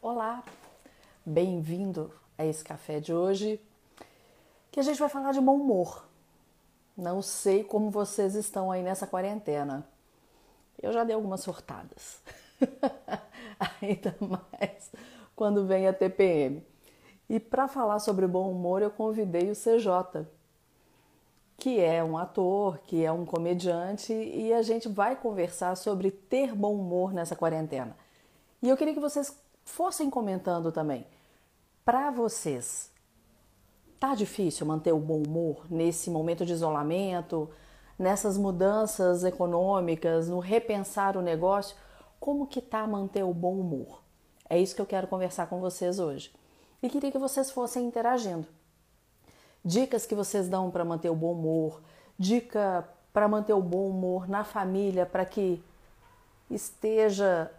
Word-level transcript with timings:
Olá, 0.00 0.44
bem-vindo 1.26 2.12
a 2.38 2.46
esse 2.46 2.62
café 2.62 3.00
de 3.00 3.12
hoje 3.12 3.60
que 4.70 4.78
a 4.78 4.82
gente 4.84 5.00
vai 5.00 5.08
falar 5.08 5.32
de 5.32 5.40
bom 5.40 5.56
humor. 5.56 6.06
Não 6.96 7.20
sei 7.20 7.64
como 7.64 7.90
vocês 7.90 8.36
estão 8.36 8.70
aí 8.70 8.80
nessa 8.80 9.08
quarentena. 9.08 9.84
Eu 10.80 10.92
já 10.92 11.02
dei 11.02 11.16
algumas 11.16 11.40
surtadas, 11.40 12.22
ainda 13.82 14.14
mais 14.20 14.88
quando 15.34 15.66
vem 15.66 15.88
a 15.88 15.92
TPM. 15.92 16.64
E 17.28 17.40
para 17.40 17.66
falar 17.66 17.98
sobre 17.98 18.28
bom 18.28 18.52
humor, 18.52 18.80
eu 18.80 18.92
convidei 18.92 19.50
o 19.50 19.56
CJ, 19.56 20.28
que 21.56 21.80
é 21.80 22.04
um 22.04 22.16
ator, 22.16 22.78
que 22.86 23.04
é 23.04 23.10
um 23.10 23.26
comediante, 23.26 24.12
e 24.12 24.54
a 24.54 24.62
gente 24.62 24.88
vai 24.88 25.16
conversar 25.16 25.76
sobre 25.76 26.12
ter 26.12 26.54
bom 26.54 26.76
humor 26.76 27.12
nessa 27.12 27.34
quarentena. 27.34 27.96
E 28.62 28.68
eu 28.68 28.76
queria 28.76 28.94
que 28.94 29.00
vocês 29.00 29.36
fossem 29.68 30.10
comentando 30.10 30.72
também. 30.72 31.06
Para 31.84 32.10
vocês, 32.10 32.90
tá 33.98 34.14
difícil 34.14 34.66
manter 34.66 34.92
o 34.92 34.98
bom 34.98 35.22
humor 35.22 35.66
nesse 35.70 36.10
momento 36.10 36.44
de 36.44 36.52
isolamento, 36.52 37.48
nessas 37.98 38.36
mudanças 38.36 39.24
econômicas, 39.24 40.28
no 40.28 40.38
repensar 40.38 41.16
o 41.16 41.22
negócio? 41.22 41.76
Como 42.20 42.46
que 42.46 42.60
tá 42.60 42.86
manter 42.86 43.22
o 43.22 43.32
bom 43.32 43.58
humor? 43.58 44.02
É 44.48 44.58
isso 44.58 44.74
que 44.74 44.82
eu 44.82 44.86
quero 44.86 45.06
conversar 45.06 45.46
com 45.46 45.60
vocês 45.60 45.98
hoje. 45.98 46.32
E 46.82 46.88
queria 46.88 47.12
que 47.12 47.18
vocês 47.18 47.50
fossem 47.50 47.86
interagindo 47.86 48.46
dicas 49.64 50.06
que 50.06 50.14
vocês 50.14 50.48
dão 50.48 50.70
para 50.70 50.84
manter 50.84 51.10
o 51.10 51.14
bom 51.14 51.32
humor, 51.32 51.82
dica 52.18 52.88
para 53.12 53.28
manter 53.28 53.52
o 53.52 53.62
bom 53.62 53.88
humor 53.88 54.28
na 54.28 54.44
família, 54.44 55.04
para 55.04 55.24
que 55.24 55.62
esteja 56.50 57.50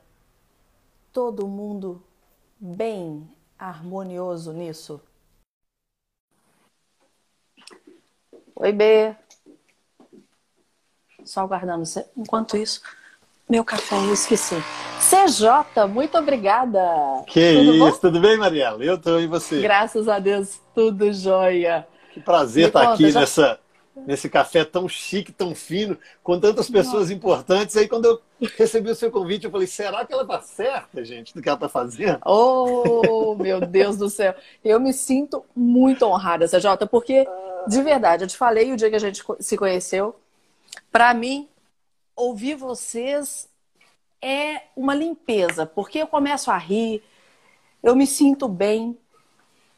todo 1.11 1.47
mundo 1.47 2.01
bem 2.59 3.27
harmonioso 3.57 4.51
nisso. 4.51 5.01
Oi, 8.55 8.71
B. 8.73 9.15
Só 11.23 11.41
aguardando 11.41 11.85
você. 11.85 12.05
Enquanto 12.17 12.57
isso, 12.57 12.81
meu 13.47 13.63
café 13.63 13.95
eu 13.95 14.13
esqueci. 14.13 14.55
CJ, 14.99 15.87
muito 15.87 16.17
obrigada. 16.17 16.79
Que 17.25 17.53
tudo 17.53 17.75
isso, 17.75 17.79
bom? 17.79 17.91
tudo 17.99 18.19
bem, 18.19 18.37
Mariela? 18.37 18.83
Eu 18.83 18.97
tô 18.97 19.17
e 19.19 19.27
você? 19.27 19.61
Graças 19.61 20.09
a 20.09 20.19
Deus, 20.19 20.59
tudo 20.75 21.13
jóia. 21.13 21.87
Que 22.13 22.19
prazer 22.19 22.67
estar 22.67 22.81
tá 22.81 22.93
aqui 22.93 23.09
já... 23.09 23.21
nessa, 23.21 23.59
nesse 23.95 24.29
café 24.29 24.63
tão 24.63 24.87
chique, 24.87 25.31
tão 25.31 25.53
fino, 25.53 25.97
com 26.23 26.39
tantas 26.39 26.69
pessoas 26.69 27.11
importantes. 27.11 27.75
Aí, 27.75 27.87
quando 27.87 28.05
eu 28.05 28.21
recebi 28.57 28.89
o 28.89 28.95
seu 28.95 29.11
convite, 29.11 29.45
eu 29.45 29.51
falei: 29.51 29.67
será 29.67 30.05
que 30.05 30.13
ela 30.13 30.23
está 30.23 30.41
certa, 30.41 31.03
gente, 31.03 31.33
do 31.33 31.41
que 31.41 31.49
ela 31.49 31.55
está 31.55 31.69
fazendo? 31.69 32.19
Oh, 32.25 33.35
meu 33.35 33.59
Deus 33.61 33.97
do 33.97 34.09
céu! 34.09 34.33
Eu 34.63 34.79
me 34.79 34.93
sinto 34.93 35.43
muito 35.55 36.05
honrada, 36.05 36.47
CJ, 36.47 36.87
porque, 36.89 37.27
de 37.67 37.81
verdade, 37.81 38.23
eu 38.23 38.27
te 38.27 38.37
falei 38.37 38.71
o 38.71 38.77
dia 38.77 38.89
que 38.89 38.95
a 38.95 38.99
gente 38.99 39.23
se 39.39 39.57
conheceu, 39.57 40.15
para 40.91 41.13
mim, 41.13 41.47
ouvir 42.15 42.55
vocês 42.55 43.49
é 44.21 44.63
uma 44.75 44.93
limpeza, 44.93 45.65
porque 45.65 45.99
eu 45.99 46.07
começo 46.07 46.51
a 46.51 46.57
rir, 46.57 47.01
eu 47.81 47.95
me 47.95 48.05
sinto 48.05 48.47
bem, 48.47 48.97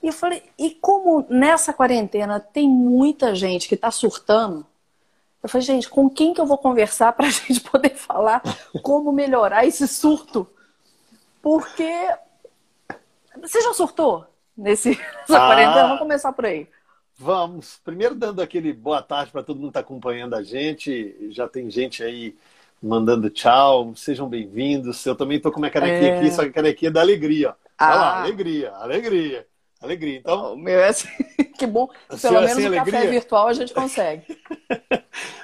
e 0.01 0.07
eu 0.07 0.13
falei, 0.13 0.43
e 0.57 0.71
como 0.71 1.25
nessa 1.29 1.71
quarentena 1.71 2.39
tem 2.39 2.67
muita 2.67 3.35
gente 3.35 3.67
que 3.67 3.75
está 3.75 3.91
surtando, 3.91 4.65
eu 5.43 5.49
falei, 5.49 5.65
gente, 5.65 5.89
com 5.89 6.09
quem 6.09 6.33
que 6.33 6.41
eu 6.41 6.45
vou 6.45 6.57
conversar 6.57 7.13
para 7.13 7.27
a 7.27 7.29
gente 7.31 7.61
poder 7.61 7.95
falar 7.95 8.41
como 8.81 9.11
melhorar 9.11 9.65
esse 9.65 9.87
surto? 9.87 10.47
Porque 11.41 11.91
você 13.41 13.61
já 13.61 13.73
surtou 13.73 14.25
nesse, 14.55 14.89
nessa 14.89 15.43
ah, 15.43 15.47
quarentena? 15.47 15.83
Vamos 15.83 15.99
começar 15.99 16.33
por 16.33 16.45
aí. 16.45 16.67
Vamos. 17.17 17.79
Primeiro 17.83 18.15
dando 18.15 18.41
aquele 18.41 18.73
boa 18.73 19.01
tarde 19.01 19.31
para 19.31 19.43
todo 19.43 19.57
mundo 19.57 19.67
que 19.67 19.69
está 19.71 19.79
acompanhando 19.79 20.35
a 20.35 20.43
gente. 20.43 21.29
Já 21.31 21.47
tem 21.47 21.69
gente 21.69 22.03
aí 22.03 22.35
mandando 22.81 23.29
tchau, 23.29 23.93
sejam 23.95 24.27
bem-vindos. 24.27 25.05
Eu 25.05 25.15
também 25.15 25.37
estou 25.37 25.51
com 25.51 25.59
minha 25.59 25.71
canequinha 25.71 26.13
é... 26.13 26.17
aqui, 26.17 26.31
só 26.31 26.43
que 26.43 26.49
a 26.49 26.53
canequinha 26.53 26.89
é 26.89 26.93
da 26.93 27.01
alegria. 27.01 27.49
Olha 27.49 27.55
ah. 27.77 27.95
lá, 27.95 28.21
alegria, 28.21 28.71
alegria. 28.71 29.47
Alegria. 29.81 30.19
Então, 30.21 30.53
o 30.53 30.57
meu 30.57 30.79
é 30.79 30.89
assim, 30.89 31.09
que 31.57 31.65
bom. 31.65 31.89
Pelo 32.21 32.41
menos 32.41 32.51
assim, 32.51 32.63
o 32.63 32.67
alegria. 32.67 32.93
café 32.93 33.07
virtual 33.07 33.47
a 33.47 33.53
gente 33.53 33.73
consegue. 33.73 34.37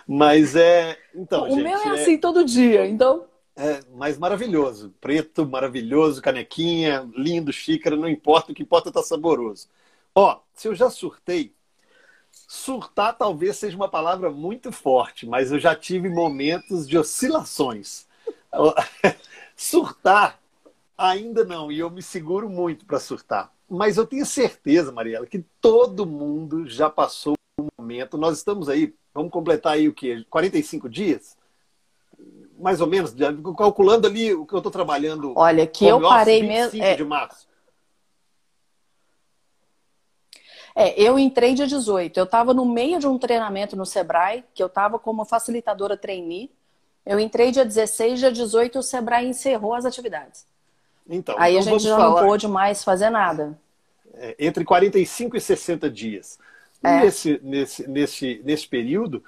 Mas 0.08 0.56
é. 0.56 0.98
Então, 1.16 1.46
o 1.46 1.50
gente, 1.50 1.64
meu 1.64 1.78
é, 1.80 1.88
é 1.88 1.90
assim 2.02 2.18
todo 2.18 2.46
dia, 2.46 2.86
então. 2.86 3.26
É, 3.56 3.80
mas 3.96 4.20
maravilhoso. 4.20 4.94
Preto, 5.02 5.48
maravilhoso, 5.48 6.22
canequinha, 6.22 7.10
lindo, 7.16 7.52
xícara, 7.52 7.96
não 7.96 8.08
importa, 8.08 8.52
o 8.52 8.56
que 8.56 8.62
importa 8.62 8.90
é 8.90 8.92
tá 8.92 9.02
saboroso. 9.02 9.68
Ó, 10.14 10.40
se 10.54 10.68
eu 10.68 10.76
já 10.76 10.90
surtei, 10.92 11.54
surtar 12.32 13.18
talvez 13.18 13.58
seja 13.58 13.76
uma 13.76 13.90
palavra 13.90 14.30
muito 14.30 14.72
forte, 14.72 15.26
mas 15.26 15.52
eu 15.52 15.60
já 15.60 15.76
tive 15.76 16.08
momentos 16.08 16.88
de 16.88 16.98
oscilações. 16.98 18.06
surtar, 19.56 20.40
ainda 20.96 21.44
não, 21.44 21.72
e 21.72 21.80
eu 21.80 21.90
me 21.90 22.02
seguro 22.04 22.48
muito 22.48 22.86
para 22.86 23.00
surtar 23.00 23.52
mas 23.70 23.98
eu 23.98 24.06
tenho 24.06 24.26
certeza, 24.26 24.92
Mariela, 24.92 25.26
que 25.26 25.44
todo 25.60 26.06
mundo 26.06 26.68
já 26.68 26.90
passou 26.90 27.36
um 27.60 27.68
momento. 27.78 28.18
Nós 28.18 28.38
estamos 28.38 28.70
aí, 28.70 28.94
vamos 29.14 29.32
completar 29.32 29.74
aí 29.74 29.88
o 29.88 29.94
quê? 29.94 30.26
45 30.30 30.90
dias? 30.90 31.38
Mais 32.60 32.82
ou 32.82 32.88
menos, 32.88 33.14
calculando 33.58 34.08
ali 34.08 34.34
o 34.34 34.46
que 34.46 34.54
eu 34.54 34.60
estou 34.60 34.72
trabalhando. 34.72 35.34
Olha, 35.36 35.68
que 35.68 35.86
eu 35.86 36.02
parei 36.02 36.44
mesmo. 36.44 36.82
É... 36.82 36.96
de 36.96 37.04
março. 37.04 37.48
É, 40.80 41.00
eu 41.02 41.18
entrei 41.18 41.56
dia 41.56 41.66
18. 41.66 42.16
Eu 42.18 42.24
estava 42.24 42.54
no 42.54 42.64
meio 42.64 43.00
de 43.00 43.08
um 43.08 43.18
treinamento 43.18 43.76
no 43.76 43.84
Sebrae, 43.84 44.44
que 44.54 44.62
eu 44.62 44.68
estava 44.68 45.00
como 45.00 45.26
facilitadora 45.26 45.98
trainee. 45.98 46.52
Eu 47.04 47.20
entrei 47.20 47.50
dia 47.52 47.66
16, 47.66 48.20
dia 48.20 48.32
18 48.32 48.78
o 48.78 48.84
Sebrae 48.84 49.28
encerrou 49.28 49.74
as 49.74 49.86
atividades. 49.86 50.46
Então, 51.10 51.36
Aí 51.38 51.56
então 51.56 51.76
a 51.76 51.78
gente 51.78 51.88
já 51.88 51.98
falar... 51.98 52.22
não 52.22 52.28
pôde 52.28 52.48
mais 52.48 52.84
fazer 52.84 53.10
nada. 53.10 53.58
É, 54.14 54.36
entre 54.40 54.64
45 54.66 55.38
e 55.38 55.42
60 55.42 55.90
dias. 55.90 56.40
É. 56.84 57.02
Nesse, 57.02 57.40
nesse, 57.44 57.90
nesse, 57.90 58.42
nesse 58.44 58.68
período, 58.68 59.24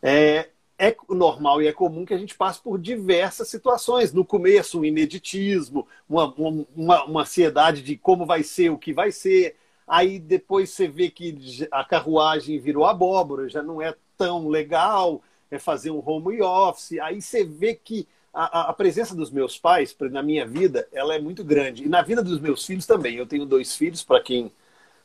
é, 0.00 0.48
é 0.78 0.94
normal 1.08 1.62
e 1.62 1.66
é 1.66 1.72
comum 1.72 2.04
que 2.04 2.14
a 2.14 2.18
gente 2.18 2.34
passe 2.34 2.60
por 2.60 2.78
diversas 2.78 3.48
situações. 3.48 4.12
No 4.12 4.24
começo, 4.24 4.80
um 4.80 4.84
ineditismo, 4.84 5.86
uma, 6.08 6.32
uma, 6.34 7.04
uma 7.04 7.22
ansiedade 7.22 7.82
de 7.82 7.96
como 7.96 8.26
vai 8.26 8.42
ser, 8.42 8.70
o 8.70 8.78
que 8.78 8.92
vai 8.92 9.10
ser. 9.10 9.56
Aí 9.86 10.18
depois 10.18 10.70
você 10.70 10.88
vê 10.88 11.10
que 11.10 11.68
a 11.70 11.84
carruagem 11.84 12.58
virou 12.58 12.84
abóbora, 12.84 13.48
já 13.48 13.62
não 13.62 13.82
é 13.82 13.94
tão 14.16 14.48
legal, 14.48 15.22
é 15.50 15.58
fazer 15.58 15.90
um 15.90 16.02
home 16.04 16.40
office. 16.40 16.98
Aí 17.00 17.20
você 17.20 17.44
vê 17.44 17.74
que 17.74 18.06
a, 18.32 18.70
a, 18.70 18.72
presença 18.72 19.14
dos 19.14 19.30
meus 19.30 19.58
pais 19.58 19.94
na 20.10 20.22
minha 20.22 20.46
vida 20.46 20.88
ela 20.90 21.14
é 21.14 21.20
muito 21.20 21.44
grande 21.44 21.84
e 21.84 21.88
na 21.88 22.00
vida 22.02 22.22
dos 22.22 22.40
meus 22.40 22.64
filhos 22.64 22.86
também. 22.86 23.16
Eu 23.16 23.26
tenho 23.26 23.44
dois 23.44 23.76
filhos 23.76 24.02
para 24.02 24.20
quem 24.20 24.50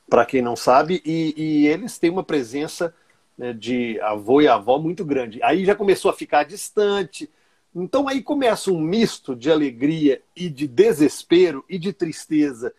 para 0.09 0.25
quem 0.25 0.41
não 0.41 0.55
sabe 0.55 1.01
e, 1.05 1.33
e, 1.35 1.67
eles 1.67 1.99
têm 1.99 2.09
uma 2.09 2.23
presença 2.23 2.95
né, 3.37 3.51
de 3.51 3.99
avô 3.99 4.39
e 4.39 4.47
avó 4.47 4.77
muito 4.77 5.03
grande. 5.03 5.43
Aí 5.43 5.65
já 5.65 5.75
começou 5.75 6.09
a 6.09 6.13
ficar 6.13 6.43
distante. 6.45 7.29
Então 7.75 8.07
aí 8.07 8.23
começa 8.23 8.71
um 8.71 8.79
misto 8.79 9.35
de 9.35 9.51
alegria 9.51 10.21
e 10.33 10.49
de 10.49 10.65
desespero 10.65 11.65
e 11.67 11.77
de 11.77 11.91
tristeza 11.91 12.73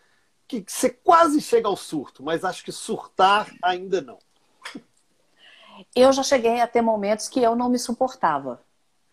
que 0.47 0.63
você 0.65 0.89
quase 0.89 1.39
chega 1.39 1.67
ao 1.67 1.77
surto, 1.77 2.23
mas 2.23 2.43
acho 2.43 2.65
que 2.65 2.71
surtar 2.71 3.53
ainda 3.61 4.01
não. 4.01 4.17
Eu 5.95 6.11
já 6.11 6.23
cheguei 6.23 6.59
a 6.59 6.67
ter 6.67 6.81
momentos 6.81 7.29
que 7.29 7.39
eu 7.39 7.55
não 7.55 7.69
me 7.69 7.77
suportava. 7.77 8.59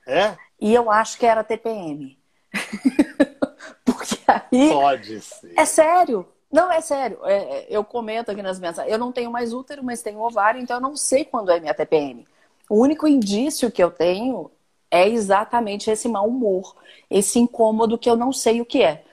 É? 0.06 0.36
E 0.60 0.72
eu 0.72 0.90
acho 0.90 1.18
que 1.18 1.26
era 1.26 1.42
TPM. 1.42 2.16
Porque 3.84 4.18
aí. 4.26 4.70
Pode 4.70 5.20
ser. 5.20 5.52
É 5.56 5.64
sério. 5.64 6.26
Não, 6.50 6.70
é 6.70 6.80
sério. 6.80 7.18
É, 7.24 7.36
é, 7.36 7.66
eu 7.68 7.84
comento 7.84 8.30
aqui 8.30 8.40
nas 8.40 8.58
mensagens. 8.58 8.92
Eu 8.92 8.98
não 8.98 9.12
tenho 9.12 9.30
mais 9.30 9.52
útero, 9.52 9.82
mas 9.82 10.02
tenho 10.02 10.20
ovário, 10.20 10.60
então 10.60 10.76
eu 10.76 10.80
não 10.80 10.96
sei 10.96 11.24
quando 11.24 11.50
é 11.50 11.58
minha 11.58 11.74
TPM. 11.74 12.26
O 12.70 12.76
único 12.76 13.06
indício 13.06 13.70
que 13.70 13.82
eu 13.82 13.90
tenho 13.90 14.50
é 14.90 15.08
exatamente 15.08 15.90
esse 15.90 16.08
mau 16.08 16.28
humor, 16.28 16.76
esse 17.10 17.38
incômodo 17.38 17.98
que 17.98 18.08
eu 18.08 18.16
não 18.16 18.32
sei 18.32 18.60
o 18.60 18.64
que 18.64 18.82
é. 18.82 19.04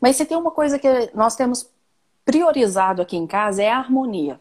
Mas 0.00 0.16
se 0.16 0.24
tem 0.24 0.36
uma 0.36 0.50
coisa 0.50 0.78
que 0.78 0.88
nós 1.12 1.36
temos 1.36 1.68
priorizado 2.24 3.02
aqui 3.02 3.16
em 3.16 3.26
casa 3.26 3.62
é 3.62 3.70
a 3.70 3.78
harmonia. 3.78 4.40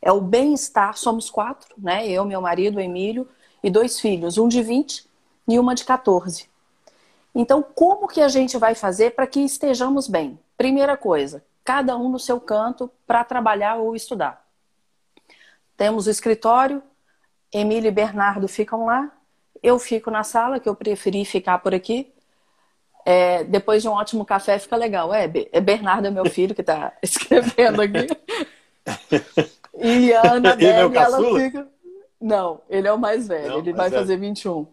É 0.00 0.12
o 0.12 0.20
bem-estar. 0.20 0.96
Somos 0.96 1.28
quatro, 1.28 1.74
né? 1.76 2.08
Eu, 2.08 2.24
meu 2.24 2.40
marido, 2.40 2.80
Emílio 2.80 3.28
e 3.62 3.68
dois 3.68 4.00
filhos, 4.00 4.38
um 4.38 4.48
de 4.48 4.62
20 4.62 5.04
e 5.46 5.58
uma 5.58 5.74
de 5.74 5.84
14. 5.84 6.48
Então, 7.34 7.62
como 7.62 8.08
que 8.08 8.20
a 8.20 8.28
gente 8.28 8.56
vai 8.56 8.74
fazer 8.74 9.10
para 9.14 9.26
que 9.26 9.40
estejamos 9.40 10.08
bem? 10.08 10.38
Primeira 10.56 10.96
coisa, 10.96 11.44
cada 11.64 11.96
um 11.96 12.08
no 12.08 12.18
seu 12.18 12.40
canto 12.40 12.90
para 13.06 13.22
trabalhar 13.24 13.76
ou 13.76 13.94
estudar. 13.94 14.44
Temos 15.76 16.06
o 16.06 16.10
escritório, 16.10 16.82
Emílio 17.52 17.88
e 17.88 17.92
Bernardo 17.92 18.48
ficam 18.48 18.86
lá, 18.86 19.10
eu 19.62 19.78
fico 19.78 20.10
na 20.10 20.22
sala, 20.22 20.58
que 20.58 20.68
eu 20.68 20.74
preferi 20.74 21.24
ficar 21.24 21.58
por 21.58 21.74
aqui. 21.74 22.12
É, 23.04 23.44
depois 23.44 23.82
de 23.82 23.88
um 23.88 23.92
ótimo 23.92 24.24
café 24.24 24.58
fica 24.58 24.74
legal. 24.76 25.12
É, 25.14 25.30
é 25.52 25.60
Bernardo, 25.60 26.06
é 26.06 26.10
meu 26.10 26.24
filho, 26.26 26.54
que 26.54 26.60
está 26.60 26.92
escrevendo 27.02 27.82
aqui. 27.82 28.06
E 29.78 30.10
a 30.14 30.32
Ana 30.32 30.54
Ele 30.54 30.66
é 30.66 30.80
ela 30.80 30.90
caçula? 30.90 31.38
fica. 31.40 31.68
Não, 32.18 32.62
ele 32.70 32.88
é 32.88 32.92
o 32.92 32.98
mais 32.98 33.28
velho, 33.28 33.48
Não, 33.50 33.58
ele 33.58 33.74
vai 33.74 33.90
velho. 33.90 34.00
fazer 34.00 34.16
21. 34.16 34.66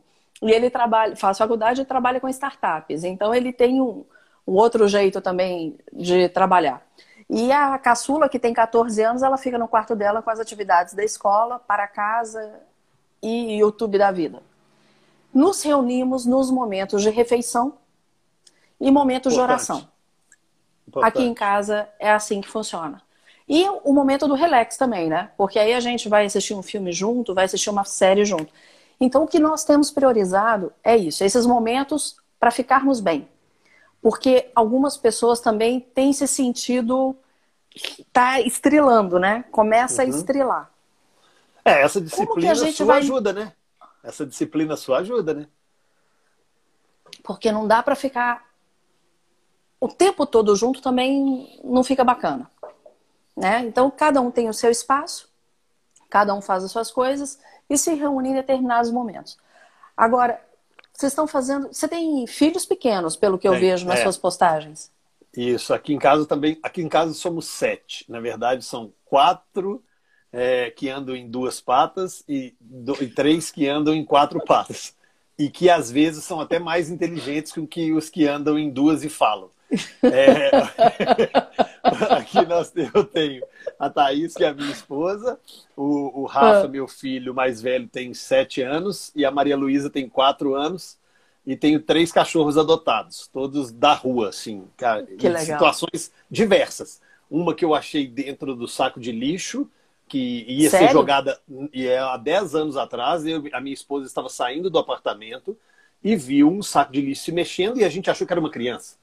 E 0.43 0.51
ele 0.51 0.69
trabalha, 0.69 1.15
faz 1.15 1.37
faculdade 1.37 1.81
e 1.81 1.85
trabalha 1.85 2.19
com 2.19 2.27
startups. 2.27 3.05
Então 3.05 3.33
ele 3.33 3.53
tem 3.53 3.79
um, 3.81 4.03
um 4.45 4.53
outro 4.53 4.87
jeito 4.87 5.21
também 5.21 5.77
de 5.91 6.27
trabalhar. 6.29 6.85
E 7.29 7.51
a 7.51 7.77
caçula, 7.77 8.27
que 8.27 8.37
tem 8.37 8.53
14 8.53 9.01
anos, 9.01 9.23
ela 9.23 9.37
fica 9.37 9.57
no 9.57 9.67
quarto 9.67 9.95
dela 9.95 10.21
com 10.21 10.29
as 10.29 10.39
atividades 10.39 10.93
da 10.93 11.03
escola, 11.03 11.59
para 11.59 11.87
casa 11.87 12.59
e 13.21 13.57
YouTube 13.57 13.97
da 13.97 14.11
vida. 14.11 14.43
Nos 15.33 15.63
reunimos 15.63 16.25
nos 16.25 16.51
momentos 16.51 17.01
de 17.01 17.09
refeição 17.09 17.75
e 18.79 18.91
momentos 18.91 19.33
de 19.33 19.39
Importante. 19.39 19.71
oração. 19.71 19.87
Importante. 20.87 21.09
Aqui 21.09 21.23
em 21.23 21.33
casa 21.33 21.87
é 21.97 22.11
assim 22.11 22.41
que 22.41 22.49
funciona. 22.49 23.01
E 23.47 23.65
o 23.83 23.93
momento 23.93 24.27
do 24.27 24.35
relax 24.35 24.77
também, 24.77 25.09
né? 25.09 25.31
Porque 25.37 25.57
aí 25.57 25.73
a 25.73 25.79
gente 25.79 26.07
vai 26.07 26.25
assistir 26.25 26.53
um 26.53 26.61
filme 26.61 26.91
junto, 26.91 27.33
vai 27.33 27.45
assistir 27.45 27.69
uma 27.69 27.85
série 27.85 28.25
junto. 28.25 28.53
Então 29.03 29.23
o 29.23 29.27
que 29.27 29.37
nós 29.37 29.65
temos 29.65 29.91
priorizado 29.91 30.71
é 30.81 30.95
isso, 30.95 31.25
esses 31.25 31.45
momentos 31.45 32.15
para 32.39 32.49
ficarmos 32.51 33.01
bem. 33.01 33.27
Porque 34.01 34.49
algumas 34.55 34.95
pessoas 34.95 35.41
também 35.41 35.81
têm 35.81 36.13
se 36.13 36.25
sentido 36.25 37.13
tá 38.13 38.39
estrilando, 38.39 39.19
né? 39.19 39.43
Começa 39.51 40.03
a 40.03 40.05
Uhum. 40.05 40.11
estrilar. 40.11 40.71
É, 41.65 41.81
essa 41.81 41.99
disciplina 41.99 42.53
a 42.53 42.71
sua 42.71 42.85
vai- 42.85 42.99
ajuda, 42.99 43.33
né? 43.33 43.51
Essa 44.01 44.25
disciplina 44.25 44.77
sua 44.77 44.99
ajuda, 44.99 45.33
né? 45.33 45.47
Porque 47.21 47.51
não 47.51 47.67
dá 47.67 47.83
para 47.83 47.95
ficar 47.95 48.49
o 49.81 49.89
tempo 49.89 50.25
todo 50.25 50.55
junto 50.55 50.81
também 50.81 51.59
não 51.61 51.83
fica 51.83 52.05
bacana, 52.05 52.49
né? 53.35 53.65
Então 53.65 53.91
cada 53.91 54.21
um 54.21 54.31
tem 54.31 54.47
o 54.47 54.53
seu 54.53 54.71
espaço, 54.71 55.29
cada 56.09 56.33
um 56.33 56.41
faz 56.41 56.63
as 56.63 56.71
suas 56.71 56.89
coisas 56.89 57.37
e 57.73 57.77
se 57.77 57.93
reúne 57.93 58.29
em 58.29 58.33
determinados 58.35 58.91
momentos. 58.91 59.37
Agora, 59.97 60.39
vocês 60.93 61.11
estão 61.11 61.27
fazendo, 61.27 61.67
você 61.69 61.87
tem 61.87 62.27
filhos 62.27 62.65
pequenos, 62.65 63.15
pelo 63.15 63.37
que 63.39 63.47
eu 63.47 63.53
Tem, 63.53 63.59
vejo 63.59 63.87
nas 63.87 63.99
é. 63.99 64.03
suas 64.03 64.17
postagens. 64.17 64.91
Isso, 65.35 65.73
aqui 65.73 65.93
em 65.93 65.99
casa 65.99 66.25
também. 66.27 66.59
Aqui 66.61 66.81
em 66.81 66.89
casa 66.89 67.13
somos 67.13 67.47
sete. 67.47 68.05
Na 68.09 68.19
verdade, 68.19 68.63
são 68.63 68.93
quatro 69.05 69.83
é, 70.31 70.69
que 70.71 70.89
andam 70.89 71.15
em 71.15 71.29
duas 71.29 71.59
patas 71.61 72.23
e, 72.27 72.55
do- 72.59 73.01
e 73.03 73.07
três 73.09 73.49
que 73.51 73.67
andam 73.67 73.93
em 73.95 74.05
quatro 74.05 74.41
patas. 74.41 74.95
E 75.37 75.49
que 75.49 75.69
às 75.69 75.89
vezes 75.91 76.23
são 76.23 76.39
até 76.39 76.59
mais 76.59 76.89
inteligentes 76.89 77.51
que, 77.51 77.65
que 77.67 77.91
os 77.93 78.09
que 78.09 78.27
andam 78.27 78.57
em 78.59 78.69
duas 78.71 79.03
e 79.03 79.09
falam. 79.09 79.49
É, 80.03 80.51
aqui 82.13 82.45
nós, 82.45 82.71
eu 82.75 83.03
tenho 83.03 83.43
a 83.79 83.89
Thaís, 83.89 84.33
que 84.33 84.43
é 84.43 84.49
a 84.49 84.53
minha 84.53 84.71
esposa, 84.71 85.39
o, 85.75 86.21
o 86.21 86.25
Rafa, 86.25 86.65
Ah. 86.65 86.67
meu 86.67 86.87
filho 86.87 87.33
mais 87.33 87.61
velho, 87.61 87.87
tem 87.87 88.13
sete 88.13 88.61
anos, 88.61 89.11
e 89.15 89.25
a 89.25 89.31
Maria 89.31 89.57
Luísa 89.57 89.89
tem 89.89 90.07
quatro 90.09 90.55
anos. 90.55 90.97
E 91.45 91.57
tenho 91.57 91.81
três 91.81 92.09
cachorros 92.09 92.57
adotados, 92.57 93.27
todos 93.27 93.69
da 93.69 93.93
rua, 93.93 94.29
assim, 94.29 94.63
cara, 94.77 95.05
Que 95.05 95.27
em 95.27 95.29
legal. 95.29 95.45
situações 95.45 96.09
diversas. 96.31 97.01
Uma 97.29 97.53
que 97.53 97.65
eu 97.65 97.75
achei 97.75 98.07
dentro 98.07 98.55
do 98.55 98.65
saco 98.65 98.97
de 98.97 99.11
lixo, 99.11 99.69
que 100.07 100.45
ia 100.47 100.69
ser 100.69 100.77
Sério? 100.77 100.93
jogada 100.93 101.37
e 101.73 101.85
é 101.85 101.99
há 101.99 102.15
10 102.15 102.55
anos 102.55 102.77
atrás. 102.77 103.25
Eu, 103.25 103.43
a 103.51 103.59
minha 103.59 103.73
esposa 103.73 104.05
estava 104.05 104.29
saindo 104.29 104.69
do 104.69 104.79
apartamento 104.79 105.57
e 106.01 106.15
viu 106.15 106.49
um 106.49 106.61
saco 106.63 106.93
de 106.93 107.01
lixo 107.01 107.23
se 107.25 107.31
mexendo 107.33 107.77
e 107.77 107.83
a 107.83 107.89
gente 107.89 108.09
achou 108.09 108.25
que 108.25 108.31
era 108.31 108.39
uma 108.39 108.49
criança. 108.51 108.95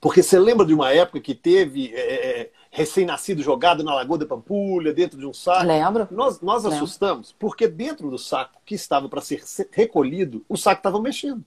Porque 0.00 0.22
você 0.22 0.38
lembra 0.38 0.66
de 0.66 0.74
uma 0.74 0.92
época 0.92 1.20
que 1.20 1.34
teve 1.34 1.92
é, 1.94 2.40
é, 2.42 2.50
recém-nascido 2.70 3.42
jogado 3.42 3.84
na 3.84 3.94
Lagoa 3.94 4.18
da 4.18 4.26
Pampulha, 4.26 4.92
dentro 4.92 5.18
de 5.18 5.26
um 5.26 5.32
saco? 5.32 5.66
Lembro? 5.66 6.08
Nós, 6.10 6.40
nós 6.40 6.64
Lembro. 6.64 6.76
assustamos 6.76 7.32
porque 7.38 7.68
dentro 7.68 8.10
do 8.10 8.18
saco 8.18 8.60
que 8.64 8.74
estava 8.74 9.08
para 9.08 9.20
ser 9.20 9.46
se- 9.46 9.68
recolhido, 9.70 10.44
o 10.48 10.56
saco 10.56 10.80
estava 10.80 11.00
mexendo. 11.00 11.44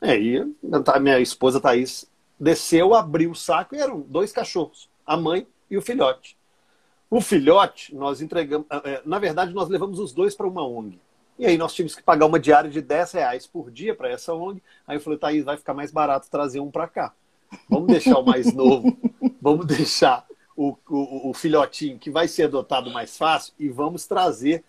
Aí 0.00 0.38
a 0.92 1.00
minha 1.00 1.18
esposa 1.20 1.60
Thaís 1.60 2.06
desceu, 2.38 2.94
abriu 2.94 3.30
o 3.30 3.34
saco 3.34 3.74
e 3.74 3.78
eram 3.78 4.00
dois 4.00 4.30
cachorros, 4.32 4.88
a 5.06 5.16
mãe 5.16 5.46
e 5.70 5.76
o 5.78 5.82
filhote. 5.82 6.36
O 7.08 7.20
filhote, 7.20 7.94
nós 7.94 8.20
entregamos. 8.20 8.66
eh, 8.84 9.00
Na 9.04 9.18
verdade, 9.18 9.54
nós 9.54 9.68
levamos 9.68 9.98
os 9.98 10.12
dois 10.12 10.34
para 10.34 10.46
uma 10.46 10.66
ONG. 10.66 10.98
E 11.38 11.46
aí 11.46 11.56
nós 11.58 11.72
tivemos 11.74 11.94
que 11.94 12.02
pagar 12.02 12.26
uma 12.26 12.38
diária 12.40 12.70
de 12.70 12.80
10 12.80 13.12
reais 13.12 13.46
por 13.46 13.70
dia 13.70 13.94
para 13.94 14.08
essa 14.10 14.34
ONG. 14.34 14.62
Aí 14.86 14.96
eu 14.96 15.00
falei, 15.00 15.18
Thaís, 15.18 15.44
vai 15.44 15.56
ficar 15.56 15.74
mais 15.74 15.90
barato 15.92 16.28
trazer 16.30 16.60
um 16.60 16.70
para 16.70 16.88
cá. 16.88 17.14
Vamos 17.68 17.88
deixar 17.88 18.18
o 18.18 18.24
mais 18.24 18.52
novo, 18.52 18.96
vamos 19.40 19.66
deixar 19.66 20.24
o, 20.56 20.76
o, 20.88 21.30
o 21.30 21.34
filhotinho 21.34 21.98
que 21.98 22.10
vai 22.10 22.28
ser 22.28 22.44
adotado 22.44 22.90
mais 22.90 23.16
fácil 23.16 23.52
e 23.58 23.68
vamos 23.68 24.06
trazer 24.06 24.64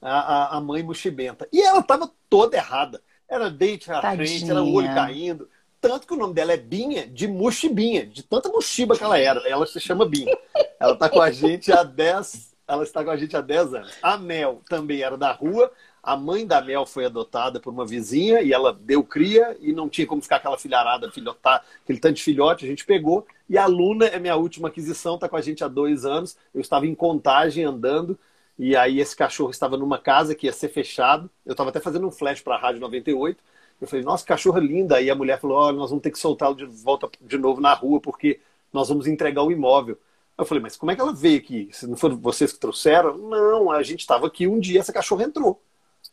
a, 0.00 0.56
a, 0.56 0.60
mãe 0.60 0.82
mochibenta. 0.82 1.48
E 1.52 1.60
ela 1.60 1.80
estava 1.80 2.10
toda 2.28 2.56
errada. 2.56 3.00
Era 3.28 3.50
dente 3.50 3.88
na 3.88 4.00
frente, 4.00 4.50
era 4.50 4.62
o 4.62 4.72
olho 4.72 4.92
caindo. 4.94 5.48
Tanto 5.80 6.06
que 6.06 6.12
o 6.12 6.16
nome 6.16 6.34
dela 6.34 6.52
é 6.52 6.56
Binha, 6.56 7.06
de 7.06 7.26
mochibinha, 7.26 8.04
de 8.04 8.22
tanta 8.22 8.48
mochiba 8.48 8.96
que 8.96 9.04
ela 9.04 9.18
era. 9.18 9.40
Ela 9.48 9.66
se 9.66 9.80
chama 9.80 10.04
Binha. 10.04 10.36
Ela 10.78 10.92
está 10.92 11.08
com 11.08 11.20
a 11.20 11.30
gente 11.30 11.72
há 11.72 11.82
10, 11.82 12.54
ela 12.66 12.82
está 12.82 13.04
com 13.04 13.10
a 13.10 13.16
gente 13.16 13.36
há 13.36 13.40
10 13.40 13.74
anos. 13.74 13.92
A 14.02 14.16
Mel 14.18 14.62
também 14.68 15.00
era 15.00 15.16
da 15.16 15.32
rua. 15.32 15.70
A 16.02 16.16
mãe 16.16 16.46
da 16.46 16.62
Mel 16.62 16.86
foi 16.86 17.04
adotada 17.04 17.60
por 17.60 17.72
uma 17.72 17.86
vizinha 17.86 18.40
e 18.40 18.52
ela 18.52 18.72
deu 18.72 19.04
cria 19.04 19.56
e 19.60 19.72
não 19.72 19.88
tinha 19.88 20.06
como 20.06 20.22
ficar 20.22 20.36
aquela 20.36 20.58
filharada, 20.58 21.10
filhotar, 21.10 21.64
aquele 21.84 21.98
tanto 21.98 22.16
de 22.16 22.22
filhote, 22.22 22.64
a 22.64 22.68
gente 22.68 22.84
pegou. 22.86 23.26
E 23.48 23.58
a 23.58 23.66
Luna 23.66 24.06
é 24.06 24.18
minha 24.18 24.36
última 24.36 24.68
aquisição, 24.68 25.16
está 25.16 25.28
com 25.28 25.36
a 25.36 25.40
gente 25.40 25.62
há 25.62 25.68
dois 25.68 26.04
anos. 26.06 26.36
Eu 26.54 26.60
estava 26.60 26.86
em 26.86 26.94
contagem 26.94 27.64
andando 27.64 28.18
e 28.58 28.76
aí 28.76 29.00
esse 29.00 29.16
cachorro 29.16 29.50
estava 29.50 29.76
numa 29.76 29.98
casa 29.98 30.34
que 30.34 30.46
ia 30.46 30.52
ser 30.52 30.68
fechado. 30.68 31.30
Eu 31.46 31.52
estava 31.52 31.70
até 31.70 31.80
fazendo 31.80 32.06
um 32.06 32.10
flash 32.10 32.40
para 32.42 32.56
a 32.56 32.58
Rádio 32.58 32.80
98. 32.80 33.42
Eu 33.80 33.88
falei, 33.88 34.04
nossa, 34.04 34.24
cachorro 34.24 34.58
linda. 34.58 34.96
Aí 34.96 35.10
a 35.10 35.14
mulher 35.14 35.40
falou, 35.40 35.56
olha, 35.56 35.76
nós 35.76 35.90
vamos 35.90 36.02
ter 36.02 36.10
que 36.10 36.18
soltá-lo 36.18 36.54
de 36.54 36.66
volta 36.66 37.10
de 37.20 37.38
novo 37.38 37.60
na 37.60 37.72
rua 37.72 38.00
porque 38.00 38.40
nós 38.72 38.88
vamos 38.88 39.06
entregar 39.06 39.42
o 39.42 39.50
imóvel. 39.50 39.98
Eu 40.36 40.44
falei, 40.44 40.62
mas 40.62 40.76
como 40.76 40.90
é 40.92 40.94
que 40.94 41.00
ela 41.00 41.12
veio 41.12 41.38
aqui? 41.38 41.68
Se 41.72 41.86
não 41.86 41.96
foram 41.96 42.16
vocês 42.18 42.52
que 42.52 42.58
trouxeram? 42.58 43.16
Não, 43.16 43.70
a 43.70 43.82
gente 43.82 44.00
estava 44.00 44.26
aqui 44.26 44.46
um 44.46 44.58
dia, 44.60 44.80
essa 44.80 44.92
cachorra 44.92 45.24
entrou. 45.24 45.60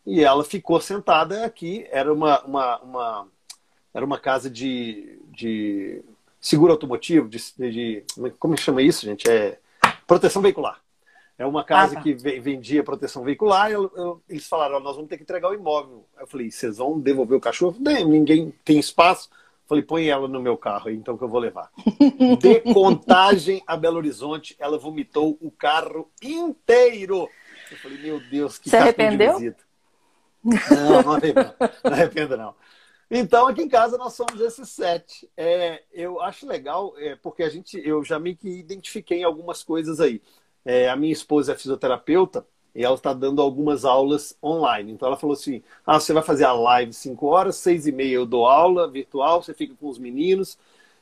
E 0.08 0.24
ela 0.24 0.44
ficou 0.44 0.80
sentada 0.80 1.44
aqui. 1.46 1.86
Era 1.92 2.12
uma, 2.14 2.42
uma, 2.44 2.80
uma- 2.80 3.28
era 3.94 4.06
uma 4.06 4.18
casa 4.18 4.50
de, 4.50 5.20
de 5.32 6.02
seguro 6.40 6.72
automotivo, 6.72 7.28
de, 7.28 7.38
de- 7.58 8.04
como 8.40 8.54
é 8.54 8.58
que 8.58 8.64
chama 8.64 8.82
isso, 8.82 9.06
gente? 9.06 9.30
É 9.30 9.58
proteção 10.08 10.42
veicular. 10.42 10.80
É 11.38 11.46
uma 11.46 11.64
casa 11.64 11.92
Ah, 11.94 11.96
tá. 11.98 12.02
que 12.02 12.14
ve- 12.14 12.40
vendia 12.40 12.84
proteção 12.84 13.22
veicular. 13.24 13.70
Eu- 13.70 13.92
eu- 13.96 14.22
eles 14.30 14.48
falaram, 14.48 14.78
"Ó, 14.78 14.80
nós 14.80 14.96
vamos 14.96 15.10
ter 15.10 15.18
que 15.18 15.24
entregar 15.24 15.50
o 15.50 15.54
imóvel. 15.54 16.06
Eu 16.20 16.26
falei, 16.26 16.50
vocês 16.50 16.78
vão 16.78 17.00
devolver 17.00 17.38
o 17.38 17.42
cachorro? 17.42 17.76
Não, 17.80 18.08
ninguém 18.08 18.52
tem 18.64 18.80
espaço. 18.80 19.30
Falei, 19.68 19.84
põe 19.84 20.08
ela 20.08 20.28
no 20.30 20.40
meu 20.42 20.56
carro 20.58 20.90
então 20.90 21.18
que 21.18 21.24
eu 21.24 21.28
vou 21.28 21.40
levar. 21.42 21.70
De 22.40 22.62
contagem 22.74 23.62
a 23.68 23.76
Belo 23.76 23.98
Horizonte, 23.98 24.56
ela 24.58 24.78
vomitou 24.80 25.38
o 25.42 25.52
carro 25.52 26.10
inteiro. 26.24 27.30
Eu 27.70 27.78
falei, 27.78 27.98
meu 27.98 28.20
Deus, 28.32 28.58
que 28.58 28.70
Você 28.70 28.78
cartão 28.78 28.94
de 28.96 29.02
arrependeu? 29.04 29.34
visita. 29.38 29.67
Não, 30.44 31.04
não 31.04 31.14
arrependo. 31.14 31.54
Não 31.84 31.94
arrependo, 31.94 32.38
não. 32.38 32.56
Então, 33.10 33.48
aqui 33.48 33.62
em 33.62 33.70
casa 33.70 33.98
nós 33.98 34.14
somos 34.14 34.40
esses 34.42 34.70
sete. 34.70 35.30
É, 35.38 35.84
eu 35.94 36.22
acho 36.22 36.46
legal, 36.46 36.94
é, 36.98 37.16
porque 37.16 37.44
a 37.44 37.50
gente, 37.50 37.80
eu 37.86 38.04
já 38.04 38.20
que 38.22 38.50
identifiquei 38.50 39.24
algumas 39.24 39.64
coisas 39.64 40.00
aí. 40.00 40.22
É, 40.66 40.90
a 40.90 40.96
minha 40.96 41.14
esposa 41.14 41.54
é 41.54 41.56
fisioterapeuta 41.56 42.46
e 42.76 42.84
ela 42.84 42.96
está 42.96 43.14
dando 43.14 43.42
algumas 43.42 43.86
aulas 43.86 44.38
online. 44.44 44.92
Então 44.92 45.08
ela 45.08 45.18
falou 45.18 45.34
assim: 45.34 45.64
ah, 45.86 46.00
você 46.00 46.12
vai 46.14 46.24
fazer 46.24 46.44
a 46.46 46.52
live 46.54 46.94
5 46.94 47.26
horas, 47.28 47.56
seis 47.56 47.88
e 47.88 47.92
meia 47.92 48.16
eu 48.16 48.26
dou 48.26 48.46
aula 48.46 48.90
virtual, 48.90 49.42
você 49.42 49.54
fica 49.54 49.74
com 49.76 49.88
os 49.88 49.98
meninos. 49.98 50.58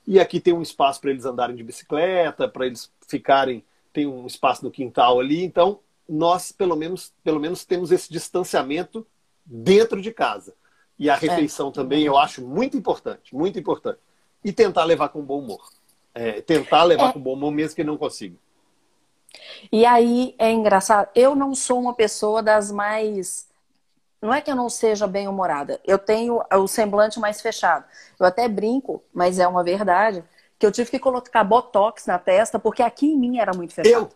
E 0.07 0.19
aqui 0.19 0.39
tem 0.39 0.53
um 0.53 0.61
espaço 0.61 1.01
para 1.01 1.09
eles 1.11 1.25
andarem 1.25 1.55
de 1.55 1.63
bicicleta, 1.63 2.47
para 2.47 2.67
eles 2.67 2.91
ficarem, 3.07 3.63
tem 3.91 4.05
um 4.05 4.27
espaço 4.27 4.63
no 4.63 4.69
quintal 4.71 5.19
ali. 5.19 5.43
Então, 5.43 5.79
nós 6.07 6.51
pelo 6.51 6.75
menos, 6.75 7.11
pelo 7.23 7.39
menos 7.39 7.65
temos 7.65 7.91
esse 7.91 8.11
distanciamento 8.11 9.05
dentro 9.45 10.01
de 10.01 10.11
casa. 10.11 10.53
E 10.97 11.09
a 11.09 11.15
refeição 11.15 11.71
também 11.71 12.03
eu 12.03 12.17
acho 12.17 12.41
muito 12.41 12.77
importante, 12.77 13.35
muito 13.35 13.59
importante. 13.59 13.99
E 14.43 14.53
tentar 14.53 14.85
levar 14.85 15.09
com 15.09 15.21
bom 15.21 15.39
humor. 15.39 15.69
É, 16.13 16.41
tentar 16.41 16.83
levar 16.83 17.09
É. 17.09 17.13
com 17.13 17.19
bom 17.19 17.33
humor 17.33 17.51
mesmo 17.51 17.75
que 17.75 17.83
não 17.83 17.97
consiga. 17.97 18.37
E 19.71 19.85
aí 19.85 20.33
é 20.37 20.49
engraçado, 20.51 21.09
eu 21.13 21.35
não 21.35 21.53
sou 21.53 21.79
uma 21.79 21.93
pessoa 21.93 22.41
das 22.41 22.71
mais. 22.71 23.49
Não 24.21 24.33
é 24.33 24.41
que 24.41 24.49
eu 24.49 24.55
não 24.55 24.69
seja 24.69 25.05
bem 25.05 25.27
humorada, 25.27 25.79
eu 25.85 25.99
tenho 25.99 26.41
o 26.53 26.67
semblante 26.67 27.19
mais 27.19 27.41
fechado. 27.41 27.85
Eu 28.19 28.25
até 28.25 28.47
brinco, 28.47 29.03
mas 29.13 29.37
é 29.37 29.47
uma 29.47 29.63
verdade, 29.63 30.23
que 30.57 30.65
eu 30.65 30.71
tive 30.71 30.89
que 30.89 30.99
colocar 30.99 31.43
botox 31.43 32.05
na 32.07 32.17
testa, 32.17 32.57
porque 32.57 32.81
aqui 32.81 33.07
em 33.07 33.17
mim 33.17 33.37
era 33.37 33.53
muito 33.53 33.73
fechado. 33.73 33.93
Eu, 33.93 34.09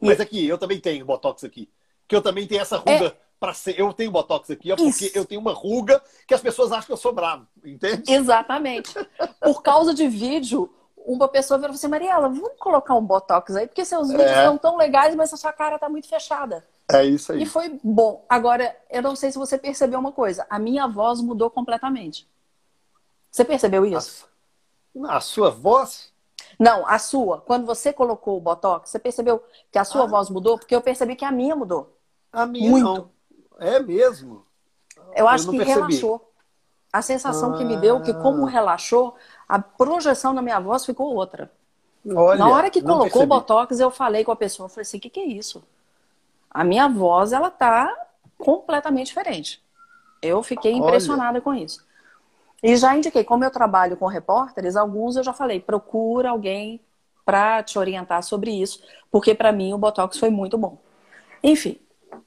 mas 0.00 0.20
aqui, 0.20 0.48
eu 0.48 0.58
também 0.58 0.80
tenho 0.80 1.04
botox 1.04 1.44
aqui. 1.44 1.68
Que 2.08 2.16
eu 2.16 2.22
também 2.22 2.46
tenho 2.46 2.62
essa 2.62 2.78
ruga 2.78 3.06
É. 3.08 3.16
para 3.42 3.52
ser. 3.52 3.76
Eu 3.76 3.92
tenho 3.92 4.12
botox 4.12 4.48
aqui, 4.52 4.70
é 4.70 4.76
porque 4.76 5.06
Isso. 5.06 5.18
eu 5.18 5.24
tenho 5.24 5.40
uma 5.40 5.52
ruga 5.52 6.00
que 6.28 6.32
as 6.32 6.40
pessoas 6.40 6.70
acham 6.70 6.86
que 6.86 6.92
eu 6.92 6.96
sou 6.96 7.12
bravo, 7.12 7.44
entende? 7.64 8.04
Exatamente. 8.06 8.94
Por 9.40 9.64
causa 9.64 9.92
de 9.92 10.06
vídeo, 10.06 10.72
uma 10.96 11.26
pessoa 11.26 11.58
virou 11.58 11.74
assim, 11.74 11.88
Mariela, 11.88 12.28
vamos 12.28 12.52
colocar 12.56 12.94
um 12.94 13.04
botox 13.04 13.56
aí, 13.56 13.66
porque 13.66 13.84
seus 13.84 14.10
vídeos 14.10 14.30
é. 14.30 14.58
tão 14.58 14.76
legais, 14.76 15.16
mas 15.16 15.32
a 15.32 15.36
sua 15.36 15.52
cara 15.52 15.76
tá 15.76 15.88
muito 15.88 16.06
fechada. 16.06 16.64
É 16.88 17.04
isso 17.04 17.32
aí. 17.32 17.42
E 17.42 17.46
foi 17.46 17.80
bom. 17.82 18.24
Agora, 18.28 18.76
eu 18.88 19.02
não 19.02 19.16
sei 19.16 19.32
se 19.32 19.38
você 19.38 19.58
percebeu 19.58 19.98
uma 19.98 20.12
coisa. 20.12 20.46
A 20.48 20.60
minha 20.60 20.86
voz 20.86 21.20
mudou 21.20 21.50
completamente. 21.50 22.28
Você 23.28 23.44
percebeu 23.44 23.84
isso? 23.84 24.28
A, 25.04 25.16
a 25.16 25.20
sua 25.20 25.50
voz? 25.50 26.12
Não, 26.60 26.86
a 26.86 26.96
sua. 27.00 27.40
Quando 27.40 27.66
você 27.66 27.92
colocou 27.92 28.36
o 28.36 28.40
botox, 28.40 28.88
você 28.90 29.00
percebeu 29.00 29.42
que 29.72 29.78
a 29.78 29.84
sua 29.84 30.04
ah. 30.04 30.06
voz 30.06 30.30
mudou? 30.30 30.56
Porque 30.56 30.76
eu 30.76 30.80
percebi 30.80 31.16
que 31.16 31.24
a 31.24 31.32
minha 31.32 31.56
mudou. 31.56 31.98
A 32.32 32.46
minha 32.46 32.70
Muito. 32.70 32.84
não. 32.84 33.10
É 33.58 33.80
mesmo? 33.80 34.44
Eu 35.14 35.28
acho 35.28 35.48
eu 35.48 35.50
que 35.52 35.58
percebi. 35.58 35.80
relaxou. 35.80 36.28
A 36.92 37.00
sensação 37.00 37.54
ah. 37.54 37.58
que 37.58 37.64
me 37.64 37.76
deu 37.76 38.02
que 38.02 38.12
como 38.12 38.46
ah. 38.46 38.50
relaxou, 38.50 39.14
a 39.48 39.58
projeção 39.58 40.32
na 40.32 40.42
minha 40.42 40.60
voz 40.60 40.84
ficou 40.84 41.14
outra. 41.14 41.50
Olha, 42.04 42.38
na 42.38 42.48
hora 42.48 42.70
que 42.70 42.82
colocou 42.82 43.04
percebi. 43.04 43.24
o 43.24 43.26
botox, 43.26 43.78
eu 43.78 43.90
falei 43.90 44.24
com 44.24 44.32
a 44.32 44.36
pessoa, 44.36 44.66
eu 44.66 44.68
falei 44.70 44.82
assim, 44.82 44.98
o 44.98 45.00
que, 45.00 45.08
que 45.08 45.20
é 45.20 45.26
isso? 45.26 45.62
A 46.50 46.64
minha 46.64 46.88
voz, 46.88 47.32
ela 47.32 47.50
tá 47.50 47.94
completamente 48.36 49.08
diferente. 49.08 49.62
Eu 50.20 50.42
fiquei 50.42 50.72
impressionada 50.72 51.34
Olha. 51.34 51.40
com 51.40 51.54
isso. 51.54 51.84
E 52.62 52.76
já 52.76 52.94
indiquei, 52.96 53.24
como 53.24 53.44
eu 53.44 53.50
trabalho 53.50 53.96
com 53.96 54.06
repórteres, 54.06 54.76
alguns 54.76 55.16
eu 55.16 55.24
já 55.24 55.32
falei, 55.32 55.60
procura 55.60 56.30
alguém 56.30 56.80
para 57.24 57.62
te 57.62 57.78
orientar 57.78 58.22
sobre 58.22 58.50
isso, 58.50 58.82
porque 59.10 59.34
para 59.34 59.52
mim 59.52 59.72
o 59.72 59.78
Botox 59.78 60.18
foi 60.18 60.30
muito 60.30 60.58
bom. 60.58 60.78
Enfim, 61.42 61.78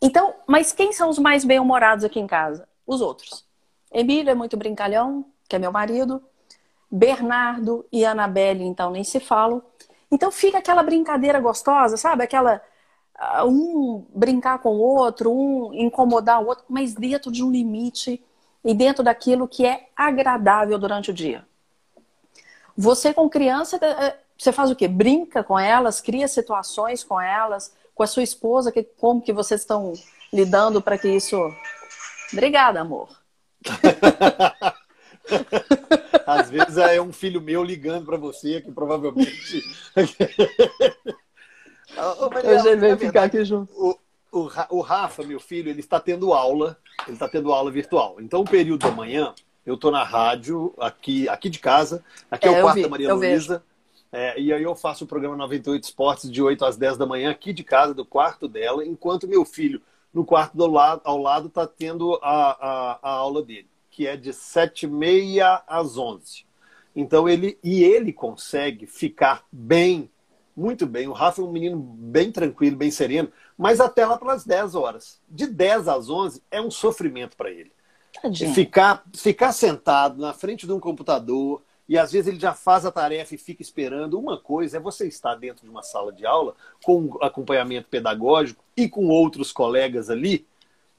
então, 0.01 0.33
mas 0.47 0.71
quem 0.71 0.91
são 0.91 1.09
os 1.09 1.19
mais 1.19 1.43
bem-humorados 1.43 2.03
aqui 2.03 2.19
em 2.19 2.27
casa? 2.27 2.67
Os 2.85 3.01
outros. 3.01 3.45
Emílio 3.91 4.29
é 4.29 4.35
muito 4.35 4.57
brincalhão, 4.57 5.25
que 5.47 5.55
é 5.55 5.59
meu 5.59 5.71
marido. 5.71 6.21
Bernardo 6.91 7.85
e 7.91 8.05
Anabelle, 8.05 8.63
então, 8.63 8.91
nem 8.91 9.03
se 9.03 9.19
falam. 9.19 9.61
Então 10.11 10.31
fica 10.31 10.59
aquela 10.59 10.83
brincadeira 10.83 11.39
gostosa, 11.39 11.97
sabe? 11.97 12.23
Aquela 12.23 12.61
ah, 13.15 13.45
um 13.45 14.05
brincar 14.13 14.59
com 14.59 14.75
o 14.75 14.79
outro, 14.79 15.31
um 15.31 15.73
incomodar 15.73 16.41
o 16.41 16.47
outro, 16.47 16.65
mas 16.69 16.93
dentro 16.93 17.31
de 17.31 17.43
um 17.43 17.51
limite 17.51 18.23
e 18.63 18.73
dentro 18.73 19.03
daquilo 19.03 19.47
que 19.47 19.65
é 19.65 19.89
agradável 19.95 20.77
durante 20.77 21.11
o 21.11 21.13
dia. 21.13 21.45
Você 22.77 23.13
com 23.13 23.29
criança, 23.29 23.77
eh, 23.81 24.17
você 24.37 24.51
faz 24.51 24.69
o 24.69 24.75
quê? 24.75 24.87
Brinca 24.87 25.43
com 25.43 25.57
elas, 25.57 26.01
cria 26.01 26.27
situações 26.27 27.03
com 27.03 27.19
elas, 27.19 27.73
com 27.95 28.03
a 28.03 28.07
sua 28.07 28.21
esposa, 28.21 28.71
que, 28.71 28.83
como 28.83 29.21
que 29.21 29.33
vocês 29.33 29.61
estão 29.61 29.93
lidando 30.31 30.81
para 30.81 30.97
que 30.97 31.07
isso. 31.07 31.37
Obrigada, 32.31 32.81
amor. 32.81 33.09
Às 36.27 36.49
vezes 36.49 36.77
é 36.77 37.01
um 37.01 37.13
filho 37.13 37.41
meu 37.41 37.63
ligando 37.63 38.05
para 38.05 38.17
você, 38.17 38.61
que 38.61 38.71
provavelmente. 38.71 39.63
Eu 42.43 42.59
já 42.63 42.75
veio 42.75 42.97
ficar 42.97 43.23
aqui 43.23 43.43
junto. 43.45 43.71
O, 43.73 43.97
o, 44.31 44.49
o 44.69 44.81
Rafa, 44.81 45.23
meu 45.23 45.39
filho, 45.39 45.69
ele 45.69 45.79
está 45.79 45.99
tendo 45.99 46.33
aula, 46.33 46.77
ele 47.07 47.15
está 47.15 47.27
tendo 47.29 47.53
aula 47.53 47.71
virtual. 47.71 48.17
Então, 48.19 48.41
o 48.41 48.45
período 48.45 48.87
da 48.87 48.91
manhã, 48.91 49.33
eu 49.65 49.75
estou 49.75 49.89
na 49.91 50.03
rádio, 50.03 50.73
aqui, 50.77 51.29
aqui 51.29 51.49
de 51.49 51.59
casa, 51.59 52.03
aqui 52.29 52.47
é, 52.47 52.53
é 52.53 52.57
o 52.59 52.61
quarto 52.61 52.75
vi, 52.75 52.83
da 52.83 52.89
Maria 52.89 53.13
Luísa. 53.13 53.63
É, 54.17 54.39
e 54.39 54.53
aí 54.53 54.63
eu 54.63 54.73
faço 54.77 55.03
o 55.03 55.07
programa 55.07 55.35
98 55.35 55.83
Esportes 55.83 56.31
de 56.31 56.41
8 56.41 56.63
às 56.63 56.77
10 56.77 56.95
da 56.95 57.05
manhã, 57.05 57.31
aqui 57.31 57.51
de 57.51 57.65
casa, 57.65 57.93
do 57.93 58.05
quarto 58.05 58.47
dela, 58.47 58.85
enquanto 58.85 59.27
meu 59.27 59.43
filho, 59.43 59.81
no 60.13 60.23
quarto 60.23 60.55
do 60.55 60.65
lado, 60.67 61.01
ao 61.03 61.17
lado, 61.17 61.49
está 61.49 61.67
tendo 61.67 62.17
a, 62.23 62.51
a, 62.51 62.99
a, 63.01 63.09
aula 63.09 63.43
dele, 63.43 63.67
que 63.91 64.07
é 64.07 64.15
de 64.15 64.31
7 64.31 64.83
e 64.83 64.87
meia 64.87 65.61
às 65.67 65.97
11. 65.97 66.45
Então 66.95 67.27
ele 67.27 67.59
e 67.61 67.83
ele 67.83 68.13
consegue 68.13 68.87
ficar 68.87 69.43
bem, 69.51 70.09
muito 70.55 70.85
bem. 70.85 71.09
O 71.09 71.11
Rafa 71.11 71.41
é 71.41 71.43
um 71.43 71.51
menino 71.51 71.75
bem 71.77 72.31
tranquilo, 72.31 72.77
bem 72.77 72.91
sereno, 72.91 73.29
mas 73.57 73.81
até 73.81 74.05
lá 74.05 74.17
pelas 74.17 74.45
10 74.45 74.75
horas. 74.75 75.19
De 75.27 75.45
10 75.45 75.89
às 75.89 76.09
11 76.09 76.41
é 76.49 76.61
um 76.61 76.71
sofrimento 76.71 77.35
para 77.35 77.51
ele. 77.51 77.73
Ficar, 78.53 79.03
ficar 79.13 79.51
sentado 79.51 80.21
na 80.21 80.31
frente 80.31 80.65
de 80.65 80.71
um 80.71 80.79
computador, 80.79 81.61
e 81.87 81.97
às 81.97 82.11
vezes 82.11 82.27
ele 82.27 82.39
já 82.39 82.53
faz 82.53 82.85
a 82.85 82.91
tarefa 82.91 83.35
e 83.35 83.37
fica 83.37 83.61
esperando. 83.61 84.19
Uma 84.19 84.39
coisa 84.39 84.77
é 84.77 84.79
você 84.79 85.07
estar 85.07 85.35
dentro 85.35 85.63
de 85.63 85.69
uma 85.69 85.83
sala 85.83 86.11
de 86.11 86.25
aula 86.25 86.55
com 86.83 87.17
acompanhamento 87.21 87.87
pedagógico 87.89 88.63
e 88.75 88.89
com 88.89 89.07
outros 89.07 89.51
colegas 89.51 90.09
ali 90.09 90.47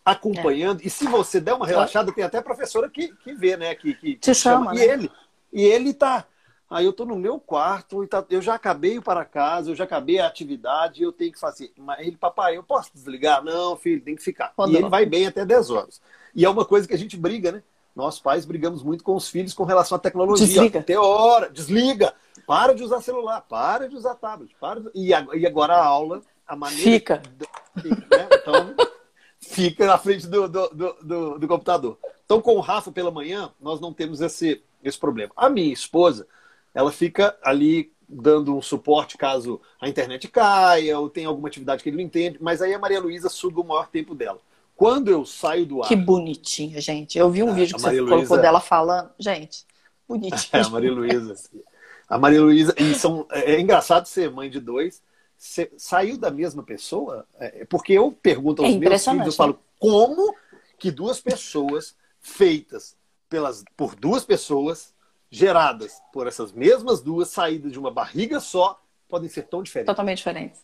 acompanhando. 0.05 0.81
É. 0.83 0.87
E 0.87 0.91
se 0.91 1.09
você 1.09 1.41
der 1.41 1.55
uma 1.55 1.67
relaxada, 1.67 2.13
tem 2.13 2.23
até 2.23 2.41
professora 2.41 2.89
que, 2.89 3.09
que 3.17 3.35
vê, 3.35 3.57
né? 3.57 3.75
Que, 3.75 3.95
que 3.95 4.17
Te 4.17 4.33
chama. 4.33 4.67
chama. 4.67 4.75
E 4.77 4.79
né? 4.79 4.93
ele, 4.93 5.11
e 5.53 5.63
ele 5.63 5.93
tá. 5.93 6.25
Aí 6.71 6.85
eu 6.85 6.91
estou 6.91 7.07
no 7.07 7.17
meu 7.17 7.39
quarto 7.39 8.03
e 8.03 8.09
tá, 8.09 8.25
eu 8.29 8.43
já 8.43 8.55
acabei 8.55 9.01
para 9.01 9.25
casa, 9.25 9.71
eu 9.71 9.75
já 9.75 9.85
acabei 9.85 10.19
a 10.19 10.27
atividade, 10.27 11.03
eu 11.03 11.13
tenho 11.13 11.33
que 11.33 11.39
fazer. 11.39 11.73
Mas 11.77 12.01
ele, 12.01 12.17
papai, 12.17 12.57
eu 12.57 12.63
posso 12.63 12.91
desligar? 12.93 13.43
Não, 13.43 13.77
filho, 13.77 14.01
tem 14.03 14.17
que 14.17 14.23
ficar. 14.23 14.53
Quando 14.55 14.73
e 14.73 14.77
ele 14.77 14.89
vai 14.89 15.07
bem 15.07 15.27
até 15.27 15.45
10 15.45 15.71
horas. 15.71 16.01
E 16.35 16.45
é 16.45 16.49
uma 16.49 16.65
coisa 16.65 16.87
que 16.87 16.95
a 16.95 16.99
gente 16.99 17.17
briga, 17.17 17.53
né? 17.53 17.63
Nós 17.97 18.21
pais 18.21 18.45
brigamos 18.45 18.83
muito 18.83 19.03
com 19.03 19.17
os 19.17 19.27
filhos 19.27 19.55
com 19.55 19.65
relação 19.65 19.97
à 19.97 19.99
tecnologia. 19.99 20.47
Desliga. 20.47 20.83
Tem 20.83 20.99
hora, 20.99 21.49
desliga. 21.49 22.13
Para 22.47 22.75
de 22.75 22.85
usar 22.85 23.01
celular, 23.01 23.41
para 23.41 23.89
de 23.89 23.97
usar 23.97 24.15
tablet. 24.17 24.55
Para 24.61 24.81
de... 24.81 24.91
e, 24.95 25.15
agora 25.15 25.75
a 25.75 25.85
aula, 25.85 26.21
a 26.47 26.55
maneira. 26.55 26.83
Fica. 26.83 27.23
fica 27.81 28.17
né? 28.17 28.29
Então, 28.35 28.75
fica 29.41 29.87
na 29.87 29.97
frente 29.97 30.27
do, 30.27 30.47
do, 30.47 30.69
do, 30.69 31.39
do, 31.39 31.49
computador. 31.49 31.99
Então, 32.27 32.43
com 32.43 32.57
o 32.57 32.61
Rafa 32.61 32.93
pela 32.93 33.11
manhã, 33.11 33.51
nós 33.59 33.81
não 33.81 33.95
temos 33.95 34.21
esse, 34.21 34.63
esse 34.85 34.99
problema. 34.99 35.33
A 35.35 35.49
minha 35.49 35.73
esposa, 35.73 36.27
ela 36.75 36.93
fica 36.93 37.35
ali 37.43 37.91
dando 38.07 38.55
um 38.55 38.63
suporte 38.63 39.17
caso 39.17 39.61
a 39.81 39.89
internet 39.89 40.29
caia 40.29 40.99
ou 40.99 41.09
tenha 41.09 41.29
alguma 41.29 41.49
atividade 41.49 41.83
que 41.83 41.89
ele 41.89 41.97
não 41.97 42.05
entende, 42.05 42.39
mas 42.41 42.61
aí 42.61 42.75
a 42.75 42.79
Maria 42.79 43.01
Luísa 43.01 43.29
suga 43.29 43.61
o 43.61 43.65
maior 43.65 43.89
tempo 43.89 44.15
dela. 44.15 44.39
Quando 44.77 45.09
eu 45.09 45.25
saio 45.25 45.65
do 45.65 45.83
ar. 45.83 45.89
Que 45.89 45.97
bonitinha, 45.97 46.81
gente. 46.81 47.19
Eu 47.19 47.31
vi 47.31 47.43
um 47.43 47.51
ah, 47.51 47.55
vídeo 47.55 47.77
que 47.77 47.83
você 47.83 48.01
Luiza... 48.01 48.15
colocou 48.15 48.39
dela 48.39 48.61
falando. 48.61 49.11
Gente, 49.19 49.65
bonitinha. 50.07 50.41
É, 50.53 50.61
a 50.61 50.69
Maria 50.69 50.93
Luísa. 50.93 51.35
A 52.09 52.19
Maria 52.19 52.43
Luísa. 52.43 52.75
E 52.77 52.95
são, 52.95 53.27
é, 53.31 53.55
é 53.55 53.61
engraçado 53.61 54.07
ser 54.07 54.31
mãe 54.31 54.51
de 54.51 54.61
dois. 54.61 55.03
Você 55.39 55.73
saiu 55.77 56.19
da 56.19 56.31
mesma 56.31 56.63
pessoa? 56.63 57.27
É, 57.39 57.65
porque 57.65 57.95
eu 57.95 58.13
pergunto 58.13 58.63
aos 58.63 58.75
é 58.75 58.79
meus 58.79 59.05
filhos, 59.05 59.27
eu 59.27 59.33
falo, 59.33 59.59
como 59.79 60.35
que 60.79 60.91
duas 60.91 61.21
pessoas 61.21 61.97
feitas 62.21 62.97
pelas, 63.29 63.65
por 63.77 63.95
duas 63.95 64.25
pessoas, 64.25 64.95
geradas 65.31 66.01
por 66.13 66.27
essas 66.27 66.53
mesmas 66.53 67.01
duas, 67.01 67.29
saídas 67.29 67.73
de 67.73 67.79
uma 67.79 67.91
barriga 67.91 68.41
só, 68.41 68.81
podem 69.09 69.29
ser 69.29 69.43
tão 69.43 69.63
diferentes? 69.63 69.93
Totalmente 69.93 70.19
diferentes. 70.19 70.61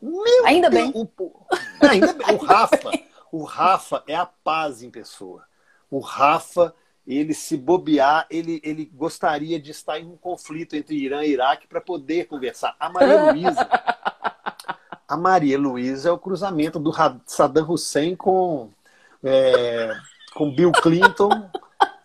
Meu 0.00 0.46
ainda 0.46 0.68
Deus, 0.68 0.92
bem. 0.92 1.08
O, 1.18 1.32
ainda 1.80 2.12
bem. 2.12 2.34
O 2.34 2.44
Rafa, 2.44 2.78
o 3.34 3.42
Rafa 3.42 4.04
é 4.06 4.14
a 4.14 4.24
paz 4.24 4.80
em 4.80 4.90
pessoa. 4.90 5.42
O 5.90 5.98
Rafa, 5.98 6.72
ele 7.04 7.34
se 7.34 7.56
bobear, 7.56 8.28
ele, 8.30 8.60
ele 8.62 8.84
gostaria 8.84 9.58
de 9.58 9.72
estar 9.72 9.98
em 9.98 10.06
um 10.06 10.16
conflito 10.16 10.76
entre 10.76 10.94
Irã 10.94 11.24
e 11.24 11.32
Iraque 11.32 11.66
para 11.66 11.80
poder 11.80 12.26
conversar. 12.28 12.76
A 12.78 12.88
Maria 12.88 13.32
Luísa. 13.32 13.68
a 15.08 15.16
Maria 15.16 15.58
Luísa 15.58 16.10
é 16.10 16.12
o 16.12 16.18
cruzamento 16.18 16.78
do 16.78 16.92
Saddam 17.26 17.68
Hussein 17.68 18.14
com, 18.14 18.70
é, 19.24 19.90
com 20.32 20.54
Bill 20.54 20.70
Clinton, 20.70 21.50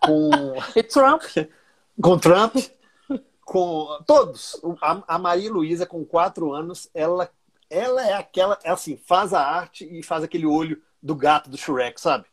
com. 0.04 0.32
E 0.76 0.82
Trump? 0.82 1.22
Com 2.02 2.18
Trump, 2.18 2.56
com 3.44 4.02
todos. 4.08 4.56
A, 5.06 5.20
Maria 5.20 5.52
Luísa, 5.52 5.86
com 5.86 6.06
quatro 6.06 6.54
anos, 6.54 6.90
ela, 6.94 7.30
ela 7.70 8.08
é 8.08 8.14
aquela, 8.14 8.58
é 8.64 8.72
assim, 8.72 8.96
faz 8.96 9.34
a 9.34 9.42
arte 9.42 9.86
e 9.92 10.02
faz 10.02 10.24
aquele 10.24 10.46
olho 10.46 10.82
do 11.02 11.16
gato 11.16 11.50
do 11.50 11.58
Shrek, 11.58 12.00
sabe? 12.00 12.26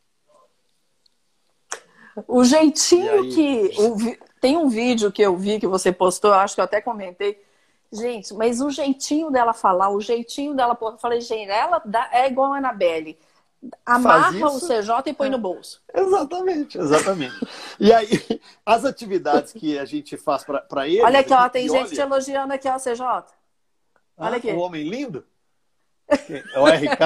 O 2.27 2.43
jeitinho 2.43 3.29
que. 3.29 3.71
O, 3.77 4.27
tem 4.39 4.57
um 4.57 4.69
vídeo 4.69 5.11
que 5.11 5.21
eu 5.21 5.35
vi 5.35 5.59
que 5.59 5.67
você 5.67 5.91
postou, 5.91 6.33
acho 6.33 6.55
que 6.55 6.61
eu 6.61 6.65
até 6.65 6.81
comentei. 6.81 7.43
Gente, 7.91 8.33
mas 8.33 8.59
o 8.59 8.69
jeitinho 8.69 9.31
dela 9.31 9.53
falar, 9.53 9.89
o 9.89 10.01
jeitinho 10.01 10.53
dela. 10.53 10.77
Eu 10.79 10.97
falei, 10.97 11.21
gente, 11.21 11.49
ela 11.49 11.81
dá, 11.85 12.09
é 12.11 12.27
igual 12.27 12.53
a 12.53 12.57
Anabelle. 12.57 13.17
Amarra 13.85 14.47
o 14.47 14.59
CJ 14.59 15.07
e 15.07 15.13
põe 15.13 15.27
é. 15.27 15.31
no 15.31 15.37
bolso. 15.37 15.81
Exatamente, 15.93 16.77
exatamente. 16.77 17.35
e 17.79 17.91
aí, 17.91 18.07
as 18.63 18.85
atividades 18.85 19.51
que 19.51 19.79
a 19.79 19.85
gente 19.85 20.15
faz 20.15 20.43
para 20.43 20.87
ele. 20.87 21.01
Olha 21.01 21.19
aqui, 21.19 21.33
ó, 21.33 21.49
tem 21.49 21.67
gente 21.67 21.87
olha... 21.87 21.89
te 21.89 21.99
elogiando 21.99 22.53
aqui, 22.53 22.67
ó, 22.69 22.77
CJ. 22.77 23.01
Olha 23.01 24.35
ah, 24.35 24.35
aqui. 24.35 24.51
O 24.51 24.59
homem 24.59 24.87
lindo? 24.87 25.25
É 26.29 26.59
o 26.59 26.65
RK, 26.65 27.01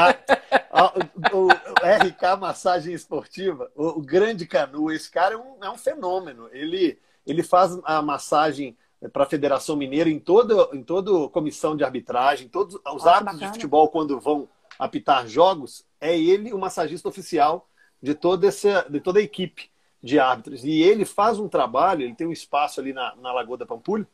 o, 1.34 1.38
o, 1.38 1.48
RK 1.48 2.40
Massagem 2.40 2.94
Esportiva, 2.94 3.72
o, 3.76 4.00
o, 4.00 4.02
grande 4.02 4.46
Canu, 4.46 4.92
esse 4.92 5.10
cara 5.10 5.34
é 5.34 5.38
um, 5.38 5.64
é 5.64 5.70
um 5.70 5.78
fenômeno. 5.78 6.48
Ele, 6.52 7.00
ele 7.26 7.42
faz 7.42 7.80
a 7.84 8.02
massagem 8.02 8.78
para 9.12 9.24
a 9.24 9.28
Federação 9.28 9.76
Mineira 9.76 10.10
em 10.10 10.20
toda 10.20 10.70
em 10.74 10.84
toda 10.84 11.28
comissão 11.30 11.76
de 11.76 11.84
arbitragem, 11.84 12.48
todos 12.48 12.80
os 12.94 13.08
árbitros 13.08 13.40
de 13.40 13.48
futebol 13.48 13.90
quando 13.90 14.20
vão 14.20 14.48
apitar 14.78 15.28
jogos, 15.28 15.86
é 16.00 16.18
ele 16.18 16.54
o 16.54 16.58
massagista 16.58 17.08
oficial 17.08 17.68
de 18.02 18.16
toda, 18.16 18.48
essa, 18.48 18.86
de 18.90 19.00
toda 19.00 19.20
a 19.20 19.24
equipe 19.24 19.70
de 20.02 20.20
árbitros. 20.20 20.64
E 20.64 20.82
ele 20.82 21.06
faz 21.06 21.40
um 21.40 21.48
trabalho, 21.48 22.02
ele 22.02 22.16
tem 22.16 22.26
um 22.26 22.32
espaço 22.32 22.80
ali 22.80 22.92
na, 22.94 23.16
na 23.18 23.32
Lagoa 23.32 23.58
da 23.58 23.66
Pampulha, 23.66 24.08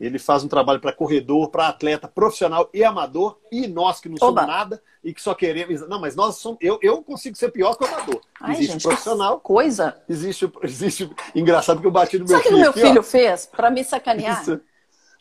ele 0.00 0.18
faz 0.18 0.42
um 0.42 0.48
trabalho 0.48 0.80
para 0.80 0.94
corredor, 0.94 1.50
para 1.50 1.68
atleta 1.68 2.08
profissional 2.08 2.70
e 2.72 2.82
amador, 2.82 3.38
e 3.52 3.68
nós 3.68 4.00
que 4.00 4.08
não 4.08 4.16
somos 4.16 4.42
Oba. 4.42 4.46
nada 4.46 4.82
e 5.04 5.12
que 5.12 5.20
só 5.20 5.34
queremos. 5.34 5.86
Não, 5.86 6.00
mas 6.00 6.16
nós 6.16 6.36
somos. 6.36 6.58
Eu, 6.62 6.78
eu 6.80 7.02
consigo 7.02 7.36
ser 7.36 7.50
pior 7.50 7.76
que 7.76 7.84
o 7.84 7.86
amador. 7.86 8.20
Ai, 8.40 8.54
existe 8.54 8.72
gente, 8.72 8.82
profissional. 8.82 9.38
Coisa. 9.40 10.02
Existe, 10.08 10.50
existe. 10.62 11.10
Engraçado 11.34 11.82
que 11.82 11.86
eu 11.86 11.90
bati 11.90 12.18
no 12.18 12.24
meu 12.24 12.38
Sabe 12.38 12.48
filho. 12.48 12.56
Sabe 12.56 12.70
o 12.70 12.72
que 12.72 12.80
meu 12.80 12.88
filho 12.88 13.02
fez 13.02 13.44
para 13.44 13.70
me 13.70 13.84
sacanear? 13.84 14.42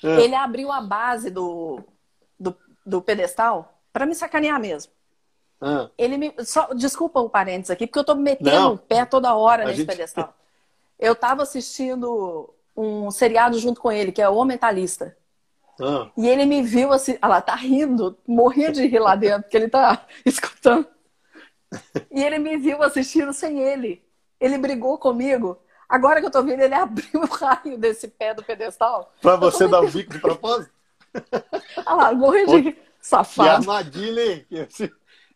É. 0.01 0.21
Ele 0.21 0.35
abriu 0.35 0.71
a 0.71 0.79
base 0.79 1.29
do, 1.29 1.81
do, 2.39 2.55
do 2.85 3.01
pedestal 3.01 3.81
para 3.91 4.05
me 4.05 4.15
sacanear 4.15 4.61
mesmo. 4.61 4.93
Ah. 5.59 5.89
Ele 5.97 6.17
me. 6.17 6.33
Só, 6.39 6.73
desculpa 6.73 7.19
o 7.19 7.29
parênteses 7.29 7.71
aqui, 7.71 7.85
porque 7.85 7.99
eu 7.99 8.05
tô 8.05 8.15
metendo 8.15 8.49
não. 8.49 8.73
o 8.75 8.77
pé 8.77 9.03
toda 9.03 9.35
hora 9.35 9.63
a 9.63 9.65
nesse 9.65 9.79
gente... 9.79 9.87
pedestal. 9.87 10.33
Eu 10.97 11.13
tava 11.15 11.43
assistindo 11.43 12.53
um 12.79 13.11
seriado 13.11 13.59
junto 13.59 13.81
com 13.81 13.91
ele, 13.91 14.11
que 14.11 14.21
é 14.21 14.29
O 14.29 14.45
Mentalista. 14.45 15.15
Ah. 15.81 16.09
E 16.17 16.27
ele 16.27 16.45
me 16.45 16.61
viu 16.61 16.91
assim, 16.93 17.17
ela 17.21 17.37
ah 17.37 17.41
tá 17.41 17.55
rindo, 17.55 18.17
morria 18.25 18.71
de 18.71 18.85
rir 18.85 18.99
lá 18.99 19.15
dentro, 19.15 19.43
porque 19.43 19.57
ele 19.57 19.69
tá 19.69 20.05
escutando. 20.25 20.87
E 22.09 22.23
ele 22.23 22.39
me 22.39 22.57
viu 22.57 22.81
assistindo 22.81 23.33
sem 23.33 23.59
ele. 23.59 24.03
Ele 24.39 24.57
brigou 24.57 24.97
comigo. 24.97 25.59
Agora 25.87 26.21
que 26.21 26.27
eu 26.27 26.31
tô 26.31 26.41
vendo, 26.41 26.61
ele 26.61 26.73
abriu 26.75 27.21
o 27.21 27.25
raio 27.25 27.77
desse 27.77 28.07
pé 28.07 28.33
do 28.33 28.43
pedestal. 28.43 29.13
Pra 29.21 29.35
você 29.35 29.67
dar 29.67 29.81
o 29.81 29.87
um 29.87 29.91
bico 29.91 30.13
de 30.13 30.19
propósito? 30.19 30.71
Olha 31.85 31.95
lá, 31.95 32.13
morri 32.13 32.45
de 32.45 32.57
rir. 32.57 32.81
Safado. 33.01 33.49
Que 33.49 33.55
armadilha, 33.55 34.33
hein? 34.33 34.45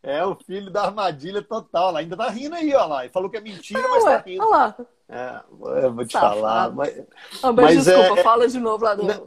É 0.02 0.26
o 0.26 0.36
filho 0.36 0.70
da 0.70 0.84
armadilha 0.84 1.42
total. 1.42 1.90
Ela 1.90 2.00
ainda 2.00 2.18
tá 2.18 2.30
rindo 2.30 2.56
aí, 2.56 2.74
ó 2.74 2.86
lá. 2.86 3.04
Ele 3.04 3.14
falou 3.14 3.30
que 3.30 3.38
é 3.38 3.42
mentira, 3.42 3.80
é, 3.80 3.88
mas 3.88 4.04
tá 4.04 4.18
rindo. 4.18 4.44
Olha 4.44 4.50
lá. 4.50 4.76
É, 5.14 5.42
eu 5.86 5.94
vou 5.94 6.04
te 6.04 6.14
Safado. 6.14 6.36
falar. 6.36 6.72
Mas, 6.72 6.98
mas, 7.44 7.56
mas 7.56 7.86
desculpa, 7.86 8.20
é, 8.20 8.24
fala 8.24 8.48
de 8.48 8.60
novo 8.60 8.84
lá 8.84 8.96
do. 8.96 9.04
Né, 9.04 9.22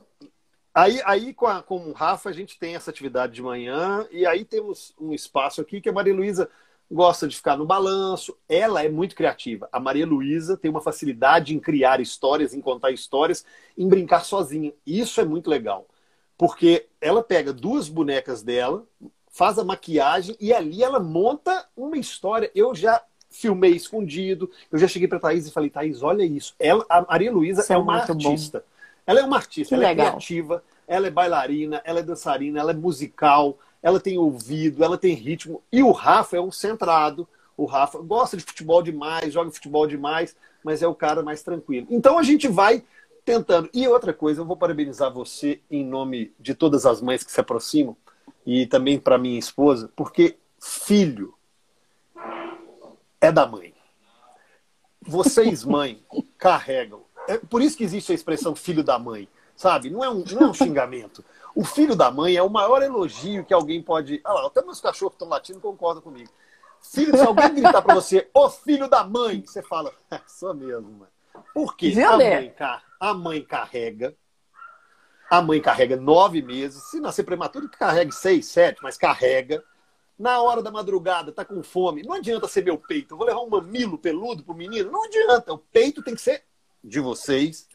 aí, 0.75 1.01
aí 1.05 1.33
com, 1.33 1.47
a, 1.47 1.63
com 1.63 1.77
o 1.77 1.93
Rafa, 1.93 2.29
a 2.29 2.33
gente 2.33 2.59
tem 2.59 2.75
essa 2.75 2.91
atividade 2.91 3.35
de 3.35 3.43
manhã, 3.43 4.05
e 4.11 4.27
aí 4.27 4.45
temos 4.45 4.93
um 5.01 5.13
espaço 5.13 5.61
aqui 5.61 5.81
que 5.81 5.89
a 5.89 5.93
Maria 5.93 6.13
Luísa 6.13 6.51
gosta 6.91 7.29
de 7.29 7.37
ficar 7.37 7.57
no 7.57 7.65
balanço. 7.65 8.37
Ela 8.49 8.83
é 8.83 8.89
muito 8.89 9.15
criativa. 9.15 9.69
A 9.71 9.79
Maria 9.79 10.07
Luísa 10.07 10.57
tem 10.57 10.71
uma 10.71 10.81
facilidade 10.81 11.55
em 11.55 11.61
criar 11.61 12.01
histórias, 12.01 12.53
em 12.53 12.61
contar 12.61 12.91
histórias, 12.91 13.45
em 13.79 13.89
brincar 13.89 14.25
sozinha. 14.25 14.73
Isso 14.85 15.21
é 15.21 15.25
muito 15.25 15.49
legal. 15.49 15.87
Porque 16.37 16.89
ela 17.01 17.23
pega 17.23 17.53
duas 17.53 17.89
bonecas 17.89 18.43
dela, 18.43 18.85
faz 19.31 19.57
a 19.57 19.65
maquiagem 19.65 20.37
e 20.41 20.53
ali 20.53 20.83
ela 20.83 20.99
monta 20.99 21.69
uma 21.77 21.97
história. 21.97 22.51
Eu 22.55 22.75
já 22.75 23.03
filmei 23.41 23.73
escondido, 23.73 24.51
eu 24.73 24.79
já 24.79 24.89
cheguei 24.89 25.07
para 25.07 25.21
Thaís 25.21 25.47
e 25.47 25.53
falei, 25.53 25.69
Thaís, 25.71 26.03
olha 26.03 26.23
isso. 26.23 26.55
Ela, 26.59 26.85
a 26.89 27.03
Maria 27.03 27.31
Luísa 27.31 27.65
é, 27.69 27.75
é 27.75 27.77
uma 27.77 27.97
artista. 27.97 28.61
Bom. 28.61 28.65
Ela 29.07 29.21
é 29.21 29.23
uma 29.23 29.37
artista, 29.37 29.69
que 29.69 29.75
ela 29.75 29.85
é 29.85 29.89
legal. 29.89 30.07
é 30.07 30.11
criativa, 30.11 30.65
ela 30.89 31.07
é 31.07 31.11
bailarina, 31.11 31.81
ela 31.85 32.01
é 32.01 32.03
dançarina, 32.03 32.59
ela 32.59 32.73
é 32.73 32.75
musical, 32.75 33.59
ela 33.83 34.01
tem 34.01 34.19
ouvido, 34.19 34.83
ela 34.83 34.99
tem 34.99 35.15
ritmo. 35.15 35.63
E 35.71 35.83
o 35.83 35.93
Rafa 35.93 36.37
é 36.37 36.41
um 36.41 36.51
centrado. 36.51 37.29
O 37.57 37.67
Rafa 37.67 37.99
gosta 37.99 38.37
de 38.37 38.43
futebol 38.43 38.83
demais, 38.83 39.33
joga 39.33 39.51
futebol 39.51 39.87
demais, 39.87 40.35
mas 40.65 40.83
é 40.83 40.89
o 40.89 40.95
cara 40.95 41.23
mais 41.23 41.43
tranquilo. 41.43 41.87
Então 41.91 42.19
a 42.19 42.23
gente 42.23 42.49
vai 42.49 42.83
tentando. 43.25 43.69
E 43.73 43.87
outra 43.87 44.13
coisa, 44.13 44.41
eu 44.41 44.45
vou 44.45 44.57
parabenizar 44.57 45.13
você 45.13 45.61
em 45.71 45.85
nome 45.85 46.33
de 46.39 46.55
todas 46.55 46.85
as 46.85 47.01
mães 47.01 47.23
que 47.23 47.31
se 47.31 47.41
aproximam 47.41 47.97
e 48.45 48.67
também 48.67 48.99
para 48.99 49.19
minha 49.19 49.39
esposa, 49.39 49.91
porque 49.95 50.37
filho 50.61 51.36
é 53.27 53.33
da 53.33 53.47
mãe. 53.47 53.75
Vocês, 55.01 55.65
mãe, 55.65 56.05
carregam. 56.39 57.05
É 57.29 57.39
por 57.39 57.61
isso 57.61 57.77
que 57.77 57.85
existe 57.85 58.13
a 58.13 58.15
expressão 58.15 58.55
filho 58.55 58.85
da 58.85 58.99
mãe, 58.99 59.29
sabe? 59.57 59.91
Não 59.91 60.03
é 60.03 60.09
um, 60.09 60.25
não 60.33 60.43
é 60.43 60.51
um 60.51 60.55
xingamento. 60.55 61.25
O 61.55 61.65
filho 61.65 61.97
da 61.97 62.11
mãe 62.11 62.37
é 62.37 62.43
o 62.43 62.51
maior 62.51 62.83
elogio 62.83 63.45
que 63.45 63.55
alguém 63.55 63.83
pode. 63.83 64.21
Ah 64.25 64.33
lá, 64.33 64.47
até 64.47 64.63
meus 64.63 64.81
cachorros 64.81 65.15
estão 65.15 65.29
latindo 65.29 65.61
concordam 65.61 66.03
comigo. 66.03 66.31
Filho, 66.81 67.17
se 67.17 67.27
alguém 67.27 67.55
gritar 67.55 67.83
para 67.83 67.95
você, 67.95 68.29
ô 68.33 68.49
filho 68.49 68.89
da 68.89 69.03
mãe, 69.03 69.43
você 69.45 69.63
fala, 69.63 69.93
é, 70.11 70.21
sou 70.27 70.55
mesmo, 70.55 70.91
mãe. 70.91 71.09
Por 71.53 71.77
quê? 71.77 71.93
A 72.03 72.17
mãe, 72.17 72.55
a 73.01 73.15
mãe 73.15 73.43
carrega 73.43 74.15
a 75.29 75.43
mãe 75.43 75.61
carrega 75.61 75.97
nove 75.97 76.41
meses. 76.41 76.85
Se 76.85 77.01
nascer 77.01 77.25
prematuro, 77.25 77.69
que 77.69 77.79
carregue 77.79 78.13
seis, 78.13 78.47
sete, 78.47 78.83
mas 78.83 78.97
carrega. 78.97 79.63
Na 80.19 80.41
hora 80.41 80.63
da 80.63 80.71
madrugada, 80.71 81.31
tá 81.31 81.45
com 81.45 81.63
fome. 81.63 82.03
Não 82.03 82.15
adianta 82.15 82.49
ser 82.49 82.65
meu 82.65 82.79
peito. 82.79 83.15
Eu 83.15 83.19
vou 83.19 83.27
levar 83.27 83.41
um 83.41 83.51
mamilo 83.51 83.99
peludo 83.99 84.43
pro 84.43 84.55
menino. 84.55 84.91
Não 84.91 85.05
adianta. 85.05 85.53
O 85.53 85.59
peito 85.59 86.03
tem 86.03 86.15
que 86.15 86.21
ser 86.21 86.43
de 86.83 87.01
vocês. 87.01 87.69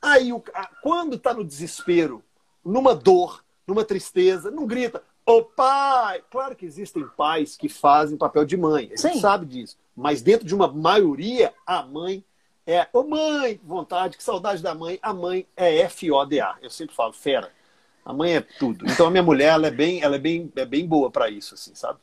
Aí, 0.00 0.32
o, 0.32 0.42
quando 0.82 1.18
tá 1.18 1.32
no 1.32 1.44
desespero, 1.44 2.22
numa 2.64 2.94
dor, 2.94 3.44
numa 3.66 3.84
tristeza, 3.84 4.50
não 4.50 4.66
grita, 4.66 5.02
ô 5.24 5.42
pai! 5.42 6.22
Claro 6.30 6.56
que 6.56 6.66
existem 6.66 7.06
pais 7.16 7.56
que 7.56 7.68
fazem 7.68 8.16
papel 8.16 8.44
de 8.44 8.56
mãe. 8.56 8.86
A 8.86 8.96
gente 8.96 9.14
Sim. 9.14 9.20
sabe 9.20 9.46
disso. 9.46 9.78
Mas 9.96 10.22
dentro 10.22 10.46
de 10.46 10.54
uma 10.54 10.68
maioria, 10.68 11.52
a 11.66 11.82
mãe 11.82 12.24
é, 12.66 12.86
ô 12.92 13.02
mãe, 13.02 13.60
vontade, 13.64 14.16
que 14.16 14.22
saudade 14.22 14.62
da 14.62 14.74
mãe. 14.74 14.98
A 15.02 15.12
mãe 15.12 15.46
é 15.56 15.78
F-O-D-A. 15.80 16.58
Eu 16.62 16.70
sempre 16.70 16.94
falo, 16.94 17.12
fera. 17.12 17.50
A 18.04 18.12
mãe 18.12 18.36
é 18.36 18.40
tudo. 18.40 18.84
Então 18.90 19.06
a 19.06 19.10
minha 19.10 19.22
mulher, 19.22 19.52
ela 19.52 19.66
é 19.66 19.70
bem, 19.70 20.02
ela 20.02 20.16
é 20.16 20.18
bem, 20.18 20.52
é 20.56 20.64
bem 20.64 20.86
boa 20.86 21.10
para 21.10 21.28
isso, 21.28 21.54
assim, 21.54 21.74
sabe? 21.74 21.98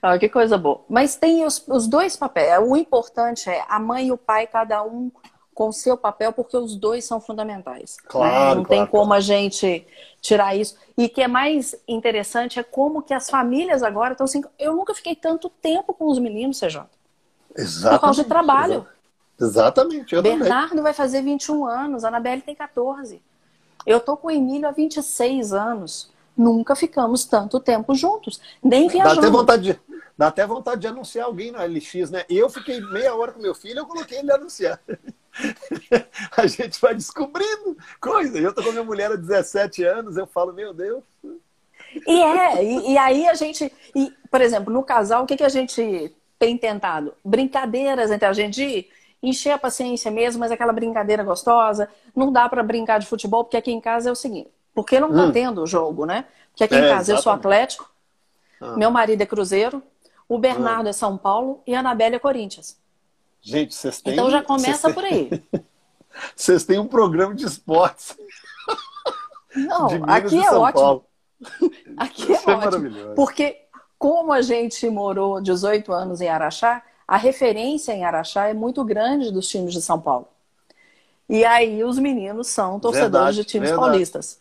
Ah, 0.00 0.18
que 0.18 0.28
coisa 0.28 0.56
boa. 0.56 0.84
Mas 0.88 1.16
tem 1.16 1.44
os, 1.44 1.64
os 1.68 1.86
dois 1.86 2.16
papéis. 2.16 2.58
O 2.64 2.76
importante 2.76 3.48
é 3.48 3.64
a 3.68 3.78
mãe 3.78 4.08
e 4.08 4.12
o 4.12 4.18
pai, 4.18 4.46
cada 4.46 4.82
um 4.82 5.10
com 5.54 5.70
seu 5.70 5.96
papel, 5.98 6.32
porque 6.32 6.56
os 6.56 6.76
dois 6.76 7.04
são 7.04 7.20
fundamentais. 7.20 7.96
Né? 7.98 8.08
Claro. 8.08 8.32
Né? 8.32 8.54
Não 8.54 8.64
claro, 8.64 8.68
tem 8.68 8.86
como 8.86 9.12
a 9.12 9.20
gente 9.20 9.86
tirar 10.20 10.56
isso. 10.56 10.76
E 10.96 11.06
o 11.06 11.08
que 11.08 11.22
é 11.22 11.28
mais 11.28 11.74
interessante 11.86 12.58
é 12.58 12.62
como 12.62 13.02
que 13.02 13.12
as 13.12 13.28
famílias 13.28 13.82
agora 13.82 14.12
estão 14.12 14.24
assim. 14.24 14.42
Eu 14.58 14.74
nunca 14.74 14.94
fiquei 14.94 15.14
tanto 15.14 15.48
tempo 15.48 15.92
com 15.92 16.06
os 16.06 16.18
meninos, 16.18 16.58
CJ. 16.58 16.82
Exato. 17.56 17.96
Por 17.96 18.00
causa 18.00 18.22
de 18.22 18.28
trabalho. 18.28 18.86
Exatamente. 19.38 20.14
Eu 20.14 20.22
Bernardo 20.22 20.70
também. 20.70 20.84
vai 20.84 20.94
fazer 20.94 21.22
21 21.22 21.66
anos, 21.66 22.04
a 22.04 22.08
Anabelle 22.08 22.42
tem 22.42 22.54
14. 22.54 23.20
Eu 23.86 24.00
tô 24.00 24.16
com 24.16 24.28
o 24.28 24.30
Emílio 24.30 24.68
há 24.68 24.72
26 24.72 25.52
anos. 25.52 26.10
Nunca 26.36 26.74
ficamos 26.74 27.24
tanto 27.24 27.60
tempo 27.60 27.94
juntos. 27.94 28.40
Nem 28.62 28.88
viajamos. 28.88 29.16
Dá 29.16 29.20
até 29.20 29.30
vontade 29.30 29.62
de, 29.62 29.80
dá 30.16 30.26
até 30.28 30.46
vontade 30.46 30.80
de 30.80 30.86
anunciar 30.86 31.26
alguém 31.26 31.50
na 31.50 31.64
LX, 31.64 32.10
né? 32.10 32.24
Eu 32.28 32.48
fiquei 32.48 32.80
meia 32.80 33.14
hora 33.14 33.32
com 33.32 33.40
meu 33.40 33.54
filho, 33.54 33.80
eu 33.80 33.86
coloquei 33.86 34.18
ele 34.18 34.32
anunciar. 34.32 34.80
a 36.36 36.46
gente 36.46 36.80
vai 36.80 36.94
descobrindo 36.94 37.76
coisa. 38.00 38.38
Eu 38.38 38.54
tô 38.54 38.62
com 38.62 38.72
minha 38.72 38.84
mulher 38.84 39.12
há 39.12 39.16
17 39.16 39.84
anos, 39.84 40.16
eu 40.16 40.26
falo, 40.26 40.52
meu 40.52 40.72
Deus. 40.72 41.02
E 42.06 42.22
é, 42.22 42.64
e, 42.64 42.92
e 42.92 42.98
aí 42.98 43.26
a 43.28 43.34
gente, 43.34 43.70
e, 43.94 44.12
por 44.30 44.40
exemplo, 44.40 44.72
no 44.72 44.82
casal, 44.82 45.24
o 45.24 45.26
que, 45.26 45.36
que 45.36 45.44
a 45.44 45.48
gente 45.48 46.14
tem 46.38 46.56
tentado? 46.56 47.14
Brincadeiras 47.24 48.10
entre 48.10 48.26
a 48.26 48.32
gente 48.32 48.88
encher 49.22 49.52
a 49.52 49.58
paciência 49.58 50.10
mesmo, 50.10 50.40
mas 50.40 50.50
aquela 50.50 50.72
brincadeira 50.72 51.22
gostosa. 51.22 51.88
Não 52.14 52.32
dá 52.32 52.48
para 52.48 52.62
brincar 52.62 52.98
de 52.98 53.06
futebol, 53.06 53.44
porque 53.44 53.56
aqui 53.56 53.70
em 53.70 53.80
casa 53.80 54.08
é 54.08 54.12
o 54.12 54.16
seguinte: 54.16 54.50
porque 54.74 54.98
não 54.98 55.12
tá 55.12 55.24
hum. 55.24 55.32
tendo 55.32 55.62
o 55.62 55.66
jogo, 55.66 56.04
né? 56.04 56.26
Porque 56.50 56.64
aqui 56.64 56.74
é, 56.74 56.78
em 56.78 56.82
casa 56.82 57.12
exatamente. 57.12 57.18
eu 57.18 57.22
sou 57.22 57.32
Atlético, 57.32 57.90
ah. 58.60 58.76
meu 58.76 58.90
marido 58.90 59.22
é 59.22 59.26
Cruzeiro, 59.26 59.82
o 60.28 60.38
Bernardo 60.38 60.86
ah. 60.86 60.90
é 60.90 60.92
São 60.92 61.16
Paulo 61.16 61.62
e 61.66 61.74
a 61.74 61.80
Anabelle 61.80 62.16
é 62.16 62.18
Corinthians. 62.18 62.76
Gente, 63.40 63.74
vocês 63.74 64.00
têm. 64.00 64.12
Então 64.12 64.30
já 64.30 64.42
começa 64.44 64.92
por 64.92 65.04
aí. 65.04 65.30
Vocês 66.36 66.64
têm 66.64 66.78
um 66.78 66.86
programa 66.86 67.34
de 67.34 67.46
esportes. 67.46 68.16
Não, 69.54 69.86
aqui 70.06 70.36
é 70.36 70.50
ótimo. 70.52 70.72
Paulo. 70.72 71.06
Aqui 71.96 72.32
é 72.32 72.36
Isso 72.36 72.50
ótimo. 72.50 73.10
É 73.10 73.14
porque 73.14 73.62
como 73.98 74.32
a 74.32 74.40
gente 74.42 74.88
morou 74.88 75.40
18 75.40 75.92
anos 75.92 76.20
em 76.20 76.28
Araxá, 76.28 76.82
a 77.12 77.18
referência 77.18 77.92
em 77.92 78.06
Araxá 78.06 78.48
é 78.48 78.54
muito 78.54 78.82
grande 78.82 79.30
dos 79.30 79.46
times 79.46 79.74
de 79.74 79.82
São 79.82 80.00
Paulo. 80.00 80.26
E 81.28 81.44
aí 81.44 81.84
os 81.84 81.98
meninos 81.98 82.46
são 82.46 82.80
torcedores 82.80 83.12
verdade, 83.12 83.36
de 83.36 83.44
times 83.44 83.68
verdade. 83.68 83.90
paulistas. 83.90 84.40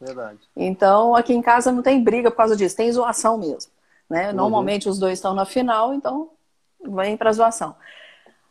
Verdade. 0.00 0.40
Então, 0.56 1.14
aqui 1.14 1.32
em 1.32 1.40
casa 1.40 1.70
não 1.70 1.80
tem 1.80 2.02
briga 2.02 2.28
por 2.28 2.38
causa 2.38 2.56
disso, 2.56 2.76
tem 2.76 2.90
zoação 2.90 3.38
mesmo. 3.38 3.70
Né? 4.10 4.30
Uhum. 4.30 4.34
Normalmente 4.34 4.88
os 4.88 4.98
dois 4.98 5.20
estão 5.20 5.32
na 5.32 5.46
final, 5.46 5.94
então 5.94 6.30
vem 6.84 7.16
para 7.16 7.30
zoação. 7.30 7.76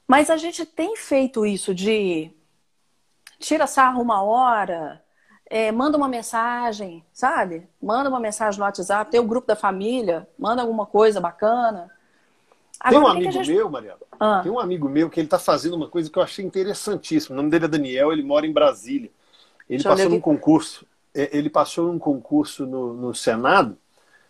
Mas 0.07 0.29
a 0.29 0.37
gente 0.37 0.65
tem 0.65 0.95
feito 0.95 1.45
isso 1.45 1.75
de 1.75 2.31
tira 3.37 3.67
sarro 3.67 4.01
uma 4.01 4.23
hora, 4.23 5.03
é, 5.45 5.73
manda 5.73 5.97
uma 5.97 6.07
mensagem, 6.07 7.03
sabe? 7.11 7.67
Manda 7.81 8.09
uma 8.09 8.21
mensagem 8.21 8.57
no 8.57 8.65
WhatsApp, 8.65 9.11
tem 9.11 9.19
o 9.19 9.27
grupo 9.27 9.45
da 9.45 9.57
família, 9.57 10.25
manda 10.39 10.61
alguma 10.61 10.85
coisa 10.85 11.19
bacana. 11.19 11.91
Agora, 12.83 12.89
tem 12.89 12.99
um 12.99 13.07
amigo 13.07 13.31
gente... 13.31 13.51
meu, 13.51 13.69
Mariana, 13.69 13.99
ah. 14.19 14.39
tem 14.41 14.51
um 14.51 14.59
amigo 14.59 14.89
meu 14.89 15.07
que 15.07 15.19
ele 15.19 15.27
está 15.27 15.37
fazendo 15.37 15.75
uma 15.75 15.87
coisa 15.87 16.09
que 16.09 16.17
eu 16.17 16.23
achei 16.23 16.43
interessantíssima. 16.43 17.35
O 17.35 17.37
nome 17.37 17.51
dele 17.51 17.65
é 17.65 17.67
Daniel, 17.67 18.11
ele 18.11 18.23
mora 18.23 18.47
em 18.47 18.51
Brasília. 18.51 19.11
Ele 19.69 19.77
Deixa 19.77 19.89
passou 19.89 20.09
num 20.09 20.19
concurso, 20.19 20.85
é, 21.13 21.29
ele 21.37 21.49
passou 21.49 21.87
num 21.87 21.99
concurso 21.99 22.65
no, 22.65 22.93
no 22.93 23.13
Senado 23.13 23.77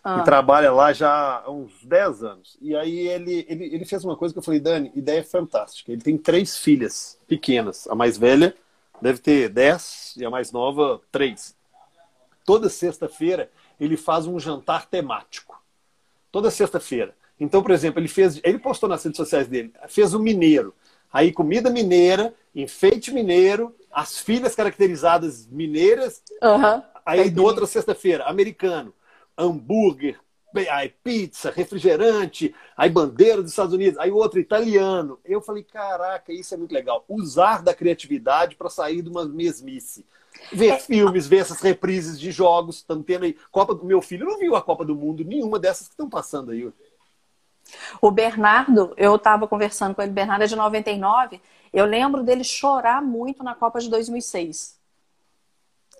ah. 0.04 0.18
e 0.18 0.24
trabalha 0.24 0.70
lá 0.70 0.92
já 0.92 1.38
há 1.38 1.50
uns 1.50 1.72
10 1.82 2.24
anos. 2.24 2.58
E 2.60 2.76
aí 2.76 3.08
ele, 3.08 3.46
ele, 3.48 3.74
ele 3.74 3.84
fez 3.86 4.04
uma 4.04 4.16
coisa 4.16 4.34
que 4.34 4.38
eu 4.38 4.42
falei, 4.42 4.60
Dani, 4.60 4.92
ideia 4.94 5.24
fantástica. 5.24 5.90
Ele 5.90 6.02
tem 6.02 6.18
três 6.18 6.58
filhas 6.58 7.18
pequenas. 7.26 7.88
A 7.88 7.94
mais 7.94 8.18
velha 8.18 8.54
deve 9.00 9.18
ter 9.18 9.48
10 9.48 10.16
e 10.18 10.26
a 10.26 10.30
mais 10.30 10.52
nova, 10.52 11.00
3. 11.10 11.56
Toda 12.44 12.68
sexta-feira 12.68 13.50
ele 13.80 13.96
faz 13.96 14.26
um 14.26 14.38
jantar 14.38 14.84
temático. 14.84 15.58
Toda 16.30 16.50
sexta-feira. 16.50 17.14
Então, 17.42 17.60
por 17.60 17.72
exemplo, 17.72 17.98
ele 17.98 18.06
fez, 18.06 18.40
ele 18.44 18.58
postou 18.58 18.88
nas 18.88 19.02
redes 19.02 19.16
sociais 19.16 19.48
dele, 19.48 19.72
fez 19.88 20.14
o 20.14 20.18
um 20.18 20.22
mineiro. 20.22 20.72
Aí 21.12 21.32
comida 21.32 21.68
mineira, 21.68 22.32
enfeite 22.54 23.12
mineiro, 23.12 23.74
as 23.90 24.18
filhas 24.18 24.54
caracterizadas 24.54 25.48
mineiras. 25.48 26.22
Uhum. 26.40 26.82
Aí, 27.04 27.28
do 27.28 27.42
outra 27.42 27.66
sexta-feira, 27.66 28.24
americano, 28.26 28.94
hambúrguer, 29.36 30.20
aí 30.70 30.94
pizza, 31.02 31.50
refrigerante, 31.50 32.54
aí 32.76 32.88
bandeira 32.88 33.42
dos 33.42 33.50
Estados 33.50 33.74
Unidos, 33.74 33.98
aí 33.98 34.12
outro 34.12 34.38
italiano. 34.38 35.18
Eu 35.24 35.40
falei, 35.40 35.64
caraca, 35.64 36.32
isso 36.32 36.54
é 36.54 36.56
muito 36.56 36.72
legal. 36.72 37.04
Usar 37.08 37.60
da 37.60 37.74
criatividade 37.74 38.54
para 38.54 38.70
sair 38.70 39.02
de 39.02 39.08
uma 39.08 39.24
mesmice. 39.24 40.06
Ver 40.52 40.68
é... 40.68 40.78
filmes, 40.78 41.26
ver 41.26 41.38
essas 41.38 41.60
reprises 41.60 42.20
de 42.20 42.30
jogos, 42.30 42.76
estão 42.76 43.02
tendo 43.02 43.24
aí. 43.24 43.36
Copa 43.50 43.74
do 43.74 43.84
meu 43.84 44.00
filho 44.00 44.26
não 44.26 44.38
viu 44.38 44.54
a 44.54 44.62
Copa 44.62 44.84
do 44.84 44.94
Mundo, 44.94 45.24
nenhuma 45.24 45.58
dessas 45.58 45.88
que 45.88 45.94
estão 45.94 46.08
passando 46.08 46.52
aí. 46.52 46.72
O 48.00 48.10
Bernardo, 48.10 48.92
eu 48.96 49.16
estava 49.16 49.46
conversando 49.46 49.94
com 49.94 50.02
ele, 50.02 50.12
Bernardo 50.12 50.42
é 50.42 50.46
de 50.46 50.56
99, 50.56 51.40
eu 51.72 51.84
lembro 51.86 52.22
dele 52.22 52.44
chorar 52.44 53.00
muito 53.02 53.42
na 53.42 53.54
Copa 53.54 53.80
de 53.80 53.88
2006. 53.88 54.78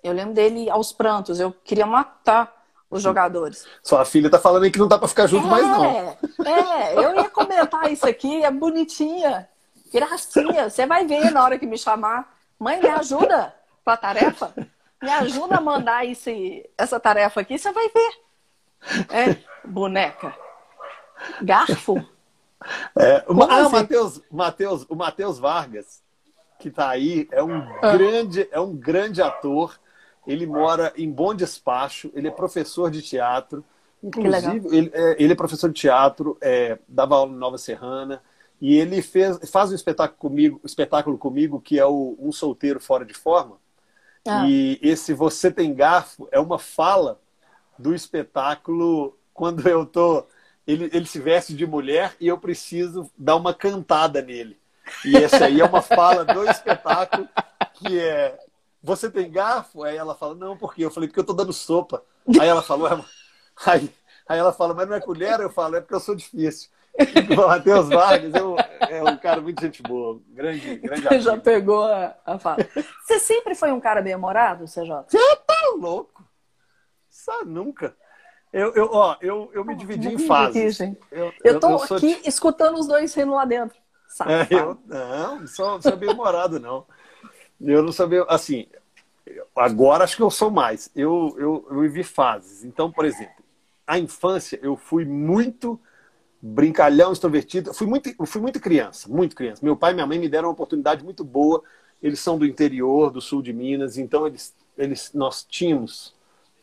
Eu 0.03 0.13
lembro 0.13 0.33
dele 0.33 0.69
aos 0.69 0.91
prantos, 0.91 1.39
eu 1.39 1.51
queria 1.63 1.85
matar 1.85 2.63
os 2.89 3.01
jogadores. 3.01 3.65
Sua 3.81 4.05
filha 4.05 4.29
tá 4.29 4.37
falando 4.37 4.63
aí 4.63 4.71
que 4.71 4.77
não 4.77 4.87
dá 4.87 4.99
para 4.99 5.07
ficar 5.07 5.25
junto 5.25 5.47
é, 5.47 5.49
mais 5.49 5.65
não. 5.65 5.85
É, 6.45 6.95
eu 6.95 7.15
ia 7.15 7.29
comentar 7.29 7.91
isso 7.91 8.07
aqui, 8.07 8.43
é 8.43 8.51
bonitinha, 8.51 9.49
gracinha. 9.91 10.69
Você 10.69 10.85
vai 10.85 11.05
ver 11.07 11.31
na 11.31 11.43
hora 11.43 11.57
que 11.57 11.65
me 11.65 11.77
chamar. 11.77 12.37
Mãe, 12.59 12.79
me 12.79 12.89
ajuda 12.89 13.55
com 13.83 13.91
a 13.91 13.97
tarefa? 13.97 14.53
Me 15.01 15.11
ajuda 15.11 15.57
a 15.57 15.61
mandar 15.61 16.05
esse, 16.05 16.69
essa 16.77 16.99
tarefa 16.99 17.41
aqui, 17.41 17.57
você 17.57 17.71
vai 17.71 17.89
ver. 17.89 18.23
É, 19.09 19.37
boneca. 19.65 20.35
Garfo? 21.41 22.03
É, 22.97 23.25
o, 23.27 23.43
ah, 23.43 23.57
assim? 23.57 23.67
o 23.67 23.71
Matheus, 23.71 24.21
Mateus, 24.31 24.85
o 24.89 24.95
Matheus 24.95 25.39
Vargas, 25.39 26.01
que 26.59 26.69
está 26.69 26.89
aí, 26.89 27.27
é 27.31 27.43
um, 27.43 27.57
ah. 27.57 27.91
grande, 27.91 28.47
é 28.51 28.59
um 28.59 28.75
grande 28.75 29.21
ator. 29.21 29.77
Ele 30.25 30.45
mora 30.45 30.93
em 30.95 31.11
Bom 31.11 31.33
Despacho, 31.35 32.09
ele 32.13 32.29
é 32.29 32.31
professor 32.31 32.89
de 32.89 33.01
teatro. 33.01 33.63
Inclusive, 34.01 34.67
ele 34.75 34.91
é, 34.93 35.15
ele 35.21 35.33
é, 35.33 35.35
professor 35.35 35.69
de 35.69 35.79
teatro, 35.79 36.37
é, 36.41 36.77
dava 36.87 37.15
aula 37.15 37.31
em 37.31 37.37
Nova 37.37 37.57
Serrana. 37.57 38.21
E 38.61 38.77
ele 38.77 39.01
fez, 39.01 39.37
faz 39.49 39.71
um 39.71 39.75
espetáculo 39.75 40.17
comigo, 40.17 40.61
espetáculo 40.63 41.17
comigo 41.17 41.59
que 41.59 41.77
é 41.77 41.85
o 41.85 42.15
Um 42.19 42.31
Solteiro 42.31 42.79
Fora 42.79 43.03
de 43.03 43.13
Forma. 43.13 43.57
Ah. 44.25 44.47
E 44.47 44.79
esse 44.81 45.13
Você 45.13 45.51
Tem 45.51 45.73
Garfo 45.73 46.29
é 46.31 46.39
uma 46.39 46.57
fala 46.57 47.19
do 47.77 47.93
espetáculo 47.93 49.17
quando 49.33 49.67
eu 49.67 49.85
tô 49.85 50.25
ele, 50.65 50.89
ele 50.93 51.05
se 51.05 51.19
veste 51.19 51.53
de 51.53 51.65
mulher 51.65 52.15
e 52.19 52.27
eu 52.27 52.37
preciso 52.37 53.09
dar 53.17 53.35
uma 53.35 53.53
cantada 53.53 54.21
nele. 54.21 54.57
E 55.05 55.15
essa 55.15 55.45
aí 55.45 55.61
é 55.61 55.65
uma 55.65 55.81
fala 55.81 56.25
do 56.25 56.43
espetáculo 56.49 57.27
que 57.75 57.99
é 57.99 58.37
você 58.83 59.09
tem 59.09 59.31
garfo? 59.31 59.83
Aí 59.83 59.95
ela 59.95 60.13
fala, 60.13 60.35
não, 60.35 60.57
por 60.57 60.75
quê? 60.75 60.83
Eu 60.83 60.91
falei, 60.91 61.07
porque 61.07 61.21
eu 61.21 61.25
tô 61.25 61.31
dando 61.31 61.53
sopa. 61.53 62.03
Aí 62.39 62.47
ela 62.47 62.61
falou, 62.61 62.87
é... 62.89 63.01
aí, 63.65 63.89
aí 64.27 64.37
ela 64.37 64.51
fala, 64.51 64.73
mas 64.73 64.87
não 64.87 64.95
é 64.95 64.99
colher? 64.99 65.39
Eu 65.39 65.49
falo, 65.49 65.77
é 65.77 65.81
porque 65.81 65.95
eu 65.95 65.99
sou 66.01 66.13
difícil. 66.13 66.69
O 67.31 67.47
Matheus 67.47 67.89
Vargas 67.89 68.35
eu, 68.35 68.55
é 68.87 69.01
um 69.01 69.17
cara 69.17 69.41
muito 69.41 69.59
gente 69.59 69.81
boa, 69.81 70.21
grande, 70.27 70.75
grande 70.75 71.01
Você 71.01 71.21
já 71.21 71.35
pegou 71.37 71.85
a, 71.85 72.15
a 72.23 72.37
fala. 72.37 72.57
Você 73.01 73.19
sempre 73.19 73.55
foi 73.55 73.71
um 73.71 73.79
cara 73.79 73.99
bem-humorado, 73.99 74.65
CJ? 74.65 75.05
Você 75.07 75.35
tá 75.37 75.73
louco? 75.75 76.23
Só 77.09 77.43
nunca. 77.43 77.95
Eu, 78.53 78.71
eu, 78.75 78.89
ó, 78.91 79.17
eu, 79.19 79.49
eu 79.51 79.65
me 79.65 79.75
dividi 79.75 80.09
em 80.09 80.19
fases. 80.19 80.79
Aqui, 80.79 80.95
eu, 81.11 81.33
eu 81.43 81.59
tô 81.59 81.71
eu 81.71 81.77
aqui 81.77 82.21
de... 82.21 82.29
escutando 82.29 82.77
os 82.77 82.85
dois 82.87 83.11
rindo 83.15 83.33
lá 83.33 83.45
dentro. 83.45 83.75
É, 84.27 84.53
eu, 84.53 84.77
não, 84.85 85.39
não 85.39 85.47
sou, 85.47 85.81
sou 85.81 85.97
bem 85.97 86.11
humorado, 86.11 86.59
não. 86.59 86.85
Eu 87.59 87.81
não 87.81 87.91
sabia, 87.91 88.23
assim, 88.29 88.67
agora 89.55 90.03
acho 90.03 90.15
que 90.15 90.21
eu 90.21 90.29
sou 90.29 90.51
mais. 90.51 90.91
Eu, 90.95 91.35
eu, 91.39 91.67
eu 91.71 91.81
vivi 91.81 92.03
fases. 92.03 92.63
Então, 92.63 92.91
por 92.91 93.05
exemplo, 93.05 93.43
a 93.87 93.97
infância 93.97 94.59
eu 94.61 94.77
fui 94.77 95.03
muito 95.03 95.79
brincalhão, 96.39 97.11
extrovertido. 97.11 97.71
Eu 97.71 97.73
fui 97.73 97.87
muito, 97.87 98.13
eu 98.19 98.25
fui 98.27 98.39
muito 98.39 98.59
criança, 98.59 99.09
muito 99.09 99.35
criança. 99.35 99.65
Meu 99.65 99.75
pai 99.75 99.93
e 99.93 99.95
minha 99.95 100.05
mãe 100.05 100.19
me 100.19 100.29
deram 100.29 100.49
uma 100.49 100.53
oportunidade 100.53 101.03
muito 101.03 101.23
boa. 101.23 101.63
Eles 102.01 102.19
são 102.19 102.37
do 102.37 102.45
interior, 102.45 103.09
do 103.09 103.19
sul 103.21 103.41
de 103.41 103.51
Minas, 103.51 103.97
então 103.97 104.27
eles, 104.27 104.53
eles, 104.77 105.11
nós 105.13 105.43
tínhamos 105.43 106.13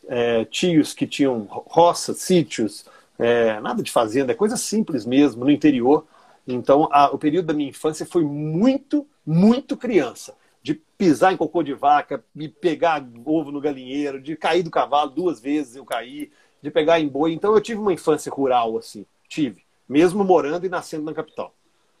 é, 0.07 0.45
tios 0.45 0.93
que 0.93 1.07
tinham 1.07 1.47
roças, 1.49 2.17
sítios, 2.17 2.85
é, 3.17 3.59
nada 3.59 3.83
de 3.83 3.91
fazenda, 3.91 4.31
é 4.31 4.35
coisa 4.35 4.57
simples 4.57 5.05
mesmo, 5.05 5.45
no 5.45 5.51
interior. 5.51 6.05
Então, 6.47 6.89
a, 6.91 7.09
o 7.11 7.17
período 7.17 7.47
da 7.47 7.53
minha 7.53 7.69
infância 7.69 8.05
foi 8.05 8.23
muito, 8.23 9.07
muito 9.25 9.77
criança. 9.77 10.35
De 10.63 10.73
pisar 10.73 11.33
em 11.33 11.37
cocô 11.37 11.63
de 11.63 11.73
vaca, 11.73 12.23
de 12.35 12.47
pegar 12.47 13.03
ovo 13.25 13.51
no 13.51 13.61
galinheiro, 13.61 14.21
de 14.21 14.35
cair 14.35 14.63
do 14.63 14.71
cavalo 14.71 15.11
duas 15.11 15.39
vezes 15.39 15.75
eu 15.75 15.85
caí, 15.85 16.31
de 16.61 16.69
pegar 16.69 16.99
em 16.99 17.07
boi. 17.07 17.33
Então, 17.33 17.53
eu 17.53 17.61
tive 17.61 17.79
uma 17.79 17.93
infância 17.93 18.31
rural, 18.31 18.77
assim, 18.77 19.05
tive, 19.27 19.63
mesmo 19.87 20.23
morando 20.23 20.65
e 20.65 20.69
nascendo 20.69 21.03
na 21.03 21.13
capital. 21.13 21.53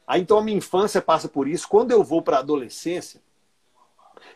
Aí, 0.05 0.21
então, 0.21 0.37
a 0.37 0.43
minha 0.43 0.57
infância 0.57 1.01
passa 1.01 1.27
por 1.27 1.47
isso. 1.47 1.67
Quando 1.67 1.91
eu 1.91 2.03
vou 2.03 2.21
para 2.21 2.37
a 2.37 2.39
adolescência, 2.41 3.21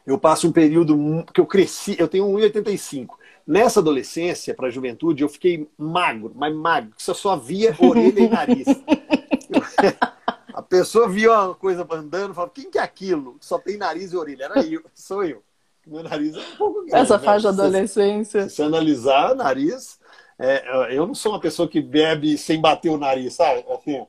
eu 0.06 0.18
passo 0.18 0.48
um 0.48 0.52
período 0.52 1.26
que 1.34 1.42
eu 1.42 1.46
cresci, 1.46 1.96
eu 2.00 2.08
tenho 2.08 2.26
1,85. 2.26 3.16
Nessa 3.48 3.80
adolescência, 3.80 4.56
para 4.56 4.68
a 4.68 4.72
juventude, 4.72 5.22
eu 5.22 5.30
fiquei 5.30 5.70
magro, 5.78 6.32
mas 6.36 6.54
magro, 6.56 6.92
que 6.96 7.04
só 7.04 7.36
via 7.36 7.76
orelha 7.80 8.20
e 8.22 8.30
nariz. 8.30 8.66
a 10.52 10.62
pessoa 10.62 11.08
via 11.08 11.32
uma 11.32 11.54
coisa 11.54 11.88
andando 11.92 12.32
e 12.32 12.36
falava, 12.36 12.52
quem 12.54 12.72
que 12.72 12.80
é 12.80 12.82
aquilo? 12.82 13.38
Só 13.40 13.60
tem 13.60 13.78
nariz 13.78 14.14
e 14.14 14.18
orelha. 14.18 14.46
Era 14.46 14.66
eu, 14.66 14.82
sou 14.96 15.24
eu. 15.24 15.44
Meu 15.86 16.02
nariz 16.02 16.36
é 16.36 16.40
um 16.40 16.56
pouco 16.58 16.86
grande. 16.86 16.96
Essa 16.96 17.18
né? 17.20 17.24
faixa 17.24 17.54
de 17.54 17.62
adolescência. 17.62 18.50
Se, 18.50 18.56
se 18.56 18.64
analisar, 18.64 19.36
nariz. 19.36 20.00
É, 20.40 20.96
eu 20.98 21.06
não 21.06 21.14
sou 21.14 21.32
uma 21.32 21.40
pessoa 21.40 21.68
que 21.68 21.80
bebe 21.80 22.38
sem 22.38 22.60
bater 22.60 22.90
o 22.90 22.98
nariz, 22.98 23.36
sabe? 23.36 23.64
Assim, 23.70 24.06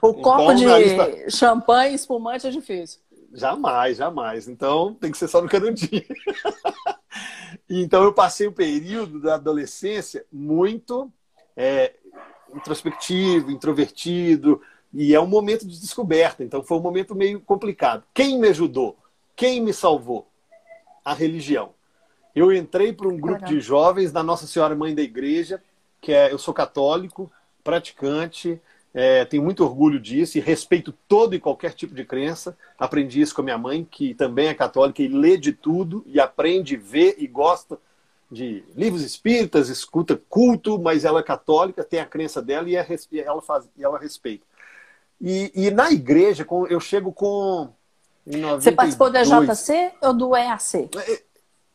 o 0.00 0.14
copo 0.14 0.52
então, 0.52 0.54
de 0.54 0.96
tá... 0.96 1.30
champanhe 1.30 1.94
espumante 1.94 2.46
é 2.46 2.50
difícil. 2.50 3.00
Jamais, 3.34 3.96
jamais. 3.96 4.48
Então 4.48 4.94
tem 4.94 5.10
que 5.10 5.18
ser 5.18 5.26
só 5.26 5.42
no 5.42 5.48
canudinho. 5.48 6.04
então 7.68 8.04
eu 8.04 8.12
passei 8.12 8.46
o 8.46 8.50
um 8.50 8.54
período 8.54 9.20
da 9.20 9.34
adolescência 9.34 10.24
muito 10.32 11.10
é, 11.56 11.94
introspectivo, 12.54 13.50
introvertido, 13.50 14.62
e 14.92 15.12
é 15.12 15.20
um 15.20 15.26
momento 15.26 15.66
de 15.66 15.80
descoberta. 15.80 16.44
Então 16.44 16.62
foi 16.62 16.78
um 16.78 16.82
momento 16.82 17.14
meio 17.14 17.40
complicado. 17.40 18.04
Quem 18.14 18.38
me 18.38 18.48
ajudou? 18.48 18.96
Quem 19.34 19.60
me 19.60 19.72
salvou? 19.72 20.28
A 21.04 21.12
religião. 21.12 21.74
Eu 22.34 22.52
entrei 22.52 22.92
para 22.92 23.08
um 23.08 23.16
grupo 23.16 23.44
de 23.44 23.60
jovens 23.60 24.12
da 24.12 24.22
Nossa 24.22 24.46
Senhora 24.46 24.74
Mãe 24.74 24.94
da 24.94 25.02
Igreja, 25.02 25.62
que 26.00 26.12
é 26.12 26.32
eu 26.32 26.38
sou 26.38 26.54
católico, 26.54 27.30
praticante, 27.62 28.60
é, 28.94 29.24
tenho 29.24 29.42
muito 29.42 29.64
orgulho 29.64 29.98
disso 29.98 30.38
e 30.38 30.40
respeito 30.40 30.94
todo 31.08 31.34
e 31.34 31.40
qualquer 31.40 31.72
tipo 31.72 31.92
de 31.92 32.04
crença. 32.04 32.56
Aprendi 32.78 33.20
isso 33.20 33.34
com 33.34 33.40
a 33.40 33.44
minha 33.44 33.58
mãe, 33.58 33.84
que 33.90 34.14
também 34.14 34.46
é 34.46 34.54
católica 34.54 35.02
e 35.02 35.08
lê 35.08 35.36
de 35.36 35.52
tudo 35.52 36.04
e 36.06 36.20
aprende, 36.20 36.76
vê 36.76 37.16
e 37.18 37.26
gosta 37.26 37.76
de 38.30 38.62
livros 38.76 39.02
espíritas, 39.02 39.68
escuta 39.68 40.20
culto, 40.28 40.78
mas 40.78 41.04
ela 41.04 41.18
é 41.18 41.24
católica, 41.24 41.82
tem 41.82 41.98
a 41.98 42.06
crença 42.06 42.40
dela 42.40 42.68
e, 42.68 42.76
é, 42.76 42.86
ela, 43.24 43.42
faz, 43.42 43.68
e 43.76 43.82
ela 43.82 43.98
respeita. 43.98 44.46
E, 45.20 45.50
e, 45.54 45.70
na 45.72 45.90
igreja, 45.90 46.46
eu 46.68 46.78
chego 46.78 47.12
com. 47.12 47.70
Você 48.24 48.72
participou 48.72 49.10
da 49.10 49.22
JC 49.22 49.92
ou 50.02 50.14
do 50.14 50.36
EAC? 50.36 50.88
É, 50.96 51.22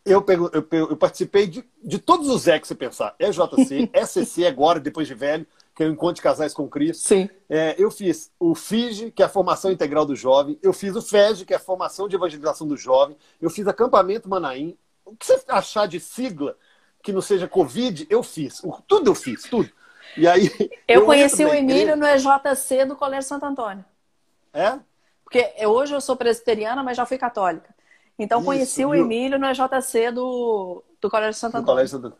eu, 0.05 0.25
eu, 0.27 0.67
eu, 0.71 0.97
participei 0.97 1.47
de, 1.47 1.63
de 1.83 1.99
todos 1.99 2.27
os 2.29 2.47
E 2.47 2.59
que 2.59 2.67
você 2.67 2.75
pensar. 2.75 3.13
EJC, 3.19 3.91
SCC 3.93 4.47
agora, 4.47 4.79
depois 4.79 5.07
de 5.07 5.13
velho 5.13 5.45
que 5.79 5.83
é 5.83 5.87
o 5.87 5.91
Encontro 5.93 6.15
de 6.15 6.21
Casais 6.21 6.53
com 6.53 6.67
Cristo. 6.67 7.07
Sim. 7.07 7.29
É, 7.49 7.73
eu 7.77 7.89
fiz 7.89 8.29
o 8.37 8.53
FIG, 8.53 9.11
que 9.11 9.23
é 9.23 9.25
a 9.25 9.29
Formação 9.29 9.71
Integral 9.71 10.05
do 10.05 10.13
Jovem. 10.13 10.59
Eu 10.61 10.73
fiz 10.73 10.93
o 10.93 11.01
FEG, 11.01 11.45
que 11.45 11.53
é 11.53 11.55
a 11.55 11.59
Formação 11.59 12.05
de 12.05 12.17
Evangelização 12.17 12.67
do 12.67 12.75
Jovem. 12.75 13.15
Eu 13.41 13.49
fiz 13.49 13.65
Acampamento 13.65 14.27
Manaim. 14.27 14.77
O 15.05 15.15
que 15.15 15.25
você 15.25 15.41
achar 15.47 15.87
de 15.87 15.97
sigla 15.97 16.57
que 17.01 17.13
não 17.13 17.21
seja 17.21 17.47
Covid, 17.47 18.05
eu 18.09 18.21
fiz. 18.21 18.61
Tudo 18.89 19.09
eu 19.09 19.15
fiz, 19.15 19.43
tudo. 19.43 19.71
E 20.17 20.27
aí. 20.27 20.51
Eu, 20.85 21.01
eu 21.01 21.05
conheci 21.05 21.45
o 21.45 21.53
Emílio 21.53 21.95
no 21.95 22.05
EJC 22.05 22.83
do 22.83 22.97
Colégio 22.97 23.29
Santo 23.29 23.45
Antônio. 23.45 23.85
É? 24.51 24.77
Porque 25.23 25.53
hoje 25.65 25.93
eu 25.93 26.01
sou 26.01 26.17
presbiteriana, 26.17 26.83
mas 26.83 26.97
já 26.97 27.05
fui 27.05 27.17
católica. 27.17 27.73
Então 28.17 28.39
Isso, 28.39 28.45
conheci 28.47 28.83
o 28.83 28.93
Emílio 28.93 29.39
no 29.39 29.47
EJC 29.47 30.11
do, 30.11 30.83
do 30.99 31.09
Colégio 31.09 31.39
Santo 31.39 31.55
Antônio. 31.55 31.67
Colégio 31.67 32.01
Santo... 32.01 32.17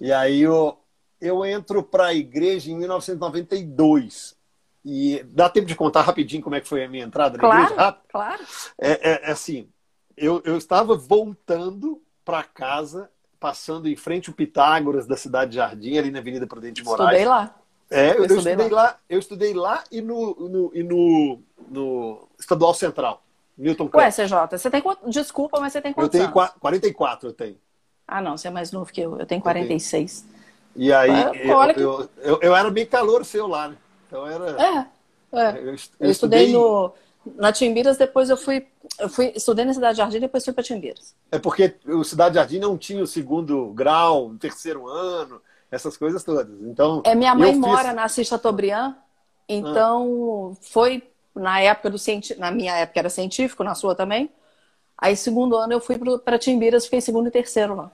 E 0.00 0.12
aí 0.12 0.46
o, 0.46 0.78
eu 1.20 1.44
entro 1.44 1.82
para 1.82 2.06
a 2.06 2.14
igreja 2.14 2.70
em 2.70 2.76
1992. 2.76 4.36
E 4.84 5.22
dá 5.24 5.48
tempo 5.48 5.66
de 5.66 5.74
contar 5.74 6.02
rapidinho 6.02 6.42
como 6.42 6.54
é 6.54 6.60
que 6.60 6.68
foi 6.68 6.84
a 6.84 6.88
minha 6.88 7.04
entrada 7.04 7.36
na 7.36 7.40
claro, 7.40 7.62
igreja? 7.64 7.80
Rápido? 7.80 8.04
Claro. 8.08 8.44
É, 8.78 9.10
é, 9.10 9.28
é 9.28 9.30
assim, 9.30 9.68
eu, 10.16 10.40
eu 10.44 10.56
estava 10.56 10.96
voltando 10.96 12.02
para 12.24 12.42
casa, 12.42 13.10
passando 13.38 13.88
em 13.88 13.96
frente 13.96 14.30
ao 14.30 14.34
Pitágoras 14.34 15.06
da 15.06 15.16
cidade 15.16 15.52
de 15.52 15.56
Jardim, 15.56 15.98
ali 15.98 16.10
na 16.10 16.20
Avenida 16.20 16.46
Prudente 16.46 16.80
de 16.80 16.84
Moraes. 16.84 17.10
Estudei 17.10 17.26
lá. 17.26 17.54
É, 17.90 18.10
eu, 18.10 18.16
eu 18.16 18.22
estudei, 18.24 18.52
estudei 18.52 18.68
lá. 18.68 18.82
lá. 18.82 18.98
Eu 19.08 19.18
estudei 19.18 19.54
lá 19.54 19.84
e 19.90 20.00
no, 20.00 20.34
no, 20.34 20.70
e 20.74 20.82
no, 20.82 21.42
no 21.68 22.28
Estadual 22.38 22.74
Central. 22.74 23.22
Milton 23.56 23.90
Ué, 23.92 24.10
CJ, 24.10 24.46
você 24.52 24.70
tem 24.70 24.80
quanto? 24.80 25.10
Desculpa, 25.10 25.58
mas 25.58 25.72
você 25.72 25.82
tem 25.82 25.92
quantos 25.92 26.14
Eu 26.14 26.26
tenho 26.26 26.38
anos? 26.38 26.52
44, 26.60 27.28
eu 27.28 27.32
tenho. 27.32 27.58
Ah, 28.06 28.22
não, 28.22 28.36
você 28.36 28.46
é 28.46 28.50
mais 28.50 28.70
novo 28.70 28.92
que 28.92 29.00
eu. 29.00 29.18
Eu 29.18 29.26
tenho 29.26 29.42
46. 29.42 30.24
Eu 30.24 30.37
e 30.74 30.92
aí, 30.92 31.48
eu, 31.48 31.56
olha 31.56 31.74
que... 31.74 31.80
eu, 31.80 32.08
eu, 32.18 32.38
eu, 32.40 32.56
era 32.56 32.70
bem 32.70 32.86
calor 32.86 33.24
seu 33.24 33.46
lá, 33.46 33.68
né? 33.68 33.76
Então 34.06 34.26
era. 34.26 34.62
É, 34.62 34.86
é. 35.32 35.58
Eu, 35.58 35.76
eu, 36.00 36.10
estudei 36.10 36.52
no, 36.52 36.92
na 37.36 37.52
Timbiras, 37.52 37.96
depois 37.96 38.30
eu 38.30 38.36
fui. 38.36 38.66
Eu 38.98 39.08
fui, 39.08 39.32
estudei 39.34 39.64
na 39.64 39.74
Cidade 39.74 39.98
Jardim, 39.98 40.20
depois 40.20 40.44
fui 40.44 40.52
para 40.52 40.62
Timbiras. 40.62 41.14
É 41.30 41.38
porque 41.38 41.74
o 41.86 42.02
Cidade 42.04 42.36
Jardim 42.36 42.58
não 42.58 42.78
tinha 42.78 43.02
o 43.02 43.06
segundo 43.06 43.72
grau, 43.72 44.28
o 44.28 44.38
terceiro 44.38 44.88
ano, 44.88 45.40
essas 45.70 45.96
coisas 45.96 46.24
todas. 46.24 46.60
Então. 46.62 47.02
É, 47.04 47.14
minha 47.14 47.34
mãe 47.34 47.54
mora 47.54 47.88
fiz... 47.88 47.94
na 47.94 48.04
Assis 48.04 48.26
Chateaubriand, 48.26 48.94
então 49.48 50.52
ah. 50.52 50.58
foi 50.62 51.02
na 51.34 51.60
época 51.60 51.90
do 51.90 51.98
científico, 51.98 52.40
na 52.40 52.50
minha 52.50 52.76
época 52.76 52.98
era 52.98 53.10
científico, 53.10 53.62
na 53.62 53.74
sua 53.74 53.94
também. 53.94 54.30
Aí, 54.96 55.16
segundo 55.16 55.56
ano, 55.56 55.72
eu 55.72 55.80
fui 55.80 55.96
para 56.24 56.38
Timbiras, 56.38 56.84
fiquei 56.84 57.00
segundo 57.00 57.28
e 57.28 57.30
terceiro 57.30 57.76
lá. 57.76 57.92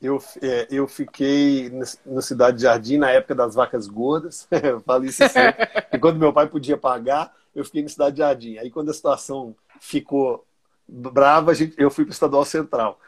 Eu, 0.00 0.22
é, 0.42 0.68
eu 0.70 0.86
fiquei 0.86 1.70
no 2.04 2.20
Cidade 2.20 2.62
Jardim 2.62 2.98
na 2.98 3.10
época 3.10 3.34
das 3.34 3.54
vacas 3.54 3.86
gordas. 3.86 4.46
eu 4.62 4.80
falo 4.80 5.04
isso 5.04 5.26
sempre. 5.28 5.66
e 5.92 5.98
quando 5.98 6.18
meu 6.18 6.32
pai 6.32 6.46
podia 6.46 6.76
pagar, 6.76 7.34
eu 7.54 7.64
fiquei 7.64 7.82
no 7.82 7.88
Cidade 7.88 8.18
Jardim. 8.18 8.58
Aí, 8.58 8.70
quando 8.70 8.90
a 8.90 8.94
situação 8.94 9.54
ficou 9.80 10.44
brava, 10.86 11.52
eu 11.78 11.90
fui 11.90 12.04
para 12.04 12.10
o 12.10 12.14
Estadual 12.14 12.44
Central. 12.44 13.00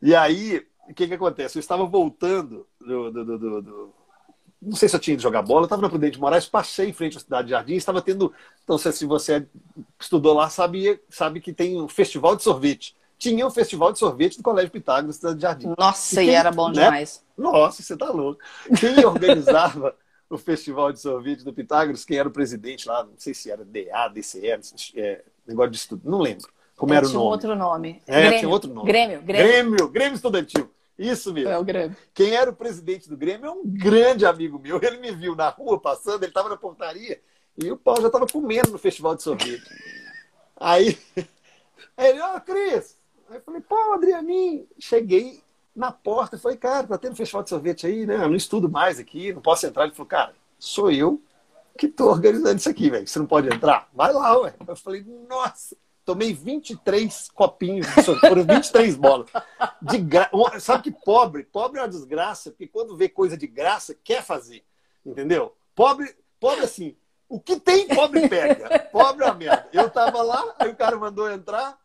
E 0.00 0.14
aí, 0.14 0.66
o 0.88 0.94
que, 0.94 1.06
que 1.06 1.14
acontece? 1.14 1.58
Eu 1.58 1.60
estava 1.60 1.84
voltando 1.84 2.66
do, 2.80 3.10
do, 3.10 3.38
do, 3.38 3.62
do 3.62 3.94
não 4.62 4.76
sei 4.76 4.88
se 4.88 4.94
eu 4.94 5.00
tinha 5.00 5.14
ido 5.14 5.22
jogar 5.22 5.42
bola, 5.42 5.62
eu 5.62 5.64
estava 5.64 5.82
na 5.82 5.88
Prudente 5.88 6.14
de 6.14 6.20
Moraes, 6.20 6.46
passei 6.46 6.88
em 6.88 6.92
frente 6.92 7.16
à 7.16 7.20
Cidade 7.20 7.46
de 7.46 7.50
Jardim, 7.50 7.74
estava 7.74 8.00
tendo, 8.00 8.32
então 8.62 8.78
se 8.78 9.04
você 9.04 9.44
estudou 9.98 10.34
lá, 10.34 10.48
sabe, 10.48 11.00
sabe 11.10 11.40
que 11.40 11.52
tem 11.52 11.80
um 11.80 11.88
festival 11.88 12.36
de 12.36 12.44
sorvete. 12.44 12.94
Tinha 13.22 13.46
um 13.46 13.50
festival 13.50 13.92
de 13.92 14.00
sorvete 14.00 14.36
do 14.36 14.42
Colégio 14.42 14.72
Pitágoras, 14.72 15.14
Cidade 15.14 15.36
de 15.36 15.42
Jardim. 15.42 15.74
Nossa, 15.78 16.20
e, 16.20 16.24
quem, 16.24 16.34
e 16.34 16.36
era 16.36 16.50
bom 16.50 16.66
né? 16.70 16.86
demais. 16.86 17.24
Nossa, 17.38 17.80
você 17.80 17.96
tá 17.96 18.10
louco. 18.10 18.40
Quem 18.80 19.04
organizava 19.04 19.94
o 20.28 20.36
festival 20.36 20.92
de 20.92 20.98
sorvete 20.98 21.44
do 21.44 21.52
Pitágoras, 21.52 22.04
quem 22.04 22.18
era 22.18 22.28
o 22.28 22.32
presidente 22.32 22.88
lá, 22.88 23.04
não 23.04 23.14
sei 23.16 23.32
se 23.32 23.48
era 23.48 23.64
DA, 23.64 24.08
DCE, 24.12 24.48
é, 24.96 25.22
negócio 25.46 25.70
de 25.70 25.76
estudo, 25.76 26.10
não 26.10 26.18
lembro 26.18 26.48
como 26.74 26.94
é, 26.94 26.96
era 26.96 27.06
o 27.06 27.10
nome. 27.10 27.20
Tinha 27.20 27.30
outro 27.30 27.54
nome. 27.54 28.02
É, 28.08 28.20
Grêmio. 28.20 28.38
tinha 28.40 28.48
outro 28.48 28.74
nome. 28.74 28.86
Grêmio, 28.88 29.22
Grêmio. 29.22 29.46
Grêmio, 29.46 29.88
Grêmio 29.88 30.14
Estudantil. 30.16 30.68
Isso 30.98 31.32
mesmo. 31.32 31.50
É 31.50 31.56
o 31.56 31.62
Grêmio. 31.62 31.96
Quem 32.12 32.34
era 32.34 32.50
o 32.50 32.56
presidente 32.56 33.08
do 33.08 33.16
Grêmio 33.16 33.46
é 33.46 33.50
um 33.52 33.62
grande 33.64 34.26
amigo 34.26 34.58
meu. 34.58 34.80
Ele 34.82 34.96
me 34.96 35.12
viu 35.12 35.36
na 35.36 35.48
rua 35.48 35.78
passando, 35.78 36.24
ele 36.24 36.30
estava 36.30 36.48
na 36.48 36.56
portaria 36.56 37.20
e 37.56 37.70
o 37.70 37.76
Paulo 37.76 38.00
já 38.00 38.08
estava 38.08 38.26
comendo 38.26 38.72
no 38.72 38.78
festival 38.78 39.14
de 39.14 39.22
sorvete. 39.22 39.62
Aí, 40.56 40.98
ele, 41.96 42.20
ó, 42.20 42.36
oh, 42.36 42.40
Cris. 42.40 43.00
Aí 43.32 43.38
eu 43.38 43.42
falei, 43.42 43.62
pô, 43.62 43.94
Adrianinho. 43.94 44.68
Cheguei 44.78 45.42
na 45.74 45.90
porta 45.90 46.36
falei, 46.36 46.58
cara, 46.58 46.86
tá 46.86 46.98
tendo 46.98 47.16
festival 47.16 47.42
de 47.42 47.48
sorvete 47.48 47.86
aí, 47.86 48.06
né? 48.06 48.16
Eu 48.16 48.28
não 48.28 48.36
estudo 48.36 48.68
mais 48.68 48.98
aqui, 48.98 49.32
não 49.32 49.40
posso 49.40 49.66
entrar. 49.66 49.84
Ele 49.84 49.94
falou, 49.94 50.06
cara, 50.06 50.34
sou 50.58 50.90
eu 50.90 51.18
que 51.78 51.88
tô 51.88 52.10
organizando 52.10 52.56
isso 52.56 52.68
aqui, 52.68 52.90
velho. 52.90 53.06
Você 53.06 53.18
não 53.18 53.26
pode 53.26 53.48
entrar? 53.48 53.88
Vai 53.94 54.12
lá, 54.12 54.38
ué. 54.38 54.54
Eu 54.68 54.76
falei, 54.76 55.02
nossa. 55.26 55.74
Tomei 56.04 56.34
23 56.34 57.30
copinhos 57.30 57.86
de 57.86 58.02
sorvete, 58.02 58.28
foram 58.28 58.44
23 58.44 58.96
bolas. 58.96 59.30
De 59.80 59.96
gra... 59.96 60.28
Sabe 60.60 60.82
que 60.82 60.90
pobre? 60.90 61.44
Pobre 61.44 61.78
é 61.78 61.82
uma 61.82 61.88
desgraça, 61.88 62.50
porque 62.50 62.66
quando 62.66 62.96
vê 62.96 63.08
coisa 63.08 63.36
de 63.36 63.46
graça, 63.46 63.96
quer 64.04 64.22
fazer. 64.22 64.62
Entendeu? 65.06 65.56
Pobre, 65.74 66.14
pobre 66.38 66.64
assim, 66.64 66.94
o 67.28 67.40
que 67.40 67.58
tem, 67.58 67.88
pobre 67.88 68.28
pega. 68.28 68.80
Pobre 68.92 69.24
é 69.24 69.28
a 69.28 69.32
merda. 69.32 69.68
Eu 69.72 69.88
tava 69.88 70.22
lá, 70.22 70.54
aí 70.58 70.68
o 70.68 70.76
cara 70.76 70.98
mandou 70.98 71.30
entrar, 71.30 71.78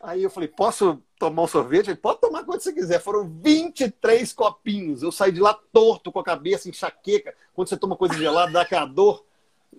aí 0.00 0.22
eu 0.22 0.30
falei, 0.30 0.48
posso 0.48 1.02
tomar 1.18 1.42
um 1.42 1.46
sorvete? 1.46 1.88
Ele 1.88 1.96
pode 1.96 2.20
tomar 2.20 2.44
quando 2.44 2.60
você 2.60 2.72
quiser. 2.72 3.00
Foram 3.00 3.28
23 3.28 4.32
copinhos. 4.32 5.02
Eu 5.02 5.12
saí 5.12 5.32
de 5.32 5.40
lá 5.40 5.58
torto, 5.72 6.10
com 6.10 6.18
a 6.18 6.24
cabeça 6.24 6.68
enxaqueca. 6.68 7.34
Quando 7.54 7.68
você 7.68 7.76
toma 7.76 7.96
coisa 7.96 8.14
gelada, 8.14 8.52
dá 8.52 8.62
aquela 8.62 8.86
dor. 8.86 9.24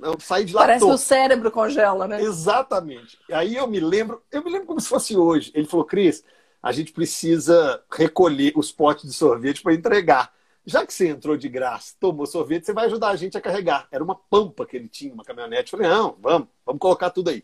Eu 0.01 0.17
saí 0.19 0.45
de 0.45 0.53
lá 0.53 0.61
Parece 0.61 0.85
que 0.85 0.91
o 0.91 0.97
cérebro 0.97 1.51
congela, 1.51 2.07
né? 2.07 2.21
Exatamente. 2.21 3.19
Aí 3.31 3.55
eu 3.55 3.67
me 3.67 3.79
lembro, 3.79 4.21
eu 4.31 4.43
me 4.43 4.51
lembro 4.51 4.67
como 4.67 4.79
se 4.79 4.87
fosse 4.87 5.17
hoje. 5.17 5.51
Ele 5.53 5.67
falou, 5.67 5.85
Cris, 5.85 6.23
a 6.61 6.71
gente 6.71 6.91
precisa 6.91 7.83
recolher 7.91 8.53
os 8.55 8.71
potes 8.71 9.09
de 9.09 9.13
sorvete 9.13 9.61
para 9.61 9.73
entregar. 9.73 10.33
Já 10.65 10.85
que 10.85 10.93
você 10.93 11.07
entrou 11.07 11.35
de 11.35 11.49
graça, 11.49 11.95
tomou 11.99 12.25
sorvete, 12.25 12.65
você 12.65 12.73
vai 12.73 12.85
ajudar 12.85 13.09
a 13.09 13.15
gente 13.15 13.37
a 13.37 13.41
carregar. 13.41 13.87
Era 13.91 14.03
uma 14.03 14.15
pampa 14.15 14.65
que 14.65 14.77
ele 14.77 14.87
tinha, 14.87 15.13
uma 15.13 15.23
caminhonete. 15.23 15.73
Eu 15.73 15.79
falei, 15.79 15.91
não, 15.91 16.15
vamos, 16.21 16.47
vamos 16.65 16.79
colocar 16.79 17.09
tudo 17.09 17.31
aí. 17.31 17.43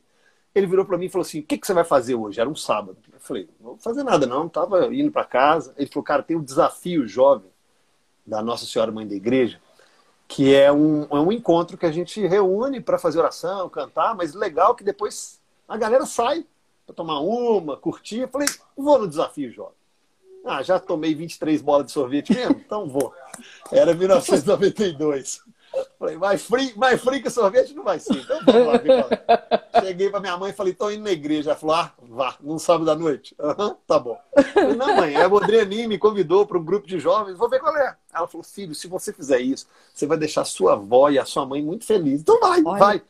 Ele 0.58 0.68
virou 0.68 0.86
para 0.86 0.98
mim 0.98 1.06
e 1.06 1.10
falou 1.10 1.26
assim: 1.26 1.40
o 1.40 1.44
que, 1.44 1.58
que 1.58 1.68
você 1.68 1.74
vai 1.74 1.84
fazer 1.84 2.16
hoje? 2.16 2.40
Era 2.40 2.50
um 2.50 2.56
sábado. 2.56 2.98
Eu 3.14 3.20
falei: 3.20 3.50
não 3.60 3.72
vou 3.72 3.78
fazer 3.78 4.04
nada, 4.04 4.26
não. 4.26 4.48
Estava 4.48 4.94
indo 4.94 5.12
para 5.12 5.24
casa. 5.24 5.74
Ele 5.78 5.90
falou: 5.90 6.04
cara, 6.04 6.24
tem 6.24 6.36
um 6.36 6.44
desafio 6.44 7.08
jovem 7.08 7.50
da 8.26 8.42
Nossa 8.42 8.66
Senhora 8.66 8.92
Mãe 8.92 9.08
da 9.08 9.16
Igreja 9.16 9.60
que 10.28 10.54
é 10.54 10.72
um, 10.72 11.04
é 11.04 11.20
um 11.20 11.32
encontro 11.32 11.78
que 11.78 11.86
a 11.86 11.92
gente 11.92 12.26
reúne 12.28 12.82
para 12.82 13.00
fazer 13.00 13.20
oração, 13.20 13.70
cantar, 13.70 14.14
mas 14.14 14.34
legal 14.34 14.76
que 14.76 14.84
depois 14.84 15.40
a 15.68 15.78
galera 15.78 16.06
sai 16.06 16.46
para 16.86 16.96
tomar 16.96 17.20
uma, 17.22 17.78
curtir. 17.78 18.20
Eu 18.20 18.28
falei, 18.28 18.48
vou 18.76 19.00
no 19.00 19.08
desafio, 19.08 19.52
jovem. 19.52 19.78
Ah, 20.46 20.62
já 20.62 20.80
tomei 20.80 21.16
23 21.16 21.62
bolas 21.62 21.88
de 21.88 21.92
sorvete 21.92 22.34
mesmo? 22.34 22.62
Então 22.66 22.88
vou. 22.88 23.14
Era 23.72 23.94
1992. 23.94 25.42
Falei, 26.00 26.16
mais 26.16 26.44
frio, 26.44 26.74
mais 26.76 27.02
frio 27.02 27.24
que 27.24 27.30
sorvete 27.30 27.74
não 27.74 27.84
vai 27.84 28.00
ser. 28.00 28.18
Então 28.18 28.40
vamos 28.46 28.68
lá, 28.68 29.82
Cheguei 29.82 30.10
pra 30.12 30.20
minha 30.20 30.38
mãe 30.38 30.52
e 30.52 30.54
falei, 30.54 30.74
tô 30.74 30.92
indo 30.92 31.04
na 31.04 31.12
igreja. 31.12 31.50
Ela 31.50 31.60
falou, 31.60 31.76
ah, 31.76 31.92
vá, 32.04 32.36
num 32.40 32.60
sábado 32.60 32.92
à 32.92 32.96
noite. 32.96 33.36
Aham, 33.40 33.70
uhum, 33.70 33.76
tá 33.88 33.98
bom. 33.98 34.18
falei, 34.54 34.76
não, 34.76 34.96
mãe, 34.96 35.16
é 35.16 35.24
a 35.24 35.30
Modrenin 35.30 35.88
me 35.88 35.98
convidou 35.98 36.46
para 36.46 36.58
um 36.58 36.64
grupo 36.64 36.88
de 36.88 37.00
jovens, 37.00 37.38
vou 37.38 37.50
ver 37.50 37.60
qual 37.60 37.76
é. 37.76 37.96
Ela 38.14 38.28
falou, 38.28 38.44
filho, 38.44 38.76
se 38.76 38.88
você 38.88 39.12
fizer 39.12 39.40
isso, 39.40 39.66
você 39.92 40.06
vai 40.06 40.18
deixar 40.18 40.46
sua 40.46 40.74
avó 40.74 41.10
e 41.10 41.18
a 41.18 41.26
sua 41.26 41.48
mãe 41.48 41.64
muito 41.64 41.84
felizes. 41.84 42.22
Então 42.22 42.40
vai, 42.40 42.62
Olha. 42.64 42.80
vai. 42.80 43.02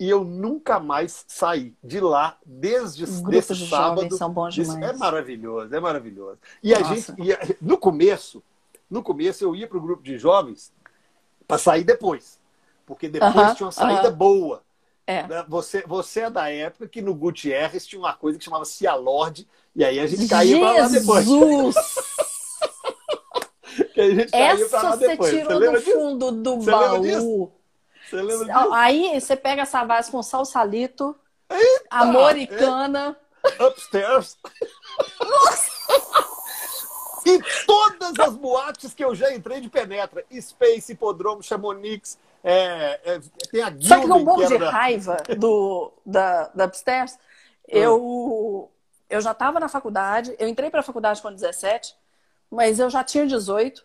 E 0.00 0.08
eu 0.08 0.24
nunca 0.24 0.80
mais 0.80 1.24
saí 1.28 1.74
de 1.84 2.00
lá 2.00 2.38
desde 2.46 3.04
Os 3.04 3.20
desse 3.20 3.54
de 3.54 3.68
sábado. 3.68 4.16
São 4.16 4.30
bons 4.30 4.54
demais. 4.54 4.80
É 4.80 4.92
maravilhoso, 4.94 5.74
é 5.74 5.78
maravilhoso. 5.78 6.38
E 6.62 6.70
Nossa. 6.70 6.82
a 6.84 6.94
gente, 6.94 7.12
e 7.18 7.56
no 7.60 7.76
começo, 7.76 8.42
no 8.90 9.02
começo 9.02 9.44
eu 9.44 9.54
ia 9.54 9.68
para 9.68 9.78
o 9.78 9.82
grupo 9.82 10.02
de 10.02 10.16
jovens 10.16 10.72
para 11.52 11.58
sair 11.58 11.84
depois. 11.84 12.40
Porque 12.86 13.08
depois 13.08 13.34
uh 13.34 13.38
-huh, 13.38 13.54
tinha 13.54 13.66
uma 13.66 13.72
saída 13.72 14.08
uh 14.08 14.12
-huh. 14.12 14.16
boa. 14.16 14.62
É. 15.06 15.26
Né? 15.26 15.44
Você, 15.48 15.84
você 15.86 16.20
é 16.20 16.30
da 16.30 16.48
época 16.48 16.88
que 16.88 17.02
no 17.02 17.14
Gutierrez 17.14 17.86
tinha 17.86 18.00
uma 18.00 18.14
coisa 18.14 18.38
que 18.38 18.44
chamava 18.44 18.64
Cialord, 18.64 19.46
e 19.76 19.84
aí 19.84 20.00
a 20.00 20.06
gente 20.06 20.26
caía 20.28 20.58
para 20.58 20.82
lá 20.82 20.88
depois. 20.88 21.26
que 23.92 24.00
a 24.00 24.14
gente 24.14 24.32
caía 24.32 24.66
para 24.68 24.82
lá 24.82 24.96
depois. 24.96 25.30
Você 25.30 25.42
tirou 25.42 25.60
você 25.60 25.70
do 25.70 25.82
fundo 25.82 26.32
do 26.32 26.56
você 26.56 26.70
baú. 26.70 27.52
Você 28.08 28.22
lembra 28.22 28.46
disso? 28.46 28.72
Aí 28.72 29.20
você 29.20 29.36
pega 29.36 29.60
essa 29.62 29.84
vase 29.84 30.10
com 30.10 30.22
salsalito, 30.22 31.14
Eita, 31.50 31.86
americana. 31.90 33.14
É. 33.58 33.66
Upstairs. 33.66 34.38
Nossa! 35.20 35.71
E 37.36 37.66
todas 37.66 38.18
as 38.18 38.36
boates 38.36 38.94
que 38.94 39.04
eu 39.04 39.14
já 39.14 39.32
entrei 39.34 39.60
de 39.60 39.68
penetra. 39.68 40.24
Space, 40.40 40.92
Hipodromo, 40.92 41.42
Chamonix, 41.42 42.18
é, 42.44 43.00
é, 43.04 43.20
tem 43.50 43.62
a 43.62 43.70
Gilden, 43.70 43.88
Só 43.88 44.00
que 44.00 44.24
bom 44.24 44.46
de 44.46 44.58
da... 44.58 44.70
raiva 44.70 45.16
do, 45.38 45.92
da, 46.04 46.48
da 46.48 46.64
Upstairs, 46.64 47.18
eu, 47.68 48.70
eu 49.08 49.20
já 49.20 49.30
estava 49.30 49.60
na 49.60 49.68
faculdade, 49.68 50.34
eu 50.38 50.48
entrei 50.48 50.68
para 50.70 50.80
a 50.80 50.84
faculdade 50.84 51.22
com 51.22 51.32
17, 51.32 51.94
mas 52.50 52.78
eu 52.78 52.90
já 52.90 53.04
tinha 53.04 53.26
18. 53.26 53.84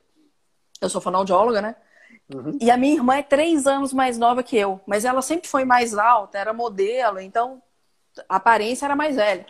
Eu 0.82 0.90
sou 0.90 1.02
fonoaudióloga, 1.02 1.62
né? 1.62 1.76
Uhum. 2.34 2.58
E 2.60 2.70
a 2.70 2.78
minha 2.78 2.96
irmã 2.96 3.16
é 3.16 3.24
três 3.24 3.66
anos 3.66 3.94
mais 3.94 4.18
nova 4.18 4.44
que 4.44 4.58
eu, 4.58 4.82
mas 4.86 5.06
ela 5.06 5.22
sempre 5.22 5.48
foi 5.48 5.64
mais 5.64 5.98
alta, 5.98 6.38
era 6.38 6.52
modelo, 6.52 7.20
então 7.20 7.62
a 8.28 8.36
aparência 8.36 8.86
era 8.86 8.96
mais 8.96 9.16
velha. 9.16 9.46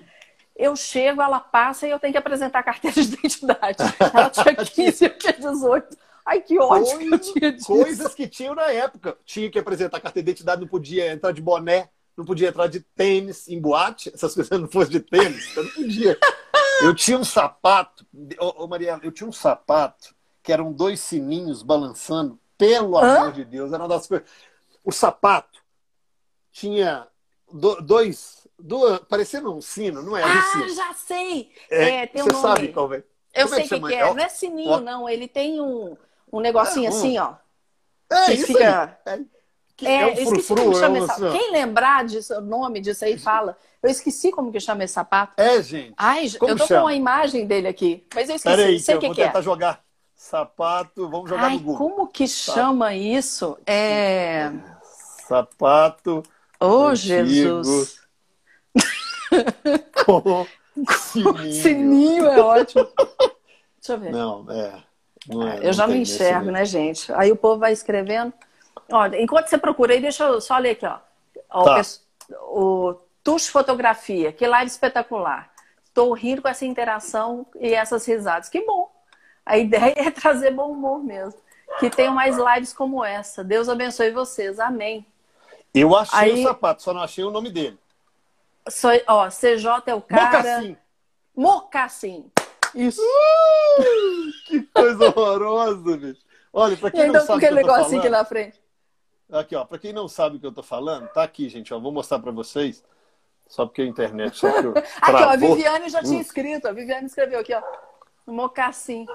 Eu 0.58 0.76
chego, 0.76 1.22
ela 1.22 1.40
passa 1.40 1.88
e 1.88 1.92
eu 1.92 2.00
tenho 2.00 2.12
que 2.12 2.18
apresentar 2.18 2.60
a 2.60 2.64
carteira 2.64 3.00
de 3.00 3.14
identidade. 3.14 3.78
Ela 4.00 4.30
tinha 4.30 4.56
15, 4.66 5.06
eu 5.06 5.18
tinha 5.18 5.34
18. 5.34 5.98
Ai, 6.26 6.42
que 6.42 6.60
ódio 6.60 6.98
Coisa, 6.98 6.98
que 6.98 7.14
eu 7.14 7.20
tinha 7.20 7.52
disso. 7.54 7.68
Coisas 7.68 8.16
que 8.16 8.28
tinham 8.28 8.56
na 8.56 8.72
época. 8.72 9.18
Tinha 9.24 9.50
que 9.52 9.60
apresentar 9.60 9.98
a 9.98 10.02
carteira 10.02 10.26
de 10.26 10.32
identidade, 10.32 10.62
não 10.62 10.68
podia 10.68 11.12
entrar 11.14 11.32
de 11.32 11.42
boné, 11.42 11.90
não 12.18 12.26
podia 12.26 12.50
entrar 12.50 12.68
de 12.68 12.80
tênis 12.80 13.48
em 13.48 13.62
boate. 13.62 14.12
Essas 14.14 14.34
coisas 14.34 14.60
não 14.60 14.68
fossem 14.68 14.94
de 14.94 15.00
tênis, 15.00 15.56
eu 15.56 15.64
não 15.64 15.72
podia. 15.72 16.18
Eu 16.82 16.96
tinha 16.96 17.18
um 17.18 17.24
sapato, 17.24 18.06
ô, 18.40 18.64
ô 18.64 18.68
Mariela, 18.68 19.00
eu 19.04 19.12
tinha 19.12 19.28
um 19.28 19.32
sapato 19.32 20.16
que 20.44 20.52
eram 20.52 20.74
dois 20.74 21.00
sininhos 21.00 21.62
balançando. 21.62 22.40
Pelo 22.58 22.98
Hã? 22.98 23.18
amor 23.18 23.34
de 23.34 23.46
Deus, 23.46 23.72
era 23.72 23.84
uma 23.84 23.90
das 23.90 24.08
coisas. 24.08 24.28
O 24.84 24.92
sapato 24.92 25.62
tinha 26.52 27.08
do, 27.52 27.80
dois, 27.82 28.47
do, 28.60 29.00
parecendo 29.06 29.56
um 29.56 29.62
sino, 29.62 30.02
não 30.02 30.18
é? 30.18 30.24
Ah, 30.24 30.42
sino. 30.52 30.70
já 30.70 30.94
sei! 30.94 31.52
É, 31.70 31.90
é 31.90 32.08
tem 32.08 32.22
um 32.22 32.26
você 32.26 32.34
nome. 32.34 32.48
sabe 32.48 32.68
qual 32.70 32.94
é? 32.94 33.04
Eu 33.34 33.48
Como 33.48 33.56
sei 33.56 33.66
o 33.66 33.70
que, 33.70 33.88
que, 33.88 33.94
é. 33.94 34.14
Não 34.14 34.24
é 34.24 34.30
sininho, 34.30 34.72
ó. 34.72 34.80
não. 34.80 35.08
Ele 35.08 35.28
tem 35.28 35.62
um, 35.62 35.96
um 36.32 36.40
negocinho 36.40 36.88
é, 36.88 36.90
um... 36.90 36.98
assim, 36.98 37.18
ó. 37.20 37.34
É, 38.10 38.34
isso 38.34 38.48
fica... 38.48 39.00
aí. 39.06 39.14
É. 39.14 39.20
Que 39.76 39.86
é, 39.86 40.02
é 40.02 40.06
um 40.08 40.10
esqueci 40.10 40.56
como 40.56 40.72
que 40.72 40.80
chama 40.80 40.98
esse 40.98 41.32
Quem 41.32 41.52
lembrar 41.52 42.04
disso, 42.04 42.34
o 42.34 42.42
nome 42.42 42.82
disso 42.82 43.06
aí, 43.06 43.16
fala. 43.16 43.56
Eu 43.84 43.92
esqueci 43.92 44.32
como 44.32 44.52
que 44.52 44.60
chama 44.60 44.84
esse 44.84 44.96
sapato. 44.96 45.40
É, 45.40 45.62
gente. 45.62 45.94
Ai, 45.96 46.28
como 46.40 46.52
eu 46.52 46.58
tô 46.58 46.66
chama? 46.66 46.82
com 46.82 46.88
a 46.88 46.96
imagem 46.96 47.46
dele 47.46 47.68
aqui. 47.68 48.04
Mas 48.16 48.28
eu 48.28 48.38
esqueci. 48.38 48.56
Peraí, 48.56 48.80
sei 48.80 48.98
que, 48.98 49.06
eu 49.06 49.10
vou 49.10 49.16
que 49.16 49.22
tentar 49.22 49.40
é. 49.40 49.44
jogar. 49.44 49.84
Sapato, 50.16 51.08
vamos 51.08 51.30
jogar 51.30 51.44
Ai, 51.44 51.54
no 51.54 51.60
Google. 51.60 51.78
como 51.78 52.08
que 52.08 52.28
chama 52.28 52.96
isso? 52.96 53.56
É... 53.68 54.52
Sapato. 55.28 56.24
Oh, 56.60 56.96
Jesus. 56.96 58.07
Com 60.06 60.46
sininho. 60.92 61.54
sininho 61.54 62.26
é 62.28 62.40
ótimo. 62.40 62.88
Deixa 63.78 63.94
eu 63.94 63.98
ver. 64.00 64.12
Não, 64.12 64.46
é. 64.52 64.84
Não 65.28 65.48
é 65.48 65.60
eu 65.62 65.74
já 65.74 65.88
não 65.88 65.96
enxergo, 65.96 66.52
né, 66.52 66.66
gente? 66.66 67.12
Aí 67.14 67.32
o 67.32 67.36
povo 67.36 67.60
vai 67.60 67.74
escrevendo. 67.74 68.34
Olha, 68.92 69.22
enquanto 69.22 69.48
você 69.48 69.58
procura 69.58 69.94
aí, 69.94 70.00
deixa 70.00 70.24
eu 70.26 70.40
só 70.40 70.58
ler 70.58 70.72
aqui, 70.72 70.86
ó. 70.86 71.00
Tá. 71.64 71.82
O, 72.50 72.90
o 72.90 72.94
Tuxo 73.24 73.52
Fotografia, 73.52 74.32
que 74.32 74.48
live 74.48 74.70
espetacular. 74.70 75.52
Estou 75.84 76.14
rindo 76.14 76.42
com 76.42 76.48
essa 76.48 76.66
interação 76.66 77.46
e 77.60 77.74
essas 77.74 78.06
risadas. 78.06 78.50
Que 78.50 78.62
bom. 78.62 78.90
A 79.46 79.58
ideia 79.58 79.94
é 79.98 80.12
trazer 80.12 80.52
bom 80.52 80.72
humor 80.72 81.04
mesmo. 81.04 81.40
Que 81.80 81.90
tenham 81.90 82.14
mais 82.14 82.38
lives 82.38 82.72
como 82.72 83.04
essa. 83.04 83.44
Deus 83.44 83.68
abençoe 83.68 84.12
vocês. 84.12 84.60
Amém. 84.60 85.06
Eu 85.74 85.96
achei 85.96 86.20
aí, 86.20 86.46
o 86.46 86.48
sapato, 86.48 86.82
só 86.82 86.94
não 86.94 87.02
achei 87.02 87.24
o 87.24 87.32
nome 87.32 87.50
dele. 87.50 87.78
Só, 88.70 88.90
ó, 89.08 89.30
CJ 89.30 89.84
é 89.88 89.94
o 89.94 90.02
cara. 90.02 90.38
Mocassim. 90.38 90.78
Mocassim. 91.36 92.32
Isso. 92.74 93.02
Uh, 93.02 94.32
que 94.46 94.62
coisa 94.64 95.06
horrorosa, 95.06 95.98
bicho. 95.98 96.22
Olha, 96.52 96.76
para 96.76 96.92
quem 96.92 97.02
então, 97.02 97.14
não 97.14 97.20
sabe. 97.22 97.24
Então, 97.24 97.36
aquele 97.36 97.56
negocinho 97.56 98.00
aqui 98.00 98.10
na 98.10 98.26
frente. 98.26 98.62
Aqui, 99.32 99.56
ó, 99.56 99.66
para 99.66 99.78
quem 99.78 99.92
não 99.92 100.08
sabe 100.08 100.38
o 100.38 100.40
que 100.40 100.46
eu 100.46 100.54
tô 100.54 100.64
falando, 100.64 101.08
tá 101.10 101.22
aqui, 101.24 101.50
gente, 101.50 101.74
ó, 101.74 101.80
vou 101.80 101.92
mostrar 101.92 102.20
para 102.20 102.32
vocês. 102.32 102.84
Só 103.48 103.66
porque 103.66 103.82
a 103.82 103.86
internet 103.86 104.38
só 104.38 104.50
que 104.62 104.66
eu 104.66 104.74
Aqui, 105.02 105.24
ó, 105.24 105.30
a 105.30 105.36
Viviane 105.36 105.90
já 105.90 106.02
tinha 106.02 106.18
hum. 106.18 106.22
escrito, 106.22 106.68
a 106.68 106.72
Viviane 106.72 107.08
escreveu 107.08 107.40
aqui, 107.40 107.54
ó, 107.54 107.62
mocassim. 108.26 109.06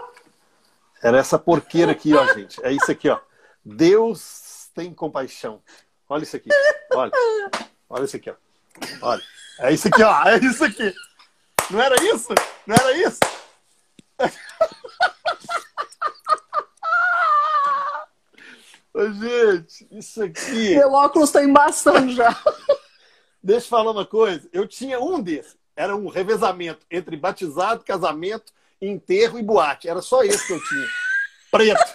Era 1.03 1.19
essa 1.19 1.39
porqueira 1.39 1.93
aqui, 1.93 2.15
ó, 2.15 2.33
gente. 2.35 2.65
É 2.65 2.71
isso 2.71 2.91
aqui, 2.91 3.09
ó. 3.09 3.19
Deus 3.65 4.71
tem 4.75 4.93
compaixão. 4.93 5.61
Olha 6.09 6.23
isso 6.23 6.37
aqui. 6.37 6.51
Olha. 6.95 7.13
Olha 7.89 8.05
isso 8.05 8.17
aqui, 8.17 8.31
ó. 8.31 8.35
Olha. 9.01 9.23
É 9.63 9.73
isso 9.73 9.89
aqui, 9.89 10.03
ó. 10.03 10.23
É 10.29 10.37
isso 10.39 10.63
aqui. 10.65 10.95
Não 11.71 11.81
era 11.81 11.95
isso? 12.03 12.35
Não 12.67 12.75
era 12.75 12.93
isso? 12.97 13.21
Ô, 18.93 19.09
gente, 19.11 19.87
isso 19.93 20.23
aqui. 20.23 20.75
Meu 20.75 20.93
óculos 20.93 21.31
está 21.31 21.43
embaçando 21.43 22.13
já. 22.13 22.37
Deixa 23.43 23.65
eu 23.67 23.71
falar 23.71 23.93
uma 23.93 24.05
coisa. 24.05 24.47
Eu 24.53 24.69
tinha 24.69 25.01
um 25.01 25.23
desses. 25.23 25.57
Era 25.75 25.97
um 25.97 26.09
revezamento 26.09 26.85
entre 26.91 27.17
batizado, 27.17 27.83
casamento, 27.85 28.53
enterro 28.81 29.39
e 29.39 29.43
boate. 29.43 29.89
Era 29.89 30.03
só 30.03 30.23
esse 30.23 30.47
que 30.47 30.53
eu 30.53 30.63
tinha. 30.63 30.87
Preto. 31.51 31.95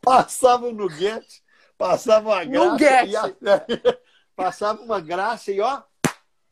passava 0.00 0.72
no 0.72 0.88
guete, 0.88 1.42
passava 1.76 2.28
uma 2.28 2.44
graxa. 2.44 3.06
E 3.06 3.16
a... 3.16 3.34
passava 4.38 4.80
uma 4.80 5.00
graxa 5.00 5.50
e 5.50 5.60
ó, 5.60 5.82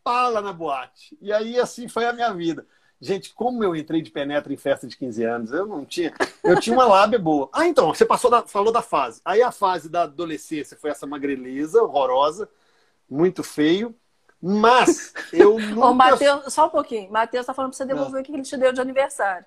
pala 0.03 0.43
na 0.43 0.53
boate. 0.53 1.17
E 1.21 1.33
aí 1.33 1.57
assim 1.57 1.87
foi 1.87 2.05
a 2.05 2.13
minha 2.13 2.35
vida. 2.35 2.67
Gente, 3.01 3.33
como 3.33 3.63
eu 3.63 3.77
entrei 3.77 4.03
de 4.03 4.11
penetra 4.11 4.53
em 4.53 4.57
festa 4.57 4.89
de 4.89 4.97
15 4.97 5.23
anos, 5.23 5.53
eu 5.53 5.67
não 5.67 5.85
tinha. 5.85 6.13
Eu 6.43 6.59
tinha 6.59 6.75
uma 6.75 6.87
lábia 6.87 7.19
boa. 7.19 7.49
Ah, 7.53 7.67
então, 7.67 7.95
você 7.95 8.05
passou 8.05 8.29
da, 8.29 8.43
falou 8.43 8.73
da 8.73 8.83
fase. 8.83 9.21
Aí 9.25 9.41
a 9.41 9.53
fase 9.53 9.89
da 9.89 10.03
adolescência 10.03 10.77
foi 10.77 10.91
essa 10.91 11.07
magreleza, 11.07 11.81
horrorosa, 11.81 12.49
muito 13.09 13.45
feio. 13.45 13.95
Mas 14.43 15.13
eu 15.33 15.57
nunca. 15.61 15.87
Ô, 15.87 15.95
Mateus, 15.95 16.53
só 16.53 16.67
um 16.67 16.71
pouquinho. 16.71 17.13
Matheus 17.13 17.47
tá 17.47 17.55
falando 17.55 17.71
pra 17.71 17.77
você 17.77 17.85
devolver 17.85 18.15
não. 18.15 18.21
o 18.21 18.25
que 18.25 18.33
ele 18.33 18.43
te 18.43 18.57
deu 18.57 18.73
de 18.73 18.81
aniversário. 18.81 19.47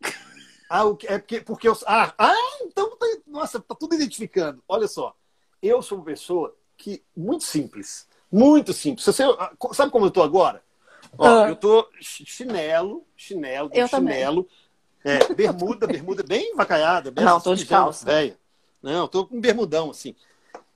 Ah, 0.70 0.82
é 1.04 1.18
porque, 1.18 1.40
porque 1.40 1.66
eu. 1.66 1.74
Ah, 1.86 2.12
ah, 2.18 2.58
então 2.60 2.94
tá, 2.94 3.06
nossa, 3.26 3.58
tá 3.58 3.74
tudo 3.74 3.94
identificando. 3.94 4.62
Olha 4.68 4.86
só. 4.86 5.16
Eu 5.62 5.80
sou 5.80 5.96
uma 5.96 6.04
pessoa 6.04 6.54
que. 6.78 7.02
Muito 7.16 7.44
simples. 7.44 8.06
Muito 8.30 8.72
simples. 8.72 9.04
Você, 9.04 9.22
sabe 9.72 9.90
como 9.90 10.06
eu 10.06 10.10
tô 10.10 10.22
agora? 10.22 10.62
Ó, 11.16 11.26
ah. 11.26 11.48
Eu 11.48 11.56
tô 11.56 11.88
chinelo, 12.00 13.06
chinelo, 13.16 13.70
eu 13.72 13.88
chinelo. 13.88 14.48
É, 15.04 15.32
bermuda, 15.32 15.86
bermuda 15.86 16.22
bem 16.22 16.54
vacaiada. 16.54 17.10
Bem 17.10 17.24
Não, 17.24 17.40
tô 17.40 17.54
de 17.54 17.66
calça. 17.66 18.04
Véia. 18.04 18.38
Não, 18.82 19.08
tô 19.08 19.26
com 19.26 19.40
bermudão, 19.40 19.90
assim. 19.90 20.14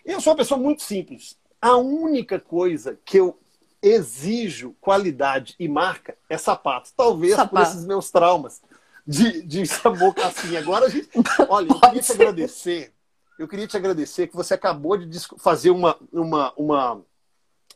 Eu 0.04 0.20
sou 0.20 0.32
uma 0.32 0.38
pessoa 0.38 0.58
muito 0.58 0.82
simples. 0.82 1.36
A 1.60 1.76
única 1.76 2.40
coisa 2.40 2.98
que 3.04 3.18
eu 3.18 3.38
exijo 3.80 4.74
qualidade 4.80 5.54
e 5.58 5.68
marca 5.68 6.16
é 6.28 6.38
sapato. 6.38 6.90
Talvez 6.96 7.34
sapato. 7.34 7.54
por 7.54 7.62
esses 7.62 7.84
meus 7.84 8.10
traumas 8.10 8.62
de, 9.06 9.42
de 9.42 9.62
boca 9.98 10.26
assim. 10.26 10.56
Agora 10.56 10.86
a 10.86 10.88
gente. 10.88 11.08
Olha, 11.48 11.68
eu 11.68 11.80
queria 11.80 12.02
te 12.02 12.12
agradecer. 12.12 12.92
Eu 13.38 13.48
queria 13.48 13.66
te 13.66 13.76
agradecer 13.76 14.28
que 14.28 14.36
você 14.36 14.54
acabou 14.54 14.96
de 14.96 15.18
fazer 15.38 15.70
uma, 15.70 15.98
uma, 16.12 16.52
uma 16.56 17.02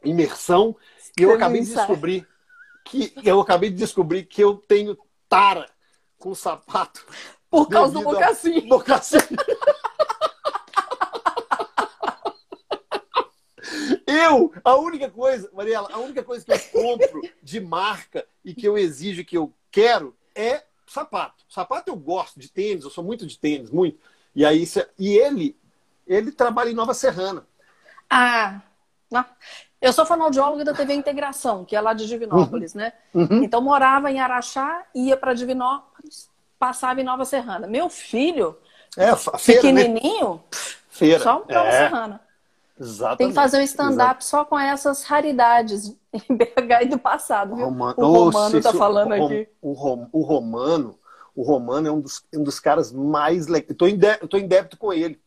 imersão 0.05 0.77
e 1.19 1.23
eu 1.23 1.33
acabei 1.33 1.62
de 1.62 1.75
descobrir 1.75 2.27
que 2.85 3.12
eu 3.25 3.40
acabei 3.40 3.71
de 3.71 3.77
descobrir 3.77 4.25
que 4.25 4.42
eu 4.42 4.57
tenho 4.57 4.97
tara 5.29 5.69
com 6.19 6.35
sapato. 6.35 7.05
Por 7.51 7.69
causa 7.69 7.95
do 7.95 8.03
mocassim. 8.03 8.61
Mocassim. 8.66 9.19
eu, 14.07 14.53
a 14.64 14.77
única 14.77 15.11
coisa, 15.11 15.51
Mariela, 15.53 15.88
a 15.92 15.99
única 15.99 16.23
coisa 16.23 16.45
que 16.45 16.53
eu 16.53 16.59
compro 16.83 17.23
de 17.42 17.61
marca 17.61 18.27
e 18.45 18.55
que 18.55 18.66
eu 18.66 18.77
exijo 18.77 19.25
que 19.25 19.37
eu 19.37 19.53
quero 19.71 20.16
é 20.35 20.64
sapato. 20.87 21.45
Sapato 21.49 21.90
eu 21.90 21.97
gosto 21.97 22.38
de 22.38 22.49
tênis, 22.49 22.85
eu 22.85 22.90
sou 22.90 23.03
muito 23.03 23.27
de 23.27 23.38
tênis, 23.38 23.71
muito. 23.71 23.99
E 24.37 24.44
aí 24.44 24.64
e 24.99 25.16
ele, 25.16 25.57
ele 26.07 26.31
trabalha 26.31 26.70
em 26.70 26.75
Nova 26.75 26.92
Serrana. 26.92 27.44
Ah, 28.09 28.61
eu 29.81 29.92
sou 29.92 30.05
fonoaudióloga 30.05 30.62
da 30.62 30.75
TV 30.75 30.92
Integração, 30.92 31.64
que 31.64 31.75
é 31.75 31.81
lá 31.81 31.94
de 31.94 32.07
Divinópolis, 32.07 32.75
uhum. 32.75 32.81
né? 32.81 32.92
Uhum. 33.14 33.42
Então 33.42 33.62
morava 33.62 34.11
em 34.11 34.20
Araxá, 34.20 34.85
ia 34.94 35.16
para 35.16 35.33
Divinópolis, 35.33 36.29
passava 36.59 37.01
em 37.01 37.05
Nova 37.05 37.25
Serrana. 37.25 37.66
Meu 37.66 37.88
filho, 37.88 38.59
é, 38.96 39.16
feira, 39.16 39.62
pequenininho, 39.62 40.35
né? 40.35 40.40
feira. 40.90 41.22
só 41.22 41.44
Nova 41.49 41.68
é. 41.68 41.88
Serrana. 41.88 42.20
Exatamente. 42.79 43.18
Tem 43.18 43.29
que 43.29 43.35
fazer 43.35 43.59
um 43.59 43.62
stand-up 43.62 44.22
só 44.22 44.44
com 44.44 44.59
essas 44.59 45.03
raridades 45.03 45.96
em 46.12 46.37
BH 46.37 46.83
e 46.83 46.87
do 46.87 46.99
passado, 46.99 47.57
viu? 47.57 47.64
Romano. 47.64 47.94
O 47.96 48.12
Romano 48.12 48.59
está 48.59 48.72
falando 48.75 49.12
o, 49.12 49.25
aqui. 49.25 49.49
O, 49.62 49.72
o, 49.72 50.09
o, 50.12 50.22
Romano, 50.22 50.99
o 51.37 51.42
Romano 51.42 51.87
é 51.87 51.92
um 51.92 52.01
dos, 52.01 52.25
um 52.35 52.42
dos 52.42 52.59
caras 52.59 52.90
mais 52.90 53.46
em, 53.46 53.96
débito, 53.96 54.38
em 54.38 54.49
débito 54.49 54.79
com 54.79 54.90
ele. 54.90 55.20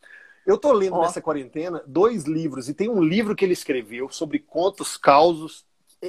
Eu 0.45 0.55
estou 0.55 0.73
lendo 0.73 0.95
oh. 0.95 1.01
nessa 1.01 1.21
quarentena 1.21 1.83
dois 1.85 2.23
livros, 2.23 2.67
e 2.67 2.73
tem 2.73 2.89
um 2.89 3.03
livro 3.03 3.35
que 3.35 3.45
ele 3.45 3.53
escreveu 3.53 4.09
sobre 4.09 4.39
contos, 4.39 4.97
causos. 4.97 5.63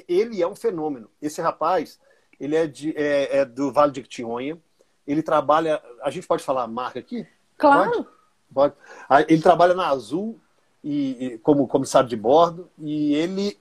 Ele 0.09 0.43
é 0.43 0.49
um 0.49 0.57
fenômeno. 0.57 1.11
Esse 1.21 1.43
rapaz, 1.43 2.01
ele 2.41 2.57
é, 2.57 2.67
de, 2.67 2.97
é, 2.97 3.41
é 3.41 3.45
do 3.45 3.71
Vale 3.71 3.93
de 3.93 4.03
Tionha. 4.03 4.59
Ele 5.07 5.23
trabalha. 5.23 5.83
A 6.03 6.11
gente 6.11 6.27
pode 6.27 6.43
falar 6.43 6.63
a 6.63 6.69
marca 6.69 6.99
aqui? 6.99 7.27
Claro. 7.59 7.91
Pode? 7.93 8.09
pode. 8.55 8.75
Ah, 9.07 9.21
ele 9.23 9.43
trabalha 9.43 9.75
na 9.75 9.89
Azul 9.89 10.41
e, 10.83 11.27
e 11.27 11.39
como 11.39 11.69
comissário 11.69 12.09
de 12.09 12.17
bordo, 12.17 12.71
e 12.79 13.15
ele 13.15 13.59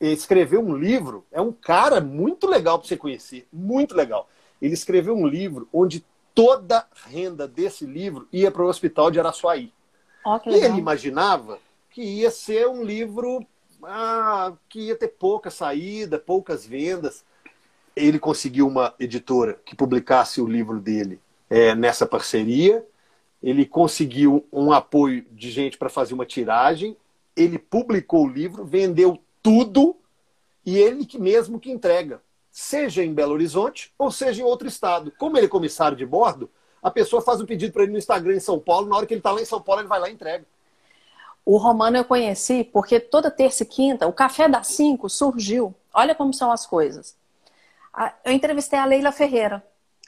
escreveu 0.00 0.60
um 0.60 0.74
livro. 0.74 1.26
É 1.30 1.42
um 1.42 1.52
cara 1.52 2.00
muito 2.00 2.46
legal 2.46 2.78
para 2.78 2.88
você 2.88 2.96
conhecer, 2.96 3.46
muito 3.52 3.94
legal. 3.94 4.30
Ele 4.64 4.74
escreveu 4.74 5.14
um 5.14 5.26
livro 5.26 5.68
onde 5.72 6.04
toda 6.34 6.78
a 6.78 7.08
renda 7.08 7.46
desse 7.46 7.86
livro 7.86 8.28
ia 8.32 8.50
para 8.50 8.64
o 8.64 8.68
hospital 8.68 9.10
de 9.10 9.20
Araçuaí. 9.20 9.72
Oh, 10.24 10.38
e 10.46 10.54
ele 10.54 10.78
imaginava 10.78 11.58
que 11.90 12.02
ia 12.02 12.30
ser 12.30 12.66
um 12.66 12.82
livro 12.82 13.44
ah, 13.82 14.52
que 14.68 14.80
ia 14.80 14.96
ter 14.96 15.08
pouca 15.08 15.50
saída, 15.50 16.18
poucas 16.18 16.66
vendas. 16.66 17.24
Ele 17.94 18.18
conseguiu 18.18 18.66
uma 18.66 18.94
editora 18.98 19.60
que 19.64 19.76
publicasse 19.76 20.40
o 20.40 20.46
livro 20.46 20.80
dele 20.80 21.20
é, 21.48 21.74
nessa 21.74 22.06
parceria 22.06 22.84
ele 23.44 23.66
conseguiu 23.66 24.46
um 24.50 24.72
apoio 24.72 25.22
de 25.30 25.50
gente 25.50 25.76
para 25.76 25.90
fazer 25.90 26.14
uma 26.14 26.24
tiragem, 26.24 26.96
ele 27.36 27.58
publicou 27.58 28.24
o 28.24 28.28
livro, 28.28 28.64
vendeu 28.64 29.18
tudo 29.42 29.94
e 30.64 30.78
ele 30.78 31.04
que 31.04 31.18
mesmo 31.18 31.60
que 31.60 31.70
entrega. 31.70 32.22
Seja 32.54 33.02
em 33.02 33.12
Belo 33.12 33.32
Horizonte 33.32 33.92
ou 33.98 34.12
seja 34.12 34.40
em 34.40 34.44
outro 34.44 34.68
estado. 34.68 35.12
Como 35.18 35.36
ele 35.36 35.46
é 35.46 35.48
comissário 35.48 35.96
de 35.96 36.06
bordo, 36.06 36.48
a 36.80 36.88
pessoa 36.88 37.20
faz 37.20 37.40
um 37.40 37.46
pedido 37.46 37.72
para 37.72 37.82
ele 37.82 37.90
no 37.90 37.98
Instagram 37.98 38.36
em 38.36 38.40
São 38.40 38.60
Paulo, 38.60 38.88
na 38.88 38.96
hora 38.96 39.06
que 39.06 39.12
ele 39.12 39.18
está 39.18 39.32
lá 39.32 39.42
em 39.42 39.44
São 39.44 39.60
Paulo, 39.60 39.80
ele 39.80 39.88
vai 39.88 39.98
lá 39.98 40.08
e 40.08 40.12
entrega. 40.12 40.46
O 41.44 41.56
Romano 41.56 41.96
eu 41.96 42.04
conheci 42.04 42.62
porque 42.62 43.00
toda 43.00 43.28
terça 43.28 43.64
e 43.64 43.66
quinta 43.66 44.06
o 44.06 44.12
Café 44.12 44.48
das 44.48 44.68
Cinco 44.68 45.10
surgiu. 45.10 45.74
Olha 45.92 46.14
como 46.14 46.32
são 46.32 46.52
as 46.52 46.64
coisas. 46.64 47.16
Eu 48.24 48.32
entrevistei 48.32 48.78
a 48.78 48.84
Leila 48.84 49.10
Ferreira 49.10 49.60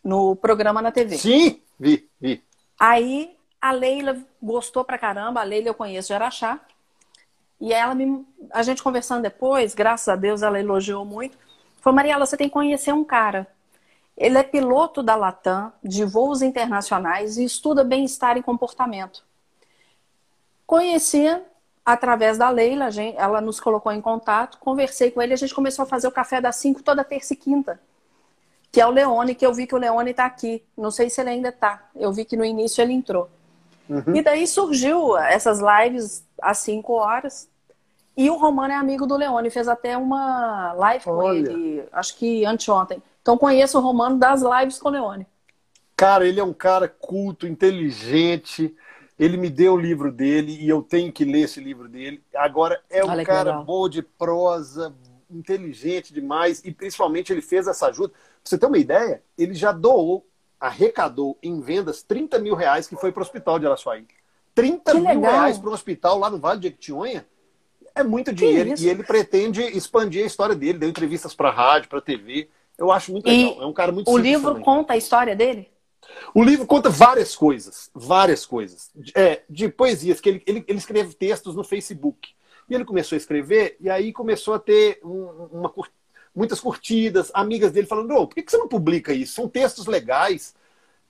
no 0.05 0.36
programa 0.36 0.80
na 0.80 0.92
TV. 0.92 1.18
Sim, 1.18 1.61
vi, 1.76 2.09
vi. 2.20 2.44
Aí 2.78 3.36
a 3.61 3.72
Leila 3.72 4.18
gostou 4.40 4.84
pra 4.84 4.97
caramba, 4.97 5.40
a 5.40 5.44
Leila 5.44 5.66
eu 5.66 5.74
conheço 5.74 6.09
de 6.09 6.14
Araxá. 6.14 6.61
E 7.61 7.72
ela 7.72 7.94
me, 7.94 8.24
a 8.53 8.62
gente 8.62 8.82
conversando 8.84 9.22
depois, 9.22 9.74
graças 9.74 10.09
a 10.09 10.14
Deus 10.14 10.42
ela 10.42 10.61
elogiou 10.61 11.05
muito. 11.05 11.45
Falou, 11.87 11.95
Mariela, 11.95 12.26
você 12.26 12.37
tem 12.37 12.49
que 12.49 12.53
conhecer 12.53 12.93
um 12.93 13.05
cara. 13.05 13.47
Ele 14.18 14.37
é 14.37 14.43
piloto 14.43 15.05
da 15.05 15.14
Latam, 15.14 15.72
de 15.84 16.05
voos 16.05 16.43
internacionais 16.43 17.39
e 17.39 17.45
estuda 17.45 17.84
bem-estar 17.84 18.37
e 18.37 18.43
comportamento. 18.43 19.22
Conhecia 20.66 21.45
através 21.84 22.39
da 22.39 22.51
Leila, 22.51 22.89
ela 23.16 23.41
nos 23.41 23.61
colocou 23.61 23.93
em 23.93 24.01
contato, 24.01 24.59
conversei 24.59 25.12
com 25.12 25.22
ele, 25.22 25.32
a 25.32 25.37
gente 25.37 25.55
começou 25.55 25.84
a 25.84 25.87
fazer 25.87 26.09
o 26.09 26.11
café 26.11 26.41
das 26.41 26.57
5 26.57 26.82
toda 26.82 27.05
terça 27.05 27.34
e 27.34 27.37
quinta. 27.37 27.80
Que 28.72 28.80
é 28.80 28.87
o 28.89 28.91
Leone, 28.91 29.37
que 29.37 29.47
eu 29.47 29.55
vi 29.55 29.64
que 29.64 29.74
o 29.76 29.78
Leone 29.78 30.11
está 30.11 30.24
aqui. 30.24 30.64
Não 30.76 30.91
sei 30.91 31.09
se 31.09 31.20
ele 31.20 31.30
ainda 31.30 31.51
está. 31.51 31.89
Eu 31.95 32.12
vi 32.12 32.24
que 32.24 32.37
no 32.37 32.45
início 32.45 32.82
ele 32.82 32.95
entrou. 32.95 33.30
Uhum. 33.89 34.16
E 34.16 34.22
daí 34.22 34.45
surgiu 34.49 35.16
essas 35.16 35.61
lives 35.61 36.24
às 36.43 36.59
5 36.59 36.93
horas. 36.95 37.49
E 38.17 38.31
o 38.31 38.37
Romano 38.37 38.73
é 38.73 38.77
amigo 38.77 39.07
do 39.07 39.17
Leone, 39.17 39.51
fez 39.51 39.69
até 39.69 39.97
uma 39.97 40.73
live 40.73 41.05
com 41.05 41.11
Olha. 41.11 41.37
ele, 41.51 41.85
acho 41.93 42.17
que 42.17 42.47
anteontem. 42.47 43.03
Então 43.21 43.37
conheço 43.37 43.79
o 43.79 43.83
Romano 43.83 44.19
das 44.19 44.41
lives 44.41 44.79
com 44.79 44.89
o 44.89 44.93
Leone. 44.93 45.27
Cara, 45.95 46.27
ele 46.27 46.41
é 46.41 46.45
um 46.45 46.53
cara 46.53 46.89
culto, 46.89 47.47
inteligente. 47.47 48.75
Ele 49.19 49.37
me 49.37 49.51
deu 49.51 49.75
o 49.75 49.79
livro 49.79 50.11
dele 50.11 50.57
e 50.61 50.69
eu 50.69 50.83
tenho 50.83 51.12
que 51.12 51.25
ler 51.25 51.43
esse 51.43 51.61
livro 51.61 51.89
dele. 51.89 52.23
Agora, 52.35 52.81
é 52.89 53.05
um 53.05 53.11
Olha 53.11 53.25
cara 53.25 53.53
bom 53.53 53.89
de 53.89 54.03
prosa, 54.03 54.95
inteligente 55.31 56.12
demais 56.14 56.62
e 56.64 56.73
principalmente 56.73 57.33
ele 57.33 57.43
fez 57.43 57.67
essa 57.67 57.89
ajuda. 57.89 58.11
Pra 58.12 58.21
você 58.45 58.57
ter 58.57 58.67
uma 58.67 58.79
ideia, 58.79 59.23
ele 59.37 59.55
já 59.55 59.73
doou, 59.73 60.27
arrecadou 60.59 61.37
em 61.43 61.61
vendas 61.61 62.03
30 62.03 62.39
mil 62.39 62.55
reais 62.55 62.87
que 62.87 62.97
foi 62.97 63.12
para 63.12 63.21
o 63.21 63.25
hospital 63.25 63.59
de 63.59 63.67
Araçuaí. 63.67 64.07
30 64.55 64.93
que 64.93 64.99
mil 64.99 65.09
legal. 65.09 65.33
reais 65.33 65.59
para 65.59 65.71
um 65.71 65.75
hospital 65.75 66.19
lá 66.19 66.31
no 66.31 66.39
Vale 66.39 66.61
de 66.61 66.69
Equitinhonha 66.69 67.27
é 67.97 68.05
muito 68.05 68.32
dinheiro 68.32 68.74
e 68.78 68.88
ele 68.88 69.03
pretende 69.03 69.62
expandir 69.62 70.22
a 70.22 70.26
história 70.26 70.55
dele, 70.55 70.78
deu 70.78 70.88
entrevistas 70.88 71.34
para 71.34 71.51
rádio, 71.51 71.88
para 71.88 72.01
TV. 72.01 72.49
Eu 72.76 72.92
acho 72.92 73.11
muito 73.11 73.26
legal. 73.26 73.57
E 73.59 73.62
é 73.62 73.66
um 73.66 73.72
cara 73.72 73.90
muito 73.90 74.11
O 74.11 74.18
livro 74.18 74.51
também. 74.51 74.62
conta 74.62 74.92
a 74.92 74.97
história 74.99 75.34
dele? 75.34 75.70
O 76.34 76.44
livro 76.44 76.66
conta 76.66 76.90
várias 76.90 77.34
coisas, 77.34 77.90
várias 77.94 78.44
coisas. 78.44 78.90
É, 79.14 79.42
de 79.49 79.70
poesias, 79.70 80.20
que 80.20 80.28
ele, 80.28 80.42
ele, 80.47 80.64
ele, 80.68 80.78
escreve 80.78 81.14
textos 81.14 81.57
no 81.57 81.64
Facebook. 81.64 82.28
E 82.68 82.74
ele 82.74 82.84
começou 82.84 83.16
a 83.16 83.18
escrever, 83.18 83.76
e 83.80 83.88
aí 83.88 84.12
começou 84.12 84.55
a 84.55 84.59
ter 84.59 85.01
um, 85.03 85.49
uma, 85.53 85.72
muitas 86.34 86.61
curtidas, 86.61 87.30
amigas 87.32 87.72
dele 87.72 87.86
falando: 87.86 88.14
oh, 88.14 88.26
por 88.26 88.34
que 88.34 88.44
você 88.49 88.59
não 88.59 88.68
publica 88.68 89.12
isso? 89.12 89.34
São 89.34 89.49
textos 89.49 89.86
legais. 89.86 90.55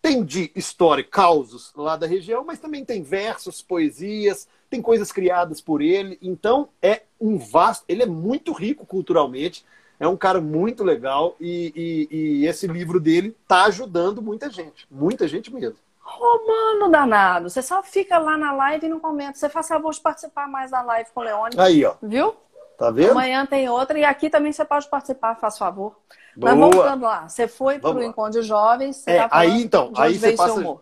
Tem 0.00 0.24
de 0.24 0.52
história, 0.54 1.02
causos 1.02 1.72
lá 1.74 1.96
da 1.96 2.06
região, 2.06 2.44
mas 2.44 2.60
também 2.60 2.84
tem 2.84 3.02
versos, 3.02 3.60
poesias, 3.60 4.46
tem 4.68 4.82
coisas 4.82 5.12
criadas 5.12 5.60
por 5.60 5.80
ele. 5.80 6.18
Então 6.20 6.68
é 6.82 7.02
um 7.20 7.38
vasto. 7.38 7.84
Ele 7.88 8.02
é 8.02 8.06
muito 8.06 8.52
rico 8.52 8.86
culturalmente, 8.86 9.64
é 9.98 10.06
um 10.06 10.16
cara 10.16 10.40
muito 10.40 10.84
legal 10.84 11.36
e, 11.40 11.72
e, 12.10 12.16
e 12.16 12.46
esse 12.46 12.66
livro 12.66 13.00
dele 13.00 13.36
está 13.42 13.64
ajudando 13.64 14.20
muita 14.20 14.50
gente, 14.50 14.86
muita 14.90 15.26
gente 15.26 15.52
mesmo. 15.52 15.78
Romano 16.00 16.88
danado, 16.88 17.50
você 17.50 17.60
só 17.60 17.82
fica 17.82 18.16
lá 18.18 18.36
na 18.36 18.52
live 18.52 18.86
e 18.86 18.88
não 18.88 19.00
comenta. 19.00 19.36
Você 19.36 19.48
faz 19.48 19.66
favor 19.66 19.92
de 19.92 20.00
participar 20.00 20.48
mais 20.48 20.70
da 20.70 20.80
live 20.82 21.10
com 21.12 21.20
o 21.20 21.24
Leone. 21.24 21.56
Aí, 21.58 21.84
ó. 21.84 21.94
Viu? 22.00 22.36
Tá 22.78 22.90
vendo? 22.90 23.12
Amanhã 23.12 23.44
tem 23.46 23.68
outra 23.68 23.98
e 23.98 24.04
aqui 24.04 24.30
também 24.30 24.52
você 24.52 24.64
pode 24.64 24.88
participar, 24.88 25.34
faz 25.36 25.56
favor. 25.58 25.96
Boa. 26.36 26.54
Mas 26.54 26.74
voltando 26.74 27.02
lá, 27.02 27.28
você 27.28 27.48
foi 27.48 27.78
para 27.78 27.96
o 27.96 28.02
encontro 28.02 28.40
de 28.40 28.46
jovens. 28.46 29.06
É, 29.06 29.26
tá 29.26 29.28
aí 29.30 29.62
então, 29.62 29.92
aí 29.96 30.16
você 30.16 30.36
passa, 30.36 30.78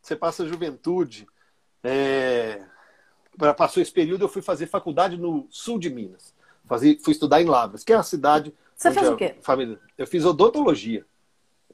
você 0.00 0.14
passa 0.14 0.42
a 0.42 0.46
juventude. 0.46 1.26
É, 1.82 2.60
passou 3.56 3.82
esse 3.82 3.92
período, 3.92 4.24
eu 4.24 4.28
fui 4.28 4.42
fazer 4.42 4.66
faculdade 4.66 5.16
no 5.16 5.46
sul 5.50 5.78
de 5.78 5.90
Minas. 5.90 6.34
Fazia, 6.66 6.96
fui 7.02 7.12
estudar 7.12 7.40
em 7.40 7.46
Lavras, 7.46 7.82
que 7.82 7.92
é 7.92 7.96
a 7.96 8.02
cidade. 8.02 8.54
Você 8.76 8.90
fez 8.90 9.08
o 9.08 9.16
quê? 9.16 9.36
Família, 9.40 9.78
eu 9.96 10.06
fiz 10.06 10.24
odontologia. 10.24 11.04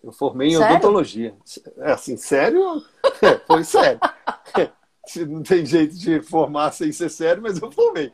Eu 0.02 0.12
formei 0.12 0.48
em 0.48 0.56
sério? 0.56 0.76
odontologia. 0.76 1.34
É 1.78 1.92
assim, 1.92 2.16
sério? 2.16 2.82
É, 3.22 3.38
foi 3.46 3.64
sério. 3.64 3.98
Não 5.28 5.42
tem 5.42 5.66
jeito 5.66 5.94
de 5.94 6.20
formar 6.22 6.72
sem 6.72 6.90
ser 6.92 7.10
sério, 7.10 7.42
mas 7.42 7.60
eu 7.60 7.70
formei. 7.70 8.12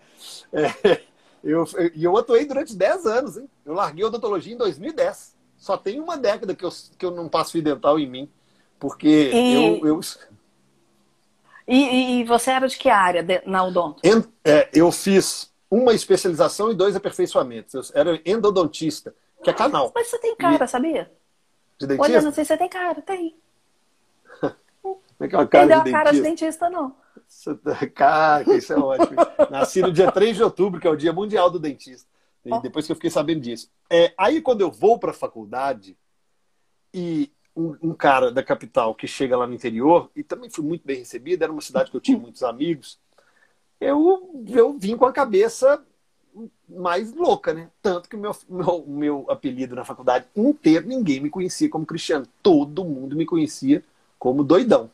É, 0.52 1.00
eu, 1.42 1.64
e 1.94 2.04
eu 2.04 2.16
atuei 2.16 2.44
durante 2.46 2.76
10 2.76 3.06
anos, 3.06 3.36
hein? 3.36 3.48
Eu 3.64 3.74
larguei 3.74 4.04
odontologia 4.04 4.54
em 4.54 4.58
2010. 4.58 5.36
Só 5.56 5.76
tem 5.76 6.00
uma 6.00 6.16
década 6.16 6.54
que 6.54 6.64
eu, 6.64 6.70
que 6.98 7.04
eu 7.04 7.10
não 7.10 7.28
passo 7.28 7.52
fio 7.52 7.62
dental 7.62 7.98
em 7.98 8.08
mim. 8.08 8.30
Porque 8.78 9.30
e... 9.32 9.54
eu, 9.54 9.86
eu... 9.86 10.00
E, 11.66 12.20
e, 12.20 12.24
você 12.24 12.50
era 12.50 12.66
de 12.66 12.76
que 12.76 12.88
área 12.88 13.22
de, 13.22 13.42
na 13.46 13.64
odonto? 13.64 14.00
É, 14.44 14.68
eu 14.72 14.90
fiz 14.90 15.52
uma 15.70 15.92
especialização 15.92 16.70
e 16.70 16.74
dois 16.74 16.96
aperfeiçoamentos. 16.96 17.74
Eu 17.74 18.00
era 18.00 18.20
endodontista, 18.24 19.14
que 19.42 19.50
é 19.50 19.52
canal. 19.52 19.92
Mas 19.94 20.08
você 20.08 20.18
tem 20.18 20.34
cara, 20.36 20.64
e... 20.64 20.68
sabia? 20.68 21.10
De 21.78 21.86
dentista? 21.86 22.10
Olha, 22.10 22.22
não 22.22 22.32
sei 22.32 22.44
se 22.44 22.48
você 22.48 22.56
tem 22.56 22.68
cara, 22.68 23.00
tem. 23.02 23.36
Não 24.82 25.26
é 25.26 25.28
que 25.28 25.34
é 25.34 25.38
uma 25.38 25.46
cara 25.46 25.66
tem 25.66 25.76
de 25.76 25.84
dentista? 25.84 25.98
cara 25.98 26.12
de 26.12 26.20
dentista, 26.22 26.70
não. 26.70 26.96
Cara, 27.94 28.56
isso 28.56 28.72
é 28.72 28.76
ótimo. 28.76 29.16
Nasci 29.50 29.82
no 29.82 29.92
dia 29.92 30.10
3 30.10 30.36
de 30.36 30.42
outubro, 30.42 30.80
que 30.80 30.86
é 30.86 30.90
o 30.90 30.96
Dia 30.96 31.12
Mundial 31.12 31.50
do 31.50 31.58
Dentista. 31.58 32.08
E 32.44 32.58
depois 32.60 32.86
que 32.86 32.92
eu 32.92 32.96
fiquei 32.96 33.10
sabendo 33.10 33.42
disso. 33.42 33.70
É, 33.90 34.14
aí, 34.16 34.40
quando 34.40 34.62
eu 34.62 34.70
vou 34.70 34.98
para 34.98 35.10
a 35.10 35.14
faculdade, 35.14 35.96
e 36.92 37.30
um, 37.56 37.76
um, 37.82 37.94
cara 37.94 38.30
da 38.30 38.42
capital 38.42 38.94
que 38.94 39.06
chega 39.06 39.36
lá 39.36 39.46
no 39.46 39.54
interior, 39.54 40.10
e 40.14 40.22
também 40.22 40.50
fui 40.50 40.64
muito 40.64 40.86
bem 40.86 40.98
recebido, 40.98 41.42
era 41.42 41.52
uma 41.52 41.60
cidade 41.60 41.90
que 41.90 41.96
eu 41.96 42.00
tinha 42.00 42.18
muitos 42.18 42.42
amigos, 42.42 42.98
eu, 43.80 44.44
eu 44.48 44.78
vim 44.78 44.96
com 44.96 45.06
a 45.06 45.12
cabeça 45.12 45.82
mais 46.68 47.12
louca, 47.12 47.52
né? 47.52 47.70
Tanto 47.82 48.08
que 48.08 48.16
o 48.16 48.18
meu, 48.18 48.36
meu, 48.48 48.84
meu 48.86 49.26
apelido 49.28 49.74
na 49.74 49.84
faculdade 49.84 50.26
inteiro, 50.36 50.86
ninguém 50.86 51.20
me 51.20 51.30
conhecia 51.30 51.68
como 51.68 51.86
Cristiano. 51.86 52.26
Todo 52.42 52.84
mundo 52.84 53.16
me 53.16 53.26
conhecia 53.26 53.82
como 54.18 54.44
doidão. 54.44 54.90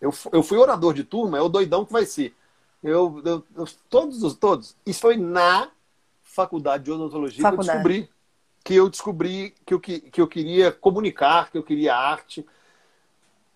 Eu, 0.00 0.14
eu 0.32 0.42
fui 0.42 0.56
orador 0.56 0.94
de 0.94 1.04
turma, 1.04 1.38
é 1.38 1.40
o 1.42 1.48
doidão 1.48 1.84
que 1.84 1.92
vai 1.92 2.06
ser. 2.06 2.34
Eu, 2.82 3.20
eu, 3.24 3.44
eu 3.56 3.68
todos 3.90 4.22
os 4.22 4.34
todos. 4.34 4.76
Isso 4.86 5.00
foi 5.00 5.16
na 5.16 5.68
faculdade 6.22 6.84
de 6.84 6.92
odontologia 6.92 7.42
faculdade. 7.42 7.66
que 7.66 7.70
eu 7.70 7.74
descobri 7.74 8.17
que 8.68 8.74
eu 8.74 8.90
descobri 8.90 9.54
que 9.64 9.72
eu, 9.72 9.80
que, 9.80 9.98
que 9.98 10.20
eu 10.20 10.28
queria 10.28 10.70
comunicar, 10.70 11.50
que 11.50 11.56
eu 11.56 11.62
queria 11.62 11.96
arte. 11.96 12.44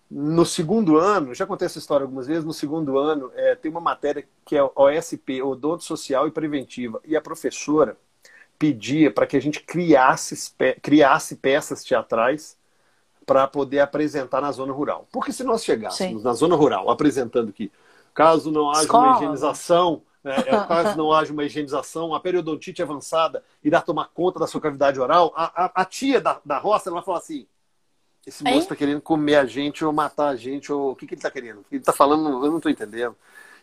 No 0.09 0.43
segundo 0.43 0.97
ano, 0.97 1.35
já 1.35 1.45
contei 1.45 1.67
essa 1.67 1.77
história 1.77 2.03
algumas 2.03 2.25
vezes, 2.25 2.43
no 2.43 2.51
segundo 2.51 2.97
ano 2.97 3.31
é, 3.35 3.53
tem 3.53 3.69
uma 3.69 3.79
matéria 3.79 4.27
que 4.43 4.55
é 4.57 4.63
OSP, 4.63 5.39
Odonto 5.43 5.83
Social 5.83 6.27
e 6.27 6.31
Preventiva, 6.31 6.99
e 7.05 7.15
a 7.15 7.21
professora 7.21 7.95
pedia 8.57 9.11
para 9.11 9.27
que 9.27 9.37
a 9.37 9.39
gente 9.39 9.59
criasse, 9.59 10.51
criasse 10.81 11.35
peças 11.35 11.83
teatrais 11.83 12.57
para 13.23 13.47
poder 13.47 13.81
apresentar 13.81 14.41
na 14.41 14.51
zona 14.51 14.73
rural. 14.73 15.07
Porque 15.11 15.31
se 15.31 15.43
nós 15.43 15.63
chegássemos 15.63 16.23
Sim. 16.23 16.27
na 16.27 16.33
zona 16.33 16.55
rural 16.55 16.89
apresentando 16.89 17.53
que, 17.53 17.71
caso 18.15 18.51
não 18.51 18.71
haja 18.71 18.81
Escola. 18.81 19.09
uma 19.09 19.15
higienização, 19.17 20.01
é, 20.23 20.39
é, 20.39 20.67
caso 20.67 20.97
não 20.97 21.11
haja 21.11 21.33
uma 21.33 21.43
higienização, 21.43 22.13
a 22.13 22.19
periodontite 22.19 22.81
avançada 22.81 23.43
irá 23.63 23.81
tomar 23.81 24.09
conta 24.13 24.39
da 24.39 24.47
sua 24.47 24.61
cavidade 24.61 24.99
oral, 24.99 25.33
a, 25.35 25.65
a, 25.65 25.81
a 25.81 25.85
tia 25.85 26.21
da, 26.21 26.39
da 26.45 26.57
roça 26.57 26.89
ela 26.89 26.95
vai 26.95 27.05
falar 27.05 27.17
assim: 27.17 27.45
esse 28.25 28.43
moço 28.43 28.59
está 28.59 28.75
querendo 28.75 29.01
comer 29.01 29.35
a 29.35 29.45
gente 29.45 29.83
ou 29.83 29.91
matar 29.91 30.29
a 30.29 30.35
gente, 30.35 30.71
ou 30.71 30.91
o 30.91 30.95
que, 30.95 31.05
que 31.05 31.13
ele 31.13 31.19
está 31.19 31.29
querendo? 31.29 31.65
Ele 31.69 31.81
está 31.81 31.91
falando, 31.91 32.45
eu 32.45 32.49
não 32.49 32.57
estou 32.57 32.71
entendendo. 32.71 33.15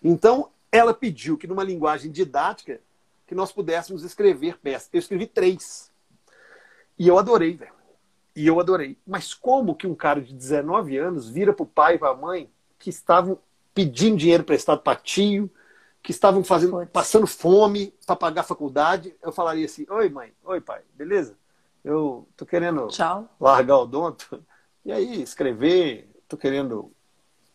Então, 0.02 0.50
ela 0.70 0.92
pediu 0.92 1.38
que 1.38 1.46
numa 1.46 1.64
linguagem 1.64 2.10
didática 2.10 2.80
que 3.26 3.34
nós 3.34 3.52
pudéssemos 3.52 4.02
escrever 4.02 4.58
peças. 4.58 4.90
Eu 4.92 4.98
escrevi 4.98 5.26
três. 5.26 5.90
E 6.98 7.08
eu 7.08 7.18
adorei, 7.18 7.54
velho. 7.54 7.72
E 8.36 8.46
eu 8.46 8.60
adorei. 8.60 8.98
Mas 9.06 9.32
como 9.32 9.74
que 9.74 9.86
um 9.86 9.94
cara 9.94 10.20
de 10.20 10.34
19 10.34 10.96
anos 10.98 11.28
vira 11.30 11.52
pro 11.52 11.64
pai 11.64 11.94
e 11.94 11.98
pra 11.98 12.14
mãe 12.14 12.50
que 12.78 12.90
estavam 12.90 13.38
pedindo 13.72 14.16
dinheiro 14.16 14.42
emprestado 14.42 14.80
para 14.80 14.98
tio, 14.98 15.50
que 16.02 16.10
estavam 16.10 16.42
fazendo, 16.42 16.86
passando 16.86 17.26
fome 17.26 17.94
para 18.06 18.16
pagar 18.16 18.40
a 18.42 18.44
faculdade, 18.44 19.14
eu 19.22 19.32
falaria 19.32 19.66
assim: 19.66 19.86
Oi, 19.90 20.08
mãe, 20.08 20.32
oi, 20.44 20.60
pai, 20.60 20.82
beleza? 20.94 21.36
Eu 21.84 22.28
tô 22.36 22.44
querendo 22.44 22.88
Tchau. 22.88 23.28
largar 23.40 23.78
o 23.78 23.86
donto. 23.86 24.42
E 24.84 24.90
aí, 24.90 25.22
escrever, 25.22 26.10
tô 26.26 26.36
querendo 26.36 26.90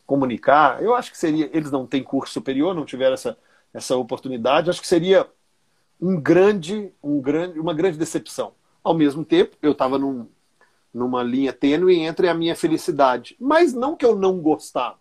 comunicar. 0.05 0.81
Eu 0.81 0.93
acho 0.93 1.11
que 1.11 1.17
seria. 1.17 1.49
Eles 1.51 1.71
não 1.71 1.87
têm 1.87 2.03
curso 2.03 2.33
superior, 2.33 2.75
não 2.75 2.85
tiveram 2.85 3.15
essa, 3.15 3.37
essa 3.73 3.97
oportunidade. 3.97 4.69
Acho 4.69 4.81
que 4.81 4.87
seria 4.87 5.27
um 5.99 6.21
grande, 6.21 6.93
um 7.01 7.19
grande, 7.19 7.59
uma 7.59 7.73
grande 7.73 7.97
decepção 7.97 8.53
ao 8.85 8.93
mesmo 8.93 9.25
tempo, 9.25 9.57
eu 9.63 9.71
estava 9.71 9.97
num, 9.97 10.29
numa 10.93 11.23
linha 11.23 11.51
tênue 11.51 11.99
entre 12.01 12.29
a 12.29 12.35
minha 12.35 12.55
felicidade. 12.55 13.35
Mas 13.39 13.73
não 13.73 13.95
que 13.95 14.05
eu 14.05 14.15
não 14.15 14.39
gostava. 14.39 14.99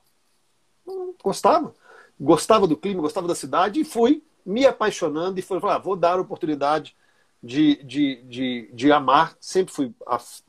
Não 0.86 1.14
gostava. 1.22 1.74
Gostava 2.20 2.66
do 2.66 2.76
clima, 2.76 3.00
gostava 3.00 3.26
da 3.26 3.34
cidade 3.34 3.80
e 3.80 3.84
fui 3.84 4.22
me 4.44 4.66
apaixonando 4.66 5.38
e 5.38 5.42
fui 5.42 5.58
falar, 5.60 5.76
ah, 5.76 5.78
vou 5.78 5.96
dar 5.96 6.18
a 6.18 6.22
oportunidade 6.22 6.94
de, 7.42 7.82
de, 7.84 8.22
de, 8.24 8.70
de 8.72 8.92
amar. 8.92 9.36
Sempre 9.40 9.74
fui 9.74 9.92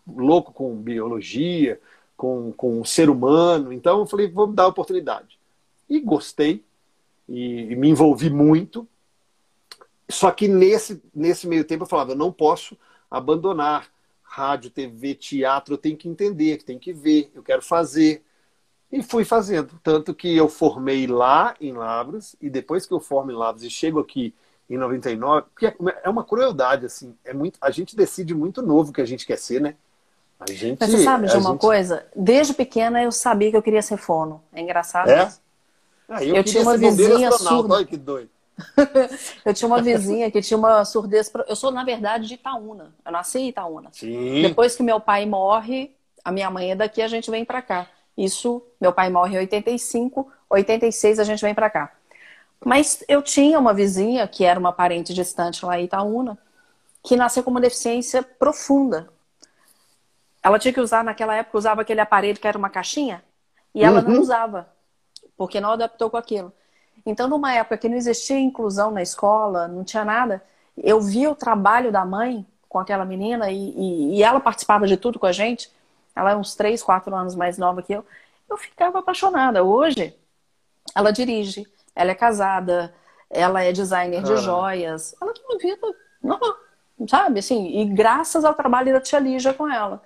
louco 0.07 0.53
com 0.53 0.76
biologia, 0.76 1.80
com, 2.16 2.51
com 2.51 2.82
o 2.82 2.86
ser 2.86 3.09
humano. 3.09 3.72
Então 3.74 3.99
eu 3.99 4.05
falei, 4.05 4.30
vou 4.30 4.47
dar 4.47 4.63
a 4.63 4.68
oportunidade. 4.68 5.39
E 5.89 5.99
gostei 5.99 6.63
e, 7.28 7.72
e 7.72 7.76
me 7.76 7.89
envolvi 7.89 8.30
muito. 8.30 8.88
Só 10.09 10.32
que 10.32 10.47
nesse, 10.47 11.01
nesse 11.13 11.47
meio 11.47 11.66
tempo 11.66 11.84
eu 11.84 11.88
falava, 11.88 12.11
eu 12.11 12.18
não 12.18 12.32
posso 12.32 12.78
abandonar 13.09 13.89
rádio, 14.22 14.70
TV, 14.70 15.16
teatro, 15.16 15.74
eu 15.74 15.78
tenho 15.78 15.95
que 15.95 16.09
entender, 16.09 16.61
tenho 16.63 16.80
que 16.80 16.91
ver, 16.91 17.32
eu 17.34 17.41
quero 17.41 17.61
fazer. 17.61 18.24
E 18.95 19.03
fui 19.03 19.25
fazendo. 19.25 19.77
Tanto 19.83 20.13
que 20.13 20.33
eu 20.33 20.47
formei 20.47 21.05
lá 21.05 21.53
em 21.59 21.73
Lavras, 21.73 22.33
e 22.39 22.49
depois 22.49 22.85
que 22.85 22.93
eu 22.93 22.99
formo 23.01 23.29
em 23.29 23.35
Lavras 23.35 23.61
e 23.63 23.69
chego 23.69 23.99
aqui 23.99 24.33
em 24.69 24.77
99, 24.77 25.47
porque 25.53 25.75
é 26.01 26.09
uma 26.09 26.23
crueldade, 26.23 26.85
assim, 26.85 27.13
é 27.25 27.33
muito, 27.33 27.59
a 27.59 27.69
gente 27.69 27.93
decide 27.93 28.33
muito 28.33 28.61
novo 28.61 28.91
o 28.91 28.93
que 28.93 29.01
a 29.01 29.05
gente 29.05 29.25
quer 29.25 29.37
ser, 29.37 29.59
né? 29.59 29.75
A 30.39 30.49
gente, 30.49 30.79
Mas 30.79 30.91
você 30.91 31.03
sabe 31.03 31.27
de 31.27 31.35
uma 31.35 31.51
gente... 31.51 31.59
coisa? 31.59 32.05
Desde 32.15 32.53
pequena 32.53 33.03
eu 33.03 33.11
sabia 33.11 33.51
que 33.51 33.57
eu 33.57 33.61
queria 33.61 33.81
ser 33.81 33.97
fono. 33.97 34.41
É 34.53 34.61
engraçado 34.61 35.09
é? 35.09 35.29
Ah, 36.07 36.23
eu, 36.23 36.37
eu 36.37 36.43
tinha 36.43 36.63
uma 36.63 36.77
vizinha 36.77 37.31
surda. 37.33 37.75
Olha 37.75 37.85
que 37.85 37.97
doido. 37.97 38.29
eu 39.45 39.53
tinha 39.53 39.67
uma 39.67 39.81
vizinha 39.81 40.31
que 40.31 40.41
tinha 40.41 40.57
uma 40.57 40.85
surdez. 40.85 41.31
Eu 41.47 41.55
sou, 41.55 41.71
na 41.71 41.83
verdade, 41.83 42.27
de 42.27 42.35
Itaúna. 42.35 42.93
Eu 43.05 43.11
nasci 43.11 43.39
em 43.39 43.49
Itaúna. 43.49 43.89
Sim. 43.91 44.41
Depois 44.41 44.75
que 44.75 44.83
meu 44.83 44.99
pai 44.99 45.25
morre, 45.25 45.93
a 46.23 46.31
minha 46.31 46.49
mãe 46.49 46.71
é 46.71 46.75
daqui, 46.75 47.01
a 47.01 47.07
gente 47.07 47.29
vem 47.29 47.43
para 47.43 47.61
cá. 47.61 47.87
Isso, 48.18 48.61
meu 48.80 48.93
pai 48.93 49.09
morre 49.09 49.36
em 49.36 49.39
85, 49.39 50.32
86 50.49 51.20
a 51.20 51.24
gente 51.24 51.41
vem 51.41 51.53
para 51.53 51.70
cá. 51.70 51.91
Mas 52.63 53.03
eu 53.07 53.22
tinha 53.22 53.59
uma 53.59 53.74
vizinha, 53.74 54.28
que 54.28 54.43
era 54.43 54.59
uma 54.59 54.72
parente 54.72 55.13
distante 55.13 55.66
lá 55.66 55.80
em 55.80 55.86
Itaúna, 55.86 56.38
que 57.03 57.16
nasceu 57.16 57.43
com 57.43 57.51
uma 57.51 57.61
deficiência 57.61 58.24
profunda. 58.24 59.09
Ela 60.41 60.57
tinha 60.57 60.74
que 60.74 60.80
usar, 60.80 61.03
naquela 61.03 61.36
época, 61.36 61.57
usava 61.57 61.82
aquele 61.82 62.01
aparelho 62.01 62.39
que 62.39 62.47
era 62.47 62.57
uma 62.57 62.70
caixinha, 62.70 63.24
e 63.74 63.84
ela 63.84 64.01
uhum. 64.01 64.13
não 64.13 64.22
usava, 64.22 64.68
porque 65.38 65.59
não 65.59 65.72
adaptou 65.72 66.09
com 66.09 66.18
aquilo. 66.18 66.53
Então, 67.05 67.28
numa 67.28 67.53
época 67.53 67.78
que 67.78 67.89
não 67.89 67.97
existia 67.97 68.39
inclusão 68.39 68.89
na 68.89 69.01
escola, 69.01 69.68
não 69.68 69.84
tinha 69.84 70.05
nada, 70.05 70.41
eu 70.78 70.99
vi 70.99 71.28
o 71.28 71.36
trabalho 71.36 71.91
da 71.91 72.03
mãe 72.03 72.45
com 72.68 72.80
aquela 72.80 73.05
menina 73.05 73.51
e, 73.51 73.70
e, 73.70 74.16
e 74.18 74.24
ela 74.24 74.39
participava 74.39 74.88
de 74.88 74.97
tudo 74.97 75.20
com 75.20 75.26
a 75.26 75.32
gente. 75.32 75.72
Ela 76.16 76.32
é 76.32 76.36
uns 76.36 76.55
3, 76.55 76.82
4 76.82 77.13
anos 77.13 77.36
mais 77.36 77.57
nova 77.57 77.82
que 77.82 77.93
eu. 77.93 78.05
Eu 78.49 78.57
ficava 78.57 78.99
apaixonada. 78.99 79.63
Hoje, 79.63 80.16
ela 80.95 81.11
dirige, 81.11 81.68
ela 81.95 82.11
é 82.11 82.16
casada, 82.16 82.93
ela 83.30 83.63
é 83.63 83.72
designer 83.72 84.24
de 84.24 84.38
joias. 84.38 85.16
Ela 85.22 85.34
tem 85.34 85.43
uma 85.43 85.57
vida 85.57 85.95
normal, 86.24 86.55
sabe? 87.09 87.39
Assim, 87.39 87.80
e 87.80 87.86
graças 87.86 88.45
ao 88.45 88.53
trabalho 88.53 88.93
da 88.93 89.01
tia 89.01 89.20
Lígia 89.20 89.53
com 89.53 89.68
ela. 89.68 90.01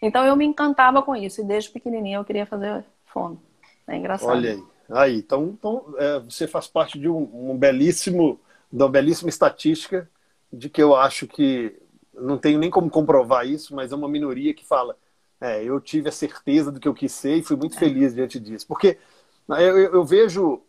Então, 0.00 0.24
eu 0.24 0.36
me 0.36 0.44
encantava 0.44 1.02
com 1.02 1.16
isso. 1.16 1.40
E 1.40 1.44
desde 1.44 1.70
pequenininha 1.70 2.18
eu 2.18 2.24
queria 2.24 2.46
fazer 2.46 2.84
fono. 3.06 3.40
É 3.86 3.96
engraçado. 3.96 4.30
Olha 4.30 4.52
aí. 4.52 4.64
Aí, 4.90 5.16
então, 5.16 5.44
então 5.58 5.94
é, 5.96 6.18
você 6.20 6.46
faz 6.46 6.66
parte 6.66 6.98
de 6.98 7.08
um, 7.08 7.50
um, 7.50 7.56
belíssimo, 7.56 8.38
de 8.70 8.82
uma 8.82 8.88
belíssima 8.88 9.30
estatística 9.30 10.08
de 10.52 10.68
que 10.68 10.82
eu 10.82 10.94
acho 10.94 11.26
que 11.26 11.74
não 12.12 12.38
tenho 12.38 12.58
nem 12.58 12.70
como 12.70 12.90
comprovar 12.90 13.46
isso, 13.46 13.74
mas 13.74 13.92
é 13.92 13.96
uma 13.96 14.08
minoria 14.08 14.54
que 14.54 14.64
fala, 14.64 14.96
é, 15.44 15.62
eu 15.62 15.80
tive 15.80 16.08
a 16.08 16.12
certeza 16.12 16.72
do 16.72 16.80
que 16.80 16.88
eu 16.88 16.94
quis 16.94 17.12
ser 17.12 17.36
e 17.36 17.42
fui 17.42 17.56
muito 17.56 17.76
é. 17.76 17.78
feliz 17.78 18.14
diante 18.14 18.40
disso. 18.40 18.66
Porque 18.66 18.98
né, 19.46 19.62
eu, 19.62 19.76
eu, 19.76 20.04
vejo, 20.04 20.62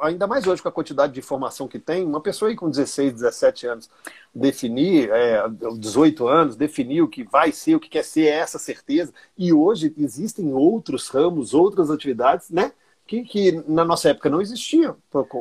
ainda 0.00 0.26
mais 0.26 0.46
hoje 0.46 0.62
com 0.62 0.68
a 0.68 0.72
quantidade 0.72 1.12
de 1.12 1.18
informação 1.18 1.66
que 1.66 1.78
tem, 1.78 2.04
uma 2.04 2.20
pessoa 2.20 2.48
aí 2.48 2.56
com 2.56 2.70
16, 2.70 3.14
17 3.14 3.66
anos 3.66 3.90
definir, 4.34 5.10
é, 5.10 5.42
18 5.76 6.28
anos, 6.28 6.56
definir 6.56 7.02
o 7.02 7.08
que 7.08 7.24
vai 7.24 7.50
ser, 7.50 7.74
o 7.74 7.80
que 7.80 7.88
quer 7.88 8.04
ser, 8.04 8.26
é 8.26 8.38
essa 8.38 8.58
certeza. 8.58 9.12
E 9.36 9.52
hoje 9.52 9.92
existem 9.98 10.52
outros 10.54 11.08
ramos, 11.08 11.52
outras 11.52 11.90
atividades, 11.90 12.48
né? 12.50 12.72
que, 13.06 13.24
que 13.24 13.64
na 13.68 13.84
nossa 13.84 14.10
época 14.10 14.30
não 14.30 14.40
existia 14.40 14.94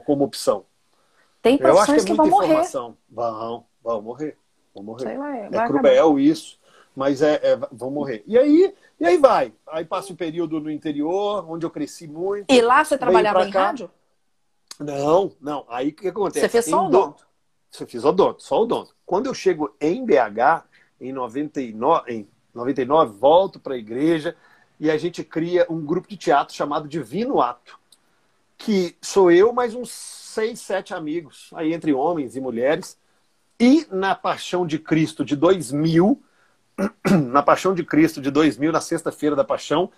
como 0.05 0.23
opção. 0.23 0.65
Tem 1.41 1.57
profissões 1.57 1.87
Eu 1.87 1.95
acho 1.95 2.05
que, 2.05 2.11
é 2.11 2.11
que 2.11 2.17
vão 2.17 2.27
informação. 2.27 2.97
morrer. 3.09 3.31
Vão, 3.39 3.65
vão 3.83 4.01
morrer. 4.01 4.37
Vão 4.73 4.83
morrer. 4.83 5.17
Lá, 5.17 5.37
é, 5.37 5.45
é 5.45 5.67
cruel 5.67 6.07
acabar. 6.07 6.21
isso, 6.21 6.59
mas 6.95 7.21
é, 7.21 7.39
é, 7.43 7.59
vão 7.71 7.89
morrer. 7.89 8.23
E 8.27 8.37
aí, 8.37 8.73
e 8.99 9.05
aí 9.05 9.17
vai. 9.17 9.53
Aí 9.67 9.85
passa 9.85 10.11
um 10.11 10.15
período 10.15 10.59
no 10.59 10.69
interior, 10.69 11.45
onde 11.49 11.65
eu 11.65 11.69
cresci 11.69 12.07
muito. 12.07 12.51
E 12.51 12.61
lá 12.61 12.83
você 12.83 12.97
trabalhava 12.97 13.47
em 13.47 13.51
cá. 13.51 13.67
rádio? 13.67 13.89
Não, 14.79 15.31
não. 15.39 15.65
Aí 15.69 15.89
o 15.89 15.93
que 15.93 16.07
acontece? 16.07 16.45
Você 16.45 16.49
fez 16.49 16.65
só 16.65 16.83
o 16.83 16.87
odonto? 16.87 17.27
Você 17.69 17.85
fez 17.85 18.03
odonto, 18.03 18.43
só 18.43 18.61
odonto. 18.61 18.95
Quando 19.05 19.27
eu 19.27 19.33
chego 19.33 19.73
em 19.79 20.05
BH, 20.05 20.65
em 20.99 21.13
99, 21.13 22.11
em 22.11 22.27
99 22.53 23.17
volto 23.17 23.59
para 23.59 23.75
a 23.75 23.77
igreja, 23.77 24.35
e 24.79 24.89
a 24.89 24.97
gente 24.97 25.23
cria 25.23 25.65
um 25.69 25.85
grupo 25.85 26.09
de 26.09 26.17
teatro 26.17 26.55
chamado 26.55 26.87
Divino 26.87 27.39
Ato, 27.39 27.79
que 28.57 28.97
sou 29.01 29.31
eu 29.31 29.53
mais 29.53 29.73
uns 29.73 29.91
seis, 29.91 30.59
sete 30.59 30.93
amigos, 30.93 31.49
aí 31.53 31.73
entre 31.73 31.93
homens 31.93 32.35
e 32.35 32.41
mulheres. 32.41 32.97
E 33.59 33.85
na 33.91 34.15
Paixão 34.15 34.65
de 34.65 34.79
Cristo 34.79 35.23
de 35.23 35.35
2000, 35.35 36.21
na 37.29 37.41
Paixão 37.43 37.73
de 37.73 37.83
Cristo 37.83 38.21
de 38.21 38.31
2000, 38.31 38.71
na 38.71 38.81
sexta-feira 38.81 39.35
da 39.35 39.43
Paixão, 39.43 39.91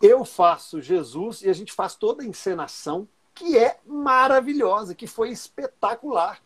eu 0.00 0.24
faço 0.24 0.80
Jesus 0.80 1.42
e 1.42 1.50
a 1.50 1.52
gente 1.52 1.72
faz 1.72 1.94
toda 1.94 2.22
a 2.22 2.26
encenação 2.26 3.08
que 3.34 3.56
é 3.56 3.78
maravilhosa, 3.86 4.94
que 4.94 5.06
foi 5.06 5.30
espetacular, 5.30 6.40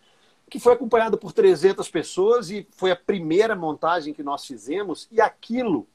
que 0.49 0.61
foi 0.61 0.73
acompanhada 0.73 1.17
por 1.17 1.33
300 1.33 1.89
pessoas 1.89 2.51
e 2.51 2.67
foi 2.73 2.91
a 2.91 2.97
primeira 2.97 3.57
montagem 3.57 4.15
que 4.15 4.23
nós 4.23 4.45
fizemos 4.45 5.09
e 5.11 5.21
aquilo 5.21 5.87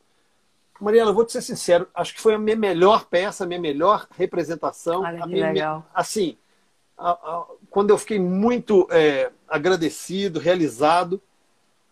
Mariela, 0.80 1.10
eu 1.10 1.14
vou 1.14 1.26
te 1.26 1.34
ser 1.34 1.42
sincero, 1.42 1.88
acho 1.94 2.14
que 2.14 2.22
foi 2.22 2.34
a 2.34 2.40
minha 2.40 2.56
melhor 2.56 3.06
peça, 3.06 3.44
a 3.44 3.48
minha 3.48 3.60
melhor 3.60 4.08
representação. 4.18 5.02
Olha, 5.02 5.24
a 5.24 5.28
minha, 5.28 5.48
legal. 5.52 5.86
Assim, 5.94 6.38
a, 6.98 7.12
a, 7.12 7.46
quando 7.70 7.90
eu 7.90 7.98
fiquei 7.98 8.18
muito 8.18 8.88
é, 8.90 9.30
agradecido, 9.48 10.40
realizado, 10.40 11.22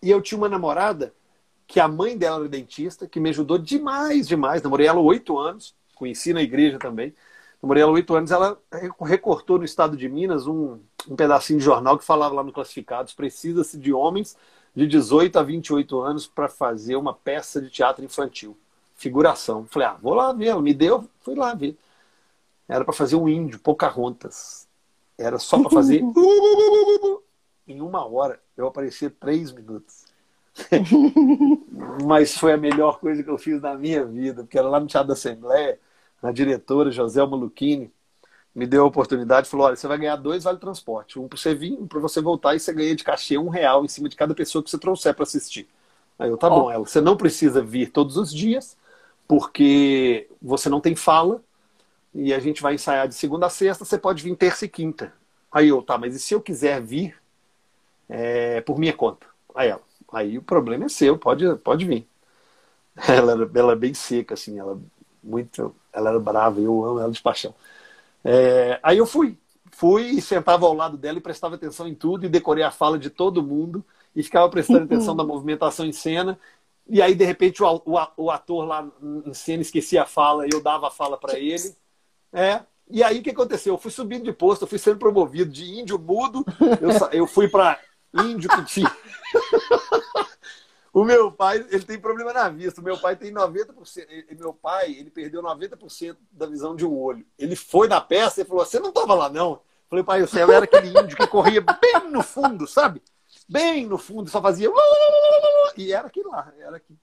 e 0.02 0.10
eu 0.10 0.22
tinha 0.22 0.38
uma 0.38 0.48
namorada 0.48 1.14
que 1.68 1.80
a 1.80 1.88
mãe 1.88 2.18
dela 2.18 2.40
era 2.40 2.50
dentista, 2.50 3.08
que 3.08 3.20
me 3.20 3.30
ajudou 3.30 3.58
demais, 3.58 4.28
demais. 4.28 4.62
Namorei 4.62 4.88
ela 4.88 5.00
oito 5.00 5.38
anos, 5.38 5.76
conheci 5.96 6.34
na 6.34 6.42
igreja 6.42 6.80
também. 6.80 7.14
Namorei 7.62 7.84
ela 7.84 7.92
oito 7.92 8.16
anos, 8.16 8.32
ela 8.32 8.58
recortou 9.02 9.58
no 9.58 9.66
estado 9.66 9.98
de 9.98 10.08
Minas 10.08 10.48
um, 10.48 10.80
um 11.10 11.16
pedacinho 11.16 11.60
de 11.60 11.66
jornal 11.66 11.98
que 11.98 12.06
falava 12.06 12.36
lá 12.36 12.44
no 12.44 12.54
Classificados: 12.54 13.14
precisa-se 13.14 13.78
de 13.78 13.92
homens 13.92 14.38
de 14.76 14.88
18 14.88 15.38
a 15.38 15.44
28 15.44 16.00
anos 16.00 16.28
para 16.28 16.48
fazer 16.48 16.96
uma 16.96 17.14
peça 17.14 17.62
de 17.62 17.70
teatro 17.70 18.06
infantil 18.06 18.56
figuração. 18.98 19.66
Falei, 19.68 19.88
ah, 19.88 19.98
vou 20.02 20.14
lá 20.14 20.34
ver. 20.34 20.48
Ela 20.48 20.62
me 20.62 20.74
deu, 20.74 21.08
fui 21.22 21.36
lá 21.36 21.54
ver. 21.54 21.78
Era 22.68 22.84
para 22.84 22.94
fazer 22.94 23.16
um 23.16 23.30
índio, 23.30 23.60
Pocahontas. 23.60 24.68
Era 25.18 25.40
só 25.40 25.60
para 25.62 25.70
fazer. 25.70 26.02
em 27.68 27.82
uma 27.82 28.06
hora, 28.06 28.42
eu 28.58 28.68
aparecia 28.68 29.10
três 29.10 29.52
minutos. 29.52 30.06
Mas 32.06 32.38
foi 32.38 32.54
a 32.54 32.58
melhor 32.58 33.00
coisa 33.00 33.24
que 33.24 33.30
eu 33.30 33.38
fiz 33.38 33.62
na 33.62 33.76
minha 33.76 34.04
vida, 34.06 34.44
porque 34.44 34.58
era 34.58 34.68
lá 34.68 34.80
no 34.80 34.88
Teatro 34.88 35.10
da 35.10 35.14
Assembleia, 35.14 35.80
a 36.22 36.32
diretora 36.32 36.92
Joselma 36.92 37.38
Lucchini 37.38 37.92
me 38.56 38.66
deu 38.66 38.84
a 38.84 38.88
oportunidade 38.88 39.48
e 39.48 39.50
falou: 39.52 39.68
olha, 39.68 39.76
você 39.76 39.88
vai 39.88 39.98
ganhar 39.98 40.16
dois 40.16 40.44
vale 40.44 40.58
transporte, 40.58 41.20
um 41.20 41.28
para 41.28 41.38
você 41.38 41.54
vir, 41.54 41.74
um 41.74 41.88
para 41.88 42.00
você 42.00 42.20
voltar, 42.22 42.56
e 42.56 42.60
você 42.60 42.74
ganha 42.74 42.96
de 42.96 43.04
cachê 43.04 43.38
um 43.38 43.50
real 43.50 43.86
em 43.86 43.88
cima 43.88 44.10
de 44.10 44.16
cada 44.16 44.34
pessoa 44.34 44.64
que 44.64 44.70
você 44.70 44.80
trouxer 44.80 45.14
para 45.14 45.24
assistir. 45.24 45.68
Aí 46.18 46.30
eu, 46.30 46.38
tá 46.38 46.50
bom, 46.50 46.72
ela, 46.72 46.84
você 46.84 47.00
não 47.00 47.16
precisa 47.16 47.62
vir 47.62 47.92
todos 47.92 48.18
os 48.18 48.34
dias, 48.34 48.76
porque 49.28 50.28
você 50.42 50.70
não 50.70 50.82
tem 50.82 50.96
fala 50.96 51.42
e 52.14 52.34
a 52.34 52.40
gente 52.40 52.62
vai 52.62 52.74
ensaiar 52.76 53.08
de 53.08 53.14
segunda 53.16 53.46
a 53.46 53.50
sexta, 53.50 53.86
você 53.86 53.98
pode 53.98 54.24
vir 54.24 54.36
terça 54.36 54.66
e 54.66 54.70
quinta. 54.70 55.14
Aí 55.52 55.68
eu, 55.70 55.82
tá, 55.84 55.98
mas 55.98 56.16
e 56.16 56.20
se 56.20 56.34
eu 56.34 56.42
quiser 56.42 56.82
vir 56.82 57.16
é, 58.10 58.62
por 58.62 58.80
minha 58.80 58.94
conta? 58.94 59.28
Aí 59.56 59.70
ela, 59.70 59.82
aí 60.12 60.38
o 60.38 60.42
problema 60.42 60.86
é 60.86 60.90
seu, 60.90 61.18
pode, 61.18 61.56
pode 61.58 61.86
vir. 61.86 62.08
Ela 63.08 63.34
era, 63.34 63.52
ela 63.56 63.74
é 63.74 63.76
bem 63.76 63.94
seca, 63.94 64.34
assim, 64.34 64.58
ela 64.58 64.80
muito, 65.24 65.76
ela 65.94 66.10
era 66.10 66.20
brava, 66.20 66.60
eu 66.60 66.84
amo 66.84 67.00
ela 67.00 67.12
de 67.12 67.22
paixão. 67.22 67.54
É, 68.24 68.80
aí 68.82 68.98
eu 68.98 69.06
fui, 69.06 69.38
fui, 69.72 70.20
sentava 70.20 70.66
ao 70.66 70.74
lado 70.74 70.98
dela 70.98 71.20
e 71.20 71.22
prestava 71.22 71.56
atenção 71.56 71.88
em 71.88 71.94
tudo 71.94 72.26
e 72.26 72.30
decorei 72.30 72.64
a 72.64 72.72
fala 72.72 72.98
de 72.98 73.12
todo 73.12 73.44
mundo 73.44 73.86
e 74.16 74.24
ficava 74.24 74.50
prestando 74.50 74.86
atenção 74.86 75.14
na 75.14 75.24
movimentação 75.24 75.86
em 75.86 75.92
cena 75.92 76.40
e 76.90 77.02
aí, 77.02 77.14
de 77.14 77.26
repente, 77.26 77.62
o, 77.62 77.82
o, 77.86 78.08
o 78.18 78.32
ator 78.32 78.66
lá 78.66 78.88
em 79.02 79.34
cena 79.34 79.62
esquecia 79.62 80.04
a 80.04 80.06
fala 80.06 80.46
e 80.46 80.50
eu 80.54 80.62
dava 80.62 80.88
a 80.88 80.92
fala 80.92 81.18
para 81.18 81.38
ele. 81.38 81.76
É. 82.32 82.62
E 82.90 83.04
aí, 83.04 83.20
o 83.20 83.24
que 83.24 83.32
aconteceu? 83.32 83.74
Eu 83.74 83.78
fui 83.78 83.92
subindo 83.92 84.24
de 84.24 84.32
posto, 84.32 84.62
eu 84.62 84.68
fui 84.68 84.80
sendo 84.80 84.98
promovido 84.98 85.52
de 85.52 85.66
índio 85.66 86.00
mudo, 86.00 86.46
eu, 86.80 87.20
eu 87.20 87.28
fui 87.28 87.50
para 87.50 87.78
índio 88.14 88.50
que 88.50 88.66
tinha. 88.66 88.96
O 90.94 91.04
meu 91.04 91.32
pai, 91.32 91.64
ele 91.70 91.84
tem 91.84 92.00
problema 92.00 92.34
na 92.34 92.50
vista. 92.50 92.82
O 92.82 92.84
meu 92.84 92.98
pai 92.98 93.16
tem 93.16 93.32
90%. 93.32 94.08
E 94.32 94.36
meu 94.36 94.52
pai, 94.52 94.94
ele 94.94 95.12
perdeu 95.12 95.44
90% 95.44 96.18
da 96.32 96.48
visão 96.48 96.76
de 96.76 96.84
um 96.84 96.98
olho. 96.98 97.24
Ele 97.38 97.56
foi 97.56 97.88
na 97.88 98.02
peça 98.02 98.42
e 98.42 98.46
falou: 98.46 98.66
Você 98.66 98.80
não 98.80 98.90
estava 98.90 99.14
lá, 99.14 99.30
não? 99.30 99.52
Eu 99.52 99.62
falei, 99.90 100.04
pai, 100.04 100.24
o 100.24 100.28
céu 100.28 100.52
era 100.52 100.66
aquele 100.66 100.90
índio 100.90 101.16
que 101.16 101.28
corria 101.28 101.62
bem 101.62 102.10
no 102.12 102.24
fundo, 102.24 102.68
sabe? 102.68 103.02
Bem 103.48 103.86
no 103.86 104.00
fundo, 104.00 104.30
só 104.30 104.42
fazia. 104.42 104.70
E 105.78 105.94
era 105.94 106.08
aquilo 106.08 106.32
lá, 106.32 106.52
era 106.58 106.78
aquilo. 106.78 107.00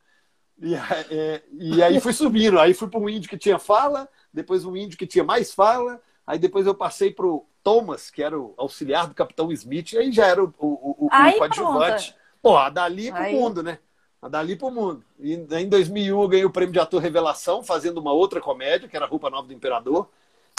E, 0.61 0.75
é, 0.75 1.43
e 1.53 1.83
aí 1.83 2.01
fui 2.01 2.13
subindo. 2.13 2.59
Aí 2.59 2.75
fui 2.75 2.89
para 2.89 2.99
um 2.99 3.09
índio 3.09 3.31
que 3.31 3.39
tinha 3.39 3.59
fala, 3.59 4.09
depois 4.33 4.65
um 4.65 4.77
índio 4.77 4.99
que 4.99 5.07
tinha 5.07 5.25
mais 5.25 5.55
fala. 5.55 6.03
Aí 6.27 6.39
depois 6.39 6.67
eu 6.67 6.75
passei 6.75 7.13
para 7.13 7.27
o 7.27 7.47
Thomas, 7.65 8.11
que 8.11 8.23
era 8.23 8.39
o 8.39 8.53
auxiliar 8.59 9.09
do 9.09 9.15
capitão 9.15 9.51
Smith, 9.51 9.95
aí 9.95 10.13
já 10.13 10.27
era 10.27 10.45
o, 10.45 10.55
o, 10.59 11.07
o, 11.07 11.09
aí, 11.11 11.35
o 11.35 11.39
coadjuvante. 11.39 12.15
Pô, 12.43 12.59
a 12.59 12.69
dali 12.69 13.11
pro 13.11 13.23
aí... 13.23 13.35
mundo, 13.35 13.63
né? 13.63 13.79
A 14.21 14.29
dali 14.29 14.55
pro 14.55 14.71
mundo. 14.71 15.03
E 15.19 15.33
em 15.33 15.69
2001 15.69 16.23
eu 16.23 16.29
ganhei 16.29 16.45
o 16.45 16.51
prêmio 16.51 16.75
de 16.75 16.79
ator 16.79 17.01
revelação, 17.01 17.65
fazendo 17.65 17.99
uma 17.99 18.13
outra 18.13 18.41
comédia, 18.41 18.87
que 18.87 18.95
era 18.95 19.07
a 19.07 19.09
Roupa 19.09 19.31
Nova 19.31 19.49
do 19.49 19.55
Imperador. 19.55 20.09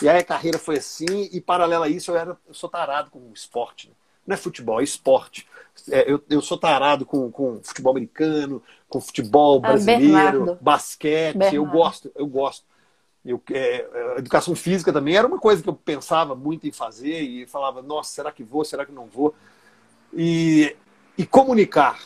E 0.02 0.10
aí 0.10 0.18
a 0.18 0.24
carreira 0.24 0.58
foi 0.58 0.78
assim, 0.78 1.30
e 1.32 1.40
paralelo 1.40 1.84
a 1.84 1.90
isso 1.90 2.12
eu, 2.12 2.18
era, 2.18 2.38
eu 2.48 2.54
sou 2.54 2.70
tarado 2.70 3.12
com 3.12 3.32
esporte. 3.34 3.88
Né? 3.88 3.94
Não 4.28 4.34
é 4.34 4.38
futebol, 4.38 4.82
é 4.82 4.84
esporte. 4.84 5.48
É, 5.92 6.12
eu, 6.12 6.22
eu 6.30 6.42
sou 6.42 6.58
tarado 6.58 7.06
com, 7.06 7.32
com 7.32 7.62
futebol 7.64 7.92
americano, 7.92 8.62
com 8.90 9.00
futebol 9.00 9.58
ah, 9.58 9.68
brasileiro, 9.70 10.54
ah, 10.54 10.58
basquete. 10.60 11.38
Bernardo. 11.38 11.56
Eu 11.56 11.66
gosto, 11.66 12.12
eu 12.16 12.28
gosto. 12.28 12.66
Eu, 13.26 13.42
é, 13.52 14.18
educação 14.18 14.56
física 14.56 14.94
também 14.94 15.18
era 15.18 15.28
uma 15.28 15.40
coisa 15.40 15.64
que 15.64 15.68
eu 15.68 15.74
pensava 15.74 16.36
muito 16.36 16.68
em 16.68 16.72
fazer 16.72 17.22
e 17.22 17.48
falava, 17.48 17.82
nossa, 17.82 18.12
será 18.12 18.32
que 18.32 18.44
vou, 18.44 18.64
será 18.64 18.86
que 18.86 18.92
não 18.92 19.08
vou? 19.08 19.34
E, 20.14 20.76
e 21.18 21.26
comunicar, 21.26 22.00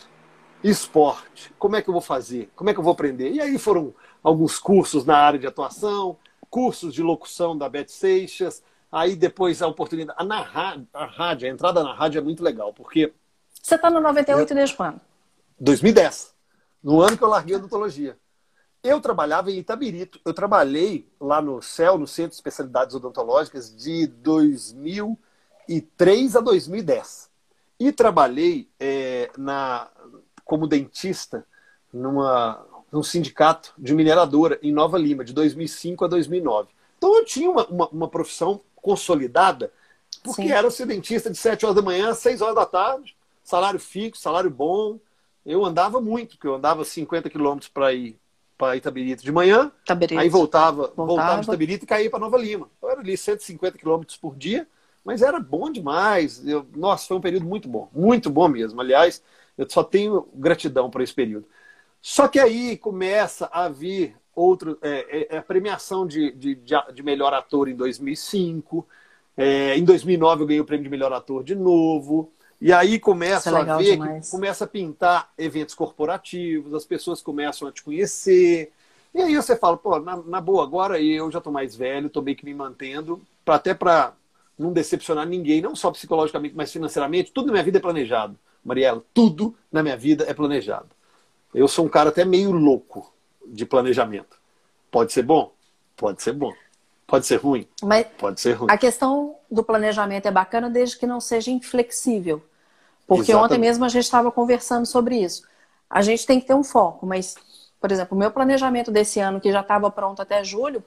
esporte, 0.63 1.53
como 1.59 1.75
é 1.75 1.81
que 1.81 1.89
eu 1.89 1.93
vou 1.93 2.01
fazer? 2.01 2.49
Como 2.55 2.69
é 2.69 2.73
que 2.73 2.79
eu 2.79 2.83
vou 2.83 2.93
aprender? 2.93 3.31
E 3.31 3.41
aí 3.41 3.57
foram 3.57 3.93
alguns 4.23 4.57
cursos 4.57 5.03
na 5.03 5.17
área 5.17 5.37
de 5.37 5.45
atuação, 5.45 6.17
cursos 6.49 6.93
de 6.93 7.03
locução 7.03 7.57
da 7.57 7.67
Beth 7.67 7.89
Seixas, 7.89 8.63
aí 8.89 9.15
depois 9.15 9.61
a 9.61 9.67
oportunidade. 9.67 10.17
A, 10.19 10.23
na, 10.23 10.39
a 10.93 11.05
rádio, 11.05 11.47
a 11.47 11.51
entrada 11.51 11.83
na 11.83 11.93
rádio 11.93 12.19
é 12.19 12.21
muito 12.21 12.43
legal, 12.43 12.73
porque. 12.73 13.13
Você 13.61 13.75
está 13.75 13.89
no 13.89 13.99
98 13.99 14.53
desde 14.53 14.75
quando? 14.75 15.01
2010, 15.59 16.33
no 16.81 17.01
ano 17.01 17.17
que 17.17 17.23
eu 17.23 17.27
larguei 17.27 17.55
a 17.55 17.57
odontologia. 17.57 18.17
Eu 18.83 18.99
trabalhava 19.01 19.51
em 19.51 19.57
Itabirito. 19.57 20.21
Eu 20.23 20.33
trabalhei 20.33 21.05
lá 21.19 21.41
no 21.41 21.61
CEL, 21.61 21.97
no 21.97 22.07
Centro 22.07 22.29
de 22.31 22.35
Especialidades 22.35 22.95
Odontológicas, 22.95 23.75
de 23.75 24.07
2003 24.07 26.35
a 26.35 26.39
2010. 26.39 27.29
E 27.79 27.91
trabalhei 27.91 28.69
é, 28.79 29.29
na, 29.37 29.89
como 30.45 30.65
dentista 30.65 31.45
numa, 31.91 32.65
num 32.91 33.03
sindicato 33.03 33.73
de 33.77 33.93
mineradora 33.93 34.57
em 34.61 34.71
Nova 34.71 34.97
Lima, 34.97 35.25
de 35.25 35.33
2005 35.33 36.05
a 36.05 36.07
2009. 36.07 36.69
Então 36.97 37.13
eu 37.15 37.25
tinha 37.25 37.49
uma, 37.49 37.65
uma, 37.67 37.89
uma 37.89 38.07
profissão 38.07 38.61
consolidada, 38.75 39.73
porque 40.23 40.43
Sim. 40.43 40.51
era 40.51 40.71
ser 40.71 40.85
dentista 40.85 41.29
de 41.29 41.37
7 41.37 41.65
horas 41.65 41.75
da 41.75 41.81
manhã 41.81 42.09
às 42.09 42.19
6 42.19 42.41
horas 42.41 42.55
da 42.55 42.65
tarde, 42.65 43.13
salário 43.43 43.79
fixo, 43.79 44.21
salário 44.21 44.49
bom. 44.49 44.97
Eu 45.45 45.65
andava 45.65 45.99
muito, 45.99 46.35
porque 46.35 46.47
eu 46.47 46.55
andava 46.55 46.85
50 46.85 47.29
quilômetros 47.29 47.69
para 47.69 47.93
ir 47.93 48.17
para 48.59 48.75
Itabirito 48.75 49.23
de 49.23 49.31
manhã, 49.31 49.71
Itabirito. 49.83 50.19
aí 50.19 50.27
voltava, 50.27 50.91
voltava, 50.93 51.07
voltava 51.07 51.39
de 51.39 51.47
Itabirito 51.47 51.85
e 51.85 51.87
caía 51.87 52.09
para 52.09 52.19
Nova 52.19 52.37
Lima. 52.37 52.69
Eu 52.83 52.89
era 52.89 52.99
ali 52.99 53.15
150 53.15 53.77
quilômetros 53.77 54.17
por 54.17 54.35
dia, 54.35 54.67
mas 55.03 55.21
era 55.21 55.39
bom 55.39 55.71
demais. 55.71 56.45
Eu, 56.45 56.67
nossa, 56.75 57.07
foi 57.07 57.15
um 57.15 57.21
período 57.21 57.45
muito 57.45 57.69
bom, 57.69 57.89
muito 57.93 58.29
bom 58.29 58.49
mesmo. 58.49 58.81
Aliás, 58.81 59.23
eu 59.57 59.65
só 59.69 59.81
tenho 59.81 60.27
gratidão 60.35 60.89
para 60.89 61.01
esse 61.01 61.13
período. 61.13 61.47
Só 62.01 62.27
que 62.27 62.37
aí 62.37 62.75
começa 62.75 63.49
a 63.49 63.69
vir 63.69 64.17
outro, 64.35 64.77
é, 64.81 65.29
é, 65.31 65.35
é 65.35 65.37
a 65.37 65.41
premiação 65.41 66.05
de, 66.05 66.29
de, 66.33 66.59
de, 66.93 67.01
melhor 67.01 67.33
ator 67.33 67.69
em 67.69 67.75
2005. 67.75 68.85
É, 69.37 69.77
em 69.77 69.85
2009 69.85 70.43
eu 70.43 70.47
ganhei 70.47 70.61
o 70.61 70.65
prêmio 70.65 70.83
de 70.83 70.89
melhor 70.89 71.13
ator 71.13 71.45
de 71.45 71.55
novo. 71.55 72.33
E 72.61 72.73
aí 72.73 72.99
começa 72.99 73.49
é 73.49 73.69
a 73.69 73.77
ver, 73.77 73.97
que 73.97 74.29
começa 74.29 74.65
a 74.65 74.67
pintar 74.67 75.31
eventos 75.37 75.73
corporativos, 75.73 76.73
as 76.73 76.85
pessoas 76.85 77.21
começam 77.21 77.67
a 77.67 77.71
te 77.71 77.81
conhecer. 77.81 78.71
E 79.13 79.21
aí 79.21 79.35
você 79.35 79.55
fala, 79.55 79.77
pô, 79.77 79.97
na, 79.99 80.17
na 80.17 80.41
boa, 80.41 80.63
agora 80.63 80.99
eu 81.01 81.31
já 81.31 81.37
estou 81.37 81.53
mais 81.53 81.75
velho, 81.75 82.07
estou 82.07 82.21
meio 82.21 82.35
que 82.35 82.45
me 82.45 82.53
mantendo, 82.53 83.21
pra, 83.45 83.55
até 83.55 83.73
para 83.73 84.13
não 84.57 84.73
decepcionar 84.73 85.25
ninguém, 85.25 85.61
não 85.61 85.73
só 85.73 85.89
psicologicamente, 85.89 86.53
mas 86.55 86.71
financeiramente. 86.71 87.31
Tudo 87.31 87.47
na 87.47 87.53
minha 87.53 87.63
vida 87.63 87.77
é 87.77 87.81
planejado, 87.81 88.37
Mariela. 88.63 89.03
Tudo 89.13 89.55
na 89.71 89.81
minha 89.81 89.95
vida 89.95 90.25
é 90.27 90.33
planejado. 90.33 90.89
Eu 91.53 91.67
sou 91.67 91.85
um 91.85 91.89
cara 91.89 92.09
até 92.09 92.25
meio 92.25 92.51
louco 92.51 93.11
de 93.47 93.65
planejamento. 93.65 94.37
Pode 94.91 95.13
ser 95.13 95.23
bom? 95.23 95.53
Pode 95.95 96.21
ser 96.21 96.33
bom. 96.33 96.53
Pode 97.09 97.25
ser 97.25 97.37
ruim? 97.37 97.67
Mas 97.81 98.05
Pode 98.17 98.39
ser 98.39 98.53
ruim. 98.53 98.67
A 98.69 98.77
questão 98.77 99.35
do 99.49 99.63
planejamento 99.63 100.27
é 100.27 100.31
bacana 100.31 100.69
desde 100.69 100.97
que 100.97 101.07
não 101.07 101.19
seja 101.19 101.49
inflexível. 101.49 102.41
Porque 103.07 103.31
Exatamente. 103.31 103.53
ontem 103.53 103.59
mesmo 103.59 103.85
a 103.85 103.89
gente 103.89 104.03
estava 104.03 104.31
conversando 104.31 104.85
sobre 104.85 105.15
isso. 105.17 105.41
A 105.89 106.03
gente 106.03 106.25
tem 106.25 106.39
que 106.39 106.45
ter 106.45 106.53
um 106.53 106.63
foco, 106.63 107.07
mas, 107.07 107.35
por 107.81 107.91
exemplo, 107.91 108.15
o 108.15 108.19
meu 108.19 108.29
planejamento 108.29 108.91
desse 108.91 109.19
ano, 109.19 109.41
que 109.41 109.51
já 109.51 109.61
estava 109.61 109.89
pronto 109.89 110.21
até 110.21 110.43
julho, 110.43 110.83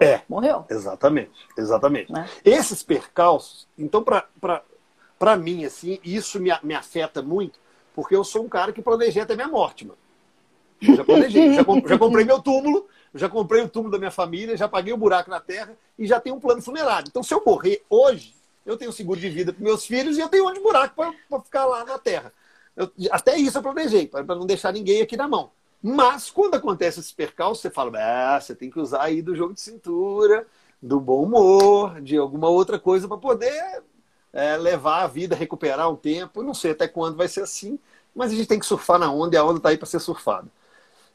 é, 0.00 0.22
morreu. 0.26 0.64
Exatamente, 0.70 1.32
exatamente. 1.58 2.10
Né? 2.10 2.26
Esses 2.42 2.82
percalços, 2.82 3.68
então, 3.76 4.02
para 4.02 5.36
mim, 5.36 5.66
assim, 5.66 5.98
isso 6.02 6.40
me, 6.40 6.50
me 6.62 6.74
afeta 6.74 7.20
muito, 7.20 7.58
porque 7.94 8.16
eu 8.16 8.24
sou 8.24 8.42
um 8.44 8.48
cara 8.48 8.72
que 8.72 8.80
planejei 8.80 9.20
até 9.22 9.34
minha 9.34 9.48
morte, 9.48 9.86
mano. 9.86 9.98
Já 10.80 11.04
planejei, 11.04 11.52
já, 11.52 11.62
já 11.62 11.98
comprei 11.98 12.24
meu 12.24 12.40
túmulo, 12.40 12.86
já 13.14 13.28
comprei 13.28 13.62
o 13.62 13.68
túmulo 13.68 13.92
da 13.92 13.98
minha 13.98 14.10
família, 14.10 14.56
já 14.56 14.68
paguei 14.68 14.92
o 14.92 14.96
buraco 14.96 15.30
na 15.30 15.40
terra 15.40 15.76
e 15.98 16.06
já 16.06 16.20
tenho 16.20 16.36
um 16.36 16.40
plano 16.40 16.60
funerário. 16.62 17.08
Então, 17.08 17.22
se 17.22 17.32
eu 17.32 17.42
morrer 17.44 17.82
hoje, 17.88 18.34
eu 18.64 18.76
tenho 18.76 18.92
seguro 18.92 19.18
de 19.18 19.28
vida 19.28 19.52
para 19.52 19.62
meus 19.62 19.86
filhos 19.86 20.18
e 20.18 20.20
eu 20.20 20.28
tenho 20.28 20.46
onde 20.46 20.60
buraco 20.60 20.94
para 20.94 21.40
ficar 21.40 21.64
lá 21.64 21.84
na 21.84 21.98
terra. 21.98 22.32
Eu, 22.76 22.90
até 23.10 23.36
isso 23.36 23.56
eu 23.56 23.62
planejei, 23.62 24.06
para 24.06 24.22
não 24.34 24.46
deixar 24.46 24.72
ninguém 24.72 25.00
aqui 25.00 25.16
na 25.16 25.26
mão. 25.28 25.50
Mas, 25.82 26.30
quando 26.30 26.54
acontece 26.54 27.00
esse 27.00 27.14
percalço, 27.14 27.62
você 27.62 27.70
fala, 27.70 27.98
ah, 27.98 28.40
você 28.40 28.54
tem 28.54 28.70
que 28.70 28.80
usar 28.80 29.02
aí 29.02 29.22
do 29.22 29.36
jogo 29.36 29.54
de 29.54 29.60
cintura, 29.60 30.46
do 30.82 31.00
bom 31.00 31.22
humor, 31.22 32.00
de 32.00 32.16
alguma 32.16 32.48
outra 32.48 32.78
coisa 32.78 33.06
para 33.06 33.16
poder 33.16 33.82
é, 34.32 34.56
levar 34.56 35.02
a 35.02 35.06
vida, 35.06 35.34
recuperar 35.36 35.90
um 35.90 35.96
tempo. 35.96 36.40
Eu 36.40 36.44
não 36.44 36.54
sei 36.54 36.72
até 36.72 36.86
quando 36.88 37.16
vai 37.16 37.28
ser 37.28 37.42
assim, 37.42 37.78
mas 38.14 38.32
a 38.32 38.34
gente 38.34 38.48
tem 38.48 38.58
que 38.58 38.66
surfar 38.66 38.98
na 38.98 39.10
onda 39.10 39.36
e 39.36 39.38
a 39.38 39.44
onda 39.44 39.58
está 39.58 39.68
aí 39.70 39.78
para 39.78 39.86
ser 39.86 40.00
surfada. 40.00 40.48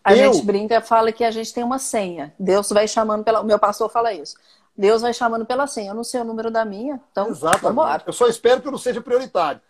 A 0.04 0.16
eu... 0.16 0.34
gente 0.34 0.45
brinca, 0.45 0.82
fala 0.82 1.12
que 1.12 1.24
a 1.24 1.32
gente 1.32 1.54
tem 1.54 1.64
uma 1.64 1.80
senha. 1.80 2.34
Deus 2.39 2.70
vai 2.70 2.88
chamando 2.88 3.24
pela. 3.24 3.41
O 3.41 3.45
meu 3.45 3.60
pastor 3.60 3.89
fala 3.89 4.14
isso. 4.14 4.36
Deus 4.76 5.02
vai 5.02 5.14
chamando 5.14 5.45
pela 5.45 5.68
senha. 5.68 5.91
Eu 5.91 5.95
não 5.95 6.04
sei 6.04 6.22
o 6.22 6.26
número 6.26 6.49
da 6.49 6.66
minha, 6.66 6.99
então 7.12 7.28
Exatamente. 7.28 7.62
Vambora. 7.62 8.04
Eu 8.06 8.14
só 8.14 8.28
espero 8.28 8.62
que 8.62 8.68
eu 8.68 8.72
não 8.72 8.80
seja 8.80 9.02
prioritário 9.02 9.62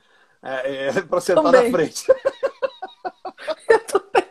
é, 0.42 0.88
é, 0.88 1.02
para 1.04 1.22
sentar 1.22 1.44
na 1.44 1.70
frente. 1.70 2.06
eu 3.70 3.80
também. 3.86 4.22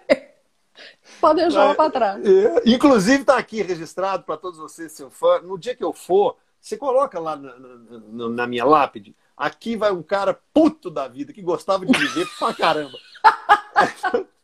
Pode 1.20 1.40
deixar 1.40 1.74
para 1.74 1.90
trás. 1.90 2.24
É, 2.24 2.62
inclusive 2.64 3.20
está 3.20 3.36
aqui 3.36 3.60
registrado 3.60 4.24
para 4.24 4.38
todos 4.38 4.58
vocês, 4.58 4.92
seu 4.92 5.10
fã. 5.10 5.40
No 5.40 5.58
dia 5.58 5.76
que 5.76 5.84
eu 5.84 5.92
for, 5.92 6.36
você 6.58 6.78
coloca 6.78 7.20
lá 7.20 7.36
na, 7.36 7.54
na, 7.58 8.28
na 8.30 8.46
minha 8.46 8.64
lápide. 8.64 9.14
Aqui 9.36 9.76
vai 9.76 9.92
um 9.92 10.02
cara 10.02 10.38
puto 10.52 10.90
da 10.90 11.08
vida 11.08 11.32
que 11.32 11.42
gostava 11.42 11.84
de 11.84 11.92
viver 11.92 12.26
pra 12.38 12.54
caramba. 12.54 12.98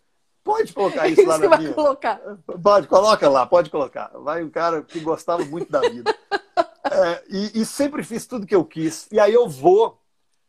Pode 0.47 0.73
colocar 0.73 1.09
isso, 1.11 1.21
isso 1.21 1.29
lá 1.29 1.39
na 1.39 1.59
minha. 1.59 1.75
Colocar. 1.75 2.21
Pode, 2.63 2.87
coloca 2.87 3.29
lá, 3.29 3.45
pode 3.45 3.69
colocar. 3.69 4.13
Vai 4.15 4.45
um 4.45 4.49
cara 4.49 4.81
que 4.81 5.01
gostava 5.01 5.45
muito 5.45 5.71
da 5.71 5.81
vida. 5.81 6.15
É, 6.89 7.25
e, 7.29 7.61
e, 7.61 7.67
sempre 7.67 8.05
fiz 8.05 8.27
tudo 8.27 8.47
que 8.47 8.55
eu 8.55 8.65
quis. 8.65 9.09
E 9.11 9.19
aí 9.19 9.35
eu 9.35 9.49
vou, 9.49 10.01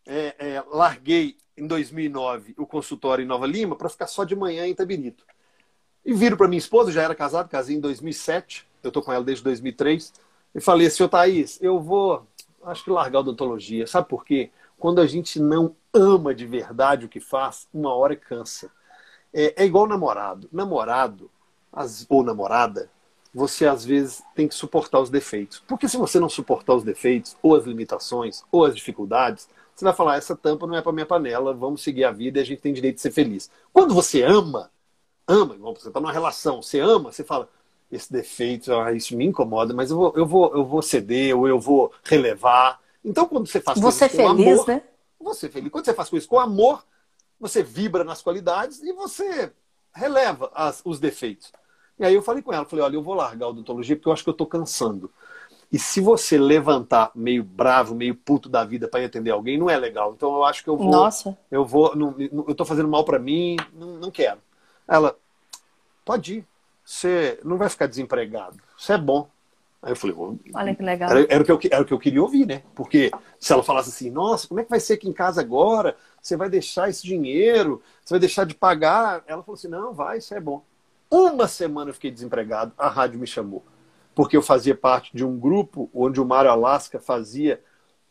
é, 0.06 0.36
é, 0.38 0.64
larguei 0.72 1.36
em 1.58 1.66
2009 1.66 2.54
o 2.60 2.66
consultório 2.66 3.24
em 3.24 3.28
Nova 3.28 3.48
Lima 3.48 3.76
para 3.76 3.90
ficar 3.90 4.06
só 4.06 4.24
de 4.24 4.36
manhã 4.36 4.66
em 4.68 4.70
Itabirito. 4.70 5.26
E 6.06 6.14
viro 6.14 6.38
para 6.38 6.48
minha 6.48 6.60
esposa, 6.60 6.92
já 6.92 7.02
era 7.02 7.16
casado, 7.16 7.50
casei 7.50 7.76
em 7.76 7.80
2007, 7.80 8.68
eu 8.84 8.90
estou 8.90 9.02
com 9.02 9.12
ela 9.12 9.24
desde 9.24 9.44
2003, 9.44 10.14
e 10.54 10.62
falei, 10.62 10.90
senhor 10.92 11.10
Thaís, 11.10 11.58
eu 11.60 11.80
vou, 11.80 12.26
acho 12.64 12.84
que 12.84 12.92
largar 12.92 13.18
a 13.18 13.22
odontologia. 13.22 13.88
Sabe 13.88 14.08
por 14.08 14.24
quê? 14.24 14.52
Quando 14.78 15.02
a 15.02 15.08
gente 15.08 15.40
não 15.40 15.76
ama 15.92 16.36
de 16.36 16.46
verdade 16.46 17.08
o 17.08 17.10
que 17.10 17.20
faz, 17.20 17.68
uma 17.74 17.94
hora 17.96 18.16
cansa. 18.16 18.72
É, 19.38 19.54
é 19.62 19.66
igual 19.66 19.86
namorado. 19.86 20.50
Namorado 20.52 21.30
as, 21.72 22.08
ou 22.10 22.24
namorada, 22.24 22.90
você 23.32 23.68
às 23.68 23.86
vezes 23.86 24.24
tem 24.34 24.48
que 24.48 24.56
suportar 24.56 25.00
os 25.00 25.12
defeitos. 25.12 25.62
Porque 25.68 25.88
se 25.88 25.96
você 25.96 26.20
não 26.20 26.28
suportar 26.28 26.74
os 26.74 26.84
defeitos, 26.84 27.38
ou 27.44 27.56
as 27.56 27.66
limitações, 27.66 28.44
ou 28.52 28.66
as 28.66 28.76
dificuldades, 28.76 29.48
você 29.76 29.86
vai 29.86 29.94
falar: 29.94 30.18
essa 30.18 30.36
tampa 30.36 30.66
não 30.66 30.76
é 30.76 30.82
para 30.82 30.92
minha 30.92 31.06
panela, 31.06 31.54
vamos 31.54 31.84
seguir 31.84 32.04
a 32.04 32.12
vida 32.12 32.40
e 32.40 32.42
a 32.42 32.46
gente 32.46 32.62
tem 32.62 32.74
direito 32.74 32.96
de 32.96 33.02
ser 33.02 33.12
feliz. 33.12 33.52
Quando 33.72 33.94
você 33.94 34.24
ama, 34.24 34.72
ama, 35.28 35.54
igual 35.54 35.76
você 35.76 35.90
está 35.90 36.00
numa 36.00 36.12
relação, 36.12 36.64
você 36.64 36.80
ama, 36.80 37.12
você 37.12 37.24
fala: 37.24 37.48
esse 37.92 38.12
defeito, 38.12 38.74
ah, 38.74 38.92
isso 38.92 39.16
me 39.16 39.26
incomoda, 39.26 39.72
mas 39.72 39.92
eu 39.92 39.98
vou, 39.98 40.14
eu 40.16 40.26
vou, 40.26 40.56
eu 40.56 40.66
vou 40.66 40.82
ceder 40.82 41.38
ou 41.38 41.48
eu 41.48 41.60
vou 41.60 41.92
relevar. 42.04 42.80
Então, 43.06 43.28
quando 43.28 43.46
você 43.46 43.62
faz 43.62 43.80
você 43.80 44.10
coisas 44.10 44.18
feliz, 44.18 44.54
amor, 44.54 44.68
né? 44.68 44.84
você 45.20 45.46
é 45.46 45.50
feliz. 45.50 45.72
Quando 45.72 45.86
você 45.86 45.94
faz 45.94 46.10
coisas 46.10 46.28
com 46.28 46.40
amor, 46.40 46.84
você 47.40 47.64
vibra 47.64 48.04
nas 48.04 48.22
qualidades 48.22 48.82
e 48.82 48.92
você 48.94 49.52
releva 49.94 50.52
as, 50.54 50.82
os 50.86 51.00
defeitos. 51.00 51.52
E 52.00 52.06
aí 52.06 52.14
eu 52.14 52.22
falei 52.22 52.42
com 52.42 52.54
ela, 52.54 52.66
falei, 52.66 52.86
olha, 52.86 52.96
eu 52.96 53.04
vou 53.04 53.16
largar 53.16 53.48
a 53.48 53.50
odontologia 53.50 53.96
porque 53.96 54.08
eu 54.08 54.14
acho 54.14 54.24
que 54.24 54.30
eu 54.30 54.34
estou 54.34 54.48
cansando. 54.48 55.12
E 55.72 55.78
se 55.78 56.00
você 56.00 56.38
levantar 56.38 57.12
meio 57.14 57.44
bravo, 57.44 57.94
meio 57.94 58.16
puto 58.16 58.48
da 58.48 58.64
vida 58.64 58.88
para 58.88 59.06
atender 59.06 59.32
alguém, 59.32 59.58
não 59.58 59.70
é 59.70 59.78
legal. 59.78 60.14
Então 60.16 60.34
eu 60.36 60.46
acho 60.46 60.64
que 60.64 60.70
eu 60.70 60.78
vou. 60.78 60.90
Nossa. 60.90 61.38
Eu 61.52 61.66
vou. 61.66 61.94
Não, 61.96 62.16
eu 62.48 62.56
tô 62.56 62.64
fazendo 62.64 62.88
mal 62.88 63.04
para 63.04 63.20
mim, 63.20 63.58
não, 63.74 63.98
não 63.98 64.12
quero. 64.12 64.40
Ela, 64.88 65.18
pode 66.06 66.36
ir. 66.36 66.48
Você 66.86 67.38
não 67.44 67.58
vai 67.58 67.68
ficar 67.68 67.88
desempregado. 67.88 68.58
Isso 68.78 68.94
é 68.94 68.98
bom. 68.98 69.28
Aí 69.82 69.92
eu 69.92 69.96
falei, 69.96 70.16
olha 70.54 70.76
que 70.76 70.82
legal. 70.82 71.10
Era, 71.10 71.28
era, 71.30 71.44
o 71.44 71.46
que 71.46 71.52
eu, 71.52 71.60
era 71.70 71.82
o 71.84 71.86
que 71.86 71.94
eu 71.94 72.00
queria 72.00 72.22
ouvir, 72.22 72.46
né? 72.46 72.64
Porque 72.74 73.12
se 73.38 73.52
ela 73.52 73.62
falasse 73.62 73.90
assim, 73.90 74.10
nossa, 74.10 74.48
como 74.48 74.60
é 74.62 74.64
que 74.64 74.70
vai 74.70 74.80
ser 74.80 74.94
aqui 74.94 75.08
em 75.08 75.14
casa 75.14 75.42
agora? 75.42 75.98
Você 76.28 76.38
vai 76.38 76.50
deixar 76.50 76.90
esse 76.90 77.04
dinheiro? 77.04 77.82
Você 78.04 78.14
vai 78.14 78.20
deixar 78.20 78.46
de 78.46 78.54
pagar? 78.54 79.24
Ela 79.28 79.44
falou 79.44 79.58
assim, 79.58 79.68
não, 79.68 79.94
vai, 79.94 80.18
isso 80.18 80.34
é 80.34 80.40
bom. 80.40 80.64
Uma 81.10 81.48
semana 81.48 81.90
eu 81.90 81.94
fiquei 81.94 82.12
desempregado, 82.12 82.74
a 82.78 82.90
rádio 82.90 83.20
me 83.20 83.28
chamou 83.28 83.64
porque 84.18 84.36
eu 84.36 84.42
fazia 84.42 84.74
parte 84.74 85.16
de 85.16 85.24
um 85.24 85.38
grupo 85.38 85.92
onde 85.94 86.20
o 86.20 86.26
Mário 86.26 86.50
Alaska 86.50 87.00
fazia 87.00 87.62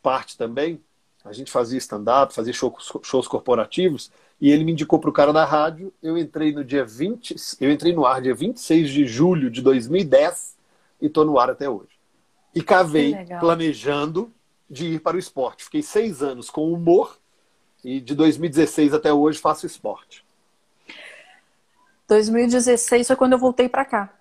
parte 0.01 0.39
também. 0.39 0.81
A 1.25 1.33
gente 1.33 1.51
fazia 1.51 1.79
stand-up, 1.79 2.33
fazia 2.33 2.53
shows, 2.53 2.93
shows 3.03 3.27
corporativos, 3.27 4.13
e 4.41 4.53
ele 4.53 4.63
me 4.63 4.71
indicou 4.71 5.01
para 5.01 5.11
o 5.11 5.13
cara 5.13 5.33
da 5.33 5.45
rádio. 5.45 5.93
Eu 6.01 6.17
entrei 6.17 6.53
no 6.53 6.65
dia 6.65 6.85
20, 6.85 7.35
eu 7.61 7.73
entrei 7.73 7.93
no 7.93 8.07
ar 8.07 8.23
dia 8.23 8.37
26 8.37 8.89
de 8.89 9.05
julho 9.05 9.51
de 9.51 9.61
2010 9.61 10.57
e 11.03 11.07
estou 11.07 11.25
no 11.25 11.41
ar 11.41 11.51
até 11.51 11.69
hoje. 11.69 11.99
E 12.55 12.63
cavei 12.63 13.13
planejando 13.41 14.33
de 14.71 14.87
ir 14.95 15.01
para 15.01 15.17
o 15.17 15.19
esporte. 15.19 15.65
Fiquei 15.65 15.83
seis 15.83 16.23
anos 16.23 16.49
com 16.49 16.73
humor 16.73 17.19
e 17.85 18.01
de 18.01 18.15
2016 18.15 18.95
até 18.95 19.13
hoje 19.13 19.39
faço 19.39 19.67
esporte. 19.67 20.25
2016 22.09 23.07
foi 23.07 23.17
quando 23.17 23.33
eu 23.33 23.39
voltei 23.39 23.69
para 23.69 23.85
cá 23.85 24.13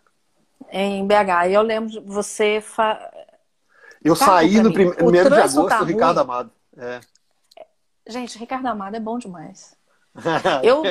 em 0.70 1.06
BH. 1.06 1.50
E 1.50 1.54
eu 1.54 1.62
lembro 1.62 1.90
de 1.90 2.00
você. 2.00 2.62
Fa... 2.62 3.12
Eu 4.04 4.16
saí 4.16 4.62
no 4.62 4.74
prim... 4.74 4.92
primeiro 4.92 5.30
de 5.30 5.40
agosto, 5.40 5.68
tá 5.68 5.84
Ricardo 5.84 6.20
Amado. 6.20 6.52
É. 6.78 7.00
Gente, 8.08 8.38
Ricardo 8.38 8.68
Amado 8.68 8.96
é 8.96 9.00
bom 9.00 9.18
demais. 9.18 9.76
eu, 10.64 10.84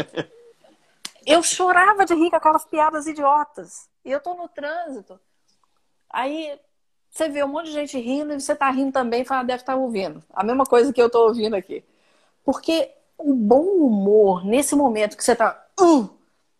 eu 1.25 1.43
chorava 1.43 2.05
de 2.05 2.15
rir 2.15 2.31
com 2.31 2.37
aquelas 2.37 2.65
piadas 2.65 3.07
idiotas. 3.07 3.89
E 4.05 4.11
eu 4.11 4.21
tô 4.21 4.35
no 4.35 4.49
trânsito. 4.49 5.19
Aí 6.11 6.59
você 7.11 7.29
vê 7.29 7.45
um 7.45 7.49
monte 7.49 7.67
de 7.67 7.73
gente 7.73 7.99
rindo 7.99 8.33
e 8.33 8.41
você 8.41 8.55
tá 8.55 8.71
rindo 8.71 8.93
também 8.93 9.23
e 9.23 9.25
fala, 9.25 9.45
deve 9.45 9.63
estar 9.63 9.75
tá 9.75 9.79
ouvindo. 9.79 10.23
A 10.33 10.43
mesma 10.45 10.65
coisa 10.65 10.93
que 10.93 11.01
eu 11.01 11.09
tô 11.09 11.27
ouvindo 11.27 11.55
aqui. 11.55 11.85
Porque 12.45 12.91
o 13.17 13.35
bom 13.35 13.65
humor, 13.65 14.45
nesse 14.45 14.75
momento 14.75 15.17
que 15.17 15.25
você 15.25 15.35
tá. 15.35 15.67
Uh, 15.81 16.09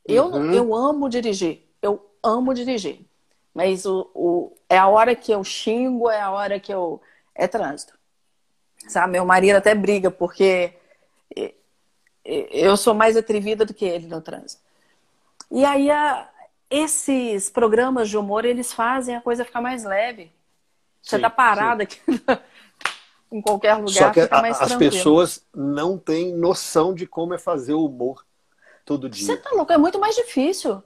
eu, 0.07 0.27
uhum. 0.27 0.53
eu 0.53 0.75
amo 0.75 1.09
dirigir. 1.09 1.63
Eu 1.83 2.11
amo 2.23 2.55
dirigir. 2.55 3.01
Mas 3.53 3.87
o, 3.87 4.11
o, 4.15 4.57
é 4.69 4.77
a 4.77 4.89
hora 4.89 5.15
que 5.15 5.33
eu 5.33 5.45
xingo, 5.45 6.11
é 6.11 6.21
a 6.21 6.31
hora 6.31 6.59
que 6.59 6.73
eu. 6.73 7.01
É 7.35 7.47
trânsito. 7.47 7.97
Sabe? 8.89 9.13
Meu 9.13 9.25
marido 9.25 9.57
até 9.57 9.75
briga, 9.75 10.11
porque 10.11 10.75
eu 12.25 12.77
sou 12.77 12.95
mais 12.95 13.17
atrevida 13.17 13.65
do 13.65 13.75
que 13.75 13.85
ele 13.85 14.07
no 14.07 14.21
trânsito. 14.21 14.63
E 15.51 15.65
aí, 15.65 15.91
a, 15.91 16.29
esses 16.71 17.51
programas 17.51 18.09
de 18.09 18.17
humor, 18.17 18.45
eles 18.45 18.73
fazem 18.73 19.15
a 19.15 19.21
coisa 19.21 19.45
ficar 19.45 19.61
mais 19.61 19.85
leve. 19.85 20.33
Você 21.03 21.17
sim, 21.17 21.23
tá 21.23 21.29
parado 21.29 21.83
sim. 21.83 21.85
aqui 21.85 22.01
em 23.35 23.41
qualquer 23.41 23.75
lugar, 23.75 23.93
Só 23.93 24.11
que 24.11 24.23
fica 24.23 24.41
mais 24.41 24.61
a, 24.61 24.65
As 24.65 24.75
pessoas 24.77 25.45
não 25.53 25.99
têm 25.99 26.33
noção 26.33 26.95
de 26.95 27.05
como 27.05 27.35
é 27.35 27.39
fazer 27.39 27.75
o 27.75 27.85
humor 27.85 28.25
todo 28.85 29.09
dia. 29.09 29.27
Você 29.27 29.37
tá 29.37 29.51
louco? 29.51 29.73
É 29.73 29.79
muito 29.79 29.99
mais 29.99 30.15
difícil. 30.15 30.81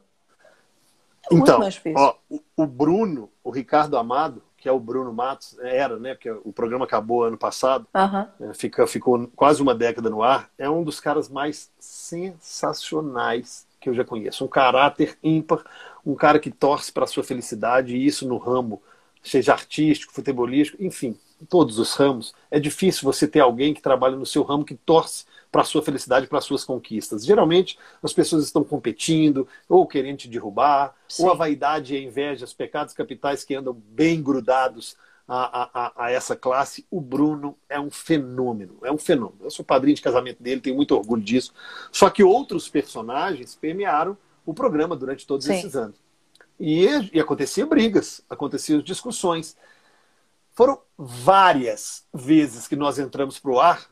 Então, 1.30 1.60
ó, 1.94 2.14
o 2.56 2.66
Bruno, 2.66 3.30
o 3.44 3.50
Ricardo 3.50 3.98
Amado, 3.98 4.42
que 4.56 4.66
é 4.66 4.72
o 4.72 4.80
Bruno 4.80 5.12
Matos, 5.12 5.58
era, 5.60 5.98
né? 5.98 6.14
Porque 6.14 6.30
o 6.30 6.50
programa 6.54 6.86
acabou 6.86 7.22
ano 7.22 7.36
passado, 7.36 7.86
uhum. 7.94 8.54
fica, 8.54 8.86
ficou 8.86 9.30
quase 9.36 9.60
uma 9.60 9.74
década 9.74 10.08
no 10.08 10.22
ar. 10.22 10.50
É 10.56 10.70
um 10.70 10.82
dos 10.82 11.00
caras 11.00 11.28
mais 11.28 11.70
sensacionais 11.78 13.66
que 13.78 13.90
eu 13.90 13.94
já 13.94 14.06
conheço. 14.06 14.42
Um 14.42 14.48
caráter 14.48 15.18
ímpar, 15.22 15.62
um 16.04 16.14
cara 16.14 16.38
que 16.38 16.50
torce 16.50 16.90
para 16.90 17.04
a 17.04 17.06
sua 17.06 17.22
felicidade, 17.22 17.94
e 17.94 18.06
isso 18.06 18.26
no 18.26 18.38
ramo, 18.38 18.82
seja 19.22 19.52
artístico, 19.52 20.14
futebolístico, 20.14 20.82
enfim, 20.82 21.14
todos 21.48 21.78
os 21.78 21.94
ramos. 21.94 22.34
É 22.50 22.58
difícil 22.58 23.04
você 23.04 23.26
ter 23.26 23.40
alguém 23.40 23.74
que 23.74 23.82
trabalha 23.82 24.16
no 24.16 24.26
seu 24.26 24.42
ramo 24.42 24.64
que 24.64 24.74
torce 24.74 25.24
para 25.50 25.62
a 25.62 25.64
sua 25.64 25.82
felicidade, 25.82 26.26
para 26.26 26.38
as 26.38 26.44
suas 26.44 26.64
conquistas. 26.64 27.24
Geralmente, 27.24 27.78
as 28.02 28.12
pessoas 28.12 28.44
estão 28.44 28.62
competindo, 28.62 29.48
ou 29.68 29.86
querendo 29.86 30.18
te 30.18 30.28
derrubar, 30.28 30.94
Sim. 31.08 31.24
ou 31.24 31.30
a 31.30 31.34
vaidade 31.34 31.94
e 31.94 31.96
a 31.96 32.00
inveja, 32.00 32.44
os 32.44 32.52
pecados 32.52 32.94
capitais 32.94 33.44
que 33.44 33.54
andam 33.54 33.72
bem 33.72 34.22
grudados 34.22 34.96
a, 35.28 35.82
a, 35.84 36.04
a, 36.06 36.10
essa 36.10 36.34
classe. 36.34 36.86
O 36.90 37.00
Bruno 37.00 37.56
é 37.68 37.78
um 37.78 37.90
fenômeno, 37.90 38.78
é 38.82 38.90
um 38.90 38.98
fenômeno. 38.98 39.40
Eu 39.42 39.50
sou 39.50 39.64
padrinho 39.64 39.94
de 39.94 40.02
casamento 40.02 40.42
dele, 40.42 40.60
tenho 40.60 40.76
muito 40.76 40.94
orgulho 40.94 41.22
disso. 41.22 41.52
Só 41.92 42.08
que 42.08 42.24
outros 42.24 42.68
personagens 42.68 43.54
permearam 43.54 44.16
o 44.44 44.54
programa 44.54 44.96
durante 44.96 45.26
todos 45.26 45.46
Sim. 45.46 45.58
esses 45.58 45.76
anos. 45.76 45.96
E, 46.58 46.86
e 47.12 47.20
acontecia 47.20 47.66
brigas, 47.66 48.22
aconteciam 48.28 48.80
discussões. 48.80 49.56
Foram 50.58 50.80
várias 50.98 52.04
vezes 52.12 52.66
que 52.66 52.74
nós 52.74 52.98
entramos 52.98 53.38
para 53.38 53.50
o 53.52 53.60
ar 53.60 53.88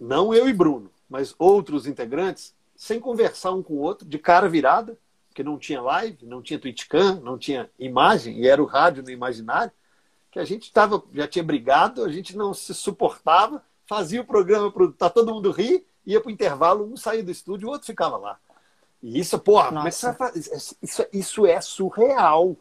não 0.00 0.32
eu 0.32 0.48
e 0.48 0.54
Bruno, 0.54 0.90
mas 1.06 1.34
outros 1.38 1.86
integrantes, 1.86 2.54
sem 2.74 2.98
conversar 2.98 3.52
um 3.52 3.62
com 3.62 3.74
o 3.74 3.80
outro, 3.80 4.08
de 4.08 4.18
cara 4.18 4.48
virada, 4.48 4.98
porque 5.28 5.42
não 5.42 5.58
tinha 5.58 5.82
live, 5.82 6.24
não 6.24 6.40
tinha 6.40 6.58
Twitchcam, 6.58 7.20
não 7.20 7.36
tinha 7.36 7.68
imagem, 7.78 8.38
e 8.38 8.48
era 8.48 8.62
o 8.62 8.64
rádio 8.64 9.02
no 9.02 9.10
imaginário, 9.10 9.70
que 10.30 10.38
a 10.38 10.46
gente 10.46 10.72
tava, 10.72 11.04
já 11.12 11.28
tinha 11.28 11.44
brigado, 11.44 12.02
a 12.02 12.10
gente 12.10 12.34
não 12.34 12.54
se 12.54 12.72
suportava, 12.72 13.62
fazia 13.86 14.22
o 14.22 14.26
programa 14.26 14.72
para 14.72 14.90
tá 14.92 15.10
todo 15.10 15.34
mundo 15.34 15.50
rir, 15.50 15.86
ia 16.06 16.22
para 16.22 16.30
o 16.30 16.32
intervalo, 16.32 16.90
um 16.90 16.96
saía 16.96 17.22
do 17.22 17.30
estúdio, 17.30 17.68
o 17.68 17.72
outro 17.72 17.86
ficava 17.86 18.16
lá. 18.16 18.38
E 19.02 19.20
isso, 19.20 19.38
porra, 19.38 19.70
mas 19.72 20.02
isso, 20.80 21.06
isso 21.12 21.46
é 21.46 21.60
surreal. 21.60 22.56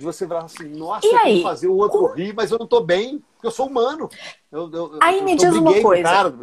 De 0.00 0.06
você 0.06 0.26
falar 0.26 0.46
assim, 0.46 0.64
nossa, 0.64 1.06
e 1.06 1.10
eu 1.10 1.18
aí? 1.18 1.42
fazer 1.42 1.68
o 1.68 1.76
outro 1.76 2.06
rir, 2.14 2.32
mas 2.34 2.50
eu 2.50 2.56
não 2.56 2.64
estou 2.64 2.82
bem, 2.82 3.22
porque 3.34 3.46
eu 3.46 3.50
sou 3.50 3.66
humano. 3.66 4.08
Eu, 4.50 4.72
eu, 4.72 4.98
aí 5.02 5.20
me 5.22 5.36
diz 5.36 5.54
uma 5.54 5.78
coisa. 5.82 6.02
Cara, 6.02 6.34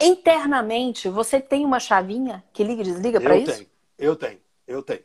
internamente, 0.00 1.08
você 1.08 1.40
tem 1.40 1.64
uma 1.64 1.80
chavinha 1.80 2.44
que 2.52 2.62
liga 2.62 2.82
e 2.82 2.84
desliga 2.84 3.20
para 3.20 3.36
isso? 3.36 3.52
Tenho, 3.52 3.66
eu 3.98 4.14
tenho, 4.14 4.38
eu 4.68 4.82
tenho, 4.84 5.02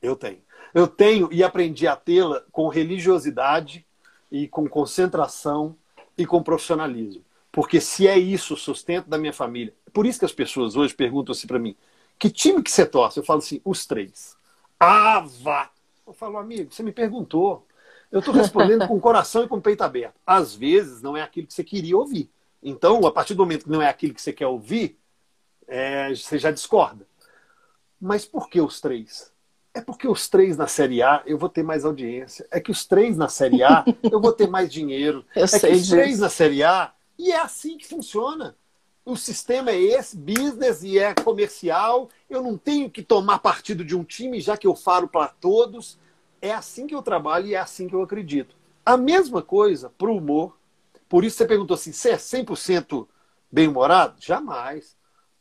eu 0.00 0.16
tenho. 0.16 0.38
Eu 0.72 0.88
tenho 0.88 1.28
e 1.30 1.44
aprendi 1.44 1.86
a 1.86 1.94
tê-la 1.94 2.42
com 2.50 2.68
religiosidade 2.68 3.86
e 4.32 4.48
com 4.48 4.66
concentração 4.66 5.76
e 6.16 6.24
com 6.24 6.42
profissionalismo. 6.42 7.22
Porque 7.52 7.82
se 7.82 8.08
é 8.08 8.18
isso 8.18 8.54
o 8.54 8.56
sustento 8.56 9.10
da 9.10 9.18
minha 9.18 9.34
família, 9.34 9.74
por 9.92 10.06
isso 10.06 10.18
que 10.18 10.24
as 10.24 10.32
pessoas 10.32 10.74
hoje 10.74 10.94
perguntam 10.94 11.34
assim 11.34 11.46
para 11.46 11.58
mim, 11.58 11.76
que 12.18 12.30
time 12.30 12.62
que 12.62 12.72
você 12.72 12.86
torce? 12.86 13.20
Eu 13.20 13.24
falo 13.24 13.40
assim, 13.40 13.60
os 13.62 13.84
três. 13.84 14.38
Ah, 14.80 15.22
vá! 15.42 15.73
Eu 16.06 16.12
falo, 16.12 16.38
amigo, 16.38 16.72
você 16.72 16.82
me 16.82 16.92
perguntou. 16.92 17.66
Eu 18.12 18.20
estou 18.20 18.34
respondendo 18.34 18.86
com 18.86 18.96
o 18.96 19.00
coração 19.00 19.44
e 19.44 19.48
com 19.48 19.56
o 19.56 19.62
peito 19.62 19.82
aberto. 19.82 20.14
Às 20.26 20.54
vezes 20.54 21.02
não 21.02 21.16
é 21.16 21.22
aquilo 21.22 21.46
que 21.46 21.54
você 21.54 21.64
queria 21.64 21.96
ouvir. 21.96 22.30
Então, 22.62 23.04
a 23.06 23.12
partir 23.12 23.34
do 23.34 23.42
momento 23.42 23.64
que 23.64 23.70
não 23.70 23.82
é 23.82 23.88
aquilo 23.88 24.14
que 24.14 24.22
você 24.22 24.32
quer 24.32 24.46
ouvir, 24.46 24.98
é, 25.66 26.14
você 26.14 26.38
já 26.38 26.50
discorda. 26.50 27.06
Mas 28.00 28.24
por 28.24 28.48
que 28.48 28.60
os 28.60 28.80
três? 28.80 29.32
É 29.72 29.80
porque 29.80 30.06
os 30.06 30.28
três 30.28 30.56
na 30.56 30.68
Série 30.68 31.02
A 31.02 31.22
eu 31.26 31.36
vou 31.36 31.48
ter 31.48 31.62
mais 31.62 31.84
audiência. 31.84 32.46
É 32.50 32.60
que 32.60 32.70
os 32.70 32.86
três 32.86 33.16
na 33.16 33.28
Série 33.28 33.62
A 33.64 33.84
eu 34.04 34.20
vou 34.20 34.32
ter 34.32 34.48
mais 34.48 34.72
dinheiro. 34.72 35.24
Eu 35.34 35.44
é 35.44 35.46
sei 35.46 35.70
que 35.70 35.76
os 35.76 35.82
disso. 35.82 35.96
três 35.96 36.20
na 36.20 36.28
Série 36.28 36.62
A. 36.62 36.92
E 37.18 37.32
é 37.32 37.40
assim 37.40 37.76
que 37.76 37.86
funciona. 37.86 38.56
O 39.04 39.16
sistema 39.16 39.70
é 39.70 39.78
esse, 39.78 40.16
business 40.16 40.82
e 40.82 40.98
é 40.98 41.14
comercial. 41.14 42.08
Eu 42.28 42.42
não 42.42 42.56
tenho 42.56 42.90
que 42.90 43.02
tomar 43.02 43.38
partido 43.38 43.84
de 43.84 43.94
um 43.94 44.02
time, 44.02 44.40
já 44.40 44.56
que 44.56 44.66
eu 44.66 44.74
falo 44.74 45.06
para 45.06 45.28
todos. 45.28 45.98
É 46.40 46.52
assim 46.52 46.86
que 46.86 46.94
eu 46.94 47.02
trabalho 47.02 47.46
e 47.46 47.54
é 47.54 47.58
assim 47.58 47.86
que 47.86 47.94
eu 47.94 48.02
acredito. 48.02 48.56
A 48.84 48.96
mesma 48.96 49.42
coisa 49.42 49.90
para 49.90 50.08
o 50.08 50.16
humor, 50.16 50.56
por 51.08 51.22
isso 51.22 51.36
você 51.36 51.46
perguntou 51.46 51.74
assim: 51.74 51.92
você 51.92 52.10
é 52.10 52.16
100% 52.16 53.06
bem-humorado? 53.52 54.16
Jamais. 54.20 54.96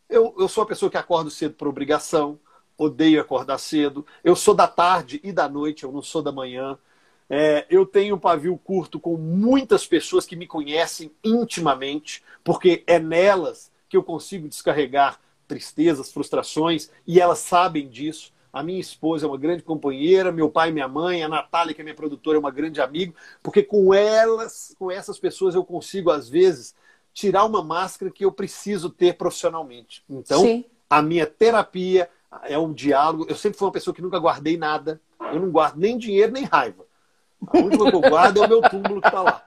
Eu, 0.09 0.36
eu 0.38 0.47
sou 0.47 0.64
a 0.64 0.68
pessoa 0.68 0.91
que 0.91 0.97
acordo 0.97 1.30
cedo 1.32 1.55
por 1.55 1.68
obrigação, 1.68 2.39
odeio 2.78 3.22
acordar 3.22 3.57
cedo. 3.57 4.05
Eu 4.24 4.36
sou 4.36 4.53
da 4.53 4.68
tarde 4.68 5.22
e 5.24 5.32
da 5.32 5.47
noite, 5.47 5.84
eu 5.84 5.91
não 5.91 6.01
sou 6.01 6.22
da 6.22 6.32
manhã. 6.32 6.78
É, 7.36 7.65
eu 7.67 7.84
tenho 7.84 8.15
um 8.15 8.19
pavio 8.19 8.55
curto 8.63 8.99
com 8.99 9.17
muitas 9.17 9.88
pessoas 9.88 10.23
que 10.23 10.36
me 10.36 10.45
conhecem 10.45 11.11
intimamente, 11.23 12.23
porque 12.43 12.84
é 12.86 12.99
nelas 12.99 13.71
que 13.89 13.97
eu 13.97 14.03
consigo 14.03 14.47
descarregar 14.47 15.19
tristezas, 15.47 16.11
frustrações, 16.11 16.91
e 17.07 17.19
elas 17.19 17.39
sabem 17.39 17.89
disso. 17.89 18.31
A 18.53 18.61
minha 18.61 18.79
esposa 18.79 19.25
é 19.25 19.27
uma 19.27 19.38
grande 19.39 19.63
companheira, 19.63 20.31
meu 20.31 20.47
pai 20.47 20.69
e 20.69 20.73
minha 20.73 20.88
mãe, 20.88 21.23
a 21.23 21.27
Natália, 21.27 21.73
que 21.73 21.81
é 21.81 21.84
minha 21.84 21.95
produtora, 21.95 22.38
é 22.38 22.39
uma 22.39 22.51
grande 22.51 22.79
amiga, 22.79 23.15
porque 23.41 23.63
com 23.63 23.95
elas, 23.95 24.75
com 24.77 24.91
essas 24.91 25.17
pessoas, 25.17 25.55
eu 25.55 25.65
consigo, 25.65 26.11
às 26.11 26.29
vezes, 26.29 26.75
tirar 27.15 27.45
uma 27.45 27.63
máscara 27.63 28.11
que 28.11 28.23
eu 28.23 28.31
preciso 28.31 28.91
ter 28.91 29.17
profissionalmente. 29.17 30.03
Então, 30.07 30.41
Sim. 30.41 30.65
a 30.88 31.01
minha 31.01 31.25
terapia, 31.25 32.07
é 32.43 32.59
um 32.59 32.71
diálogo. 32.71 33.25
Eu 33.27 33.36
sempre 33.36 33.57
fui 33.57 33.65
uma 33.65 33.73
pessoa 33.73 33.93
que 33.93 34.03
nunca 34.03 34.19
guardei 34.19 34.55
nada. 34.55 35.01
Eu 35.19 35.39
não 35.39 35.49
guardo 35.49 35.77
nem 35.77 35.97
dinheiro, 35.97 36.31
nem 36.31 36.43
raiva. 36.43 36.86
A 37.48 37.58
única 37.58 37.89
que 37.89 37.96
eu 37.96 38.02
guardo 38.02 38.44
é 38.44 38.46
o 38.46 38.50
meu 38.50 38.62
túmulo 38.62 39.02
que 39.02 39.08
está 39.08 39.22
lá. 39.22 39.44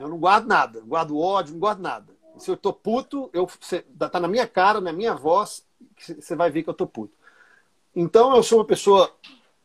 Eu 0.00 0.08
não 0.08 0.18
guardo 0.18 0.46
nada. 0.46 0.80
Guardo 0.80 1.18
ódio, 1.18 1.52
não 1.52 1.60
guardo 1.60 1.80
nada. 1.80 2.12
Se 2.38 2.50
eu 2.50 2.56
tô 2.56 2.72
puto, 2.72 3.30
eu, 3.32 3.48
tá 4.10 4.18
na 4.18 4.28
minha 4.28 4.46
cara, 4.46 4.80
na 4.80 4.92
minha 4.92 5.14
voz, 5.14 5.64
você 5.98 6.34
vai 6.34 6.50
ver 6.50 6.62
que 6.62 6.70
eu 6.70 6.74
tô 6.74 6.86
puto. 6.86 7.14
Então 7.94 8.34
eu 8.34 8.42
sou 8.42 8.58
uma 8.58 8.64
pessoa 8.64 9.14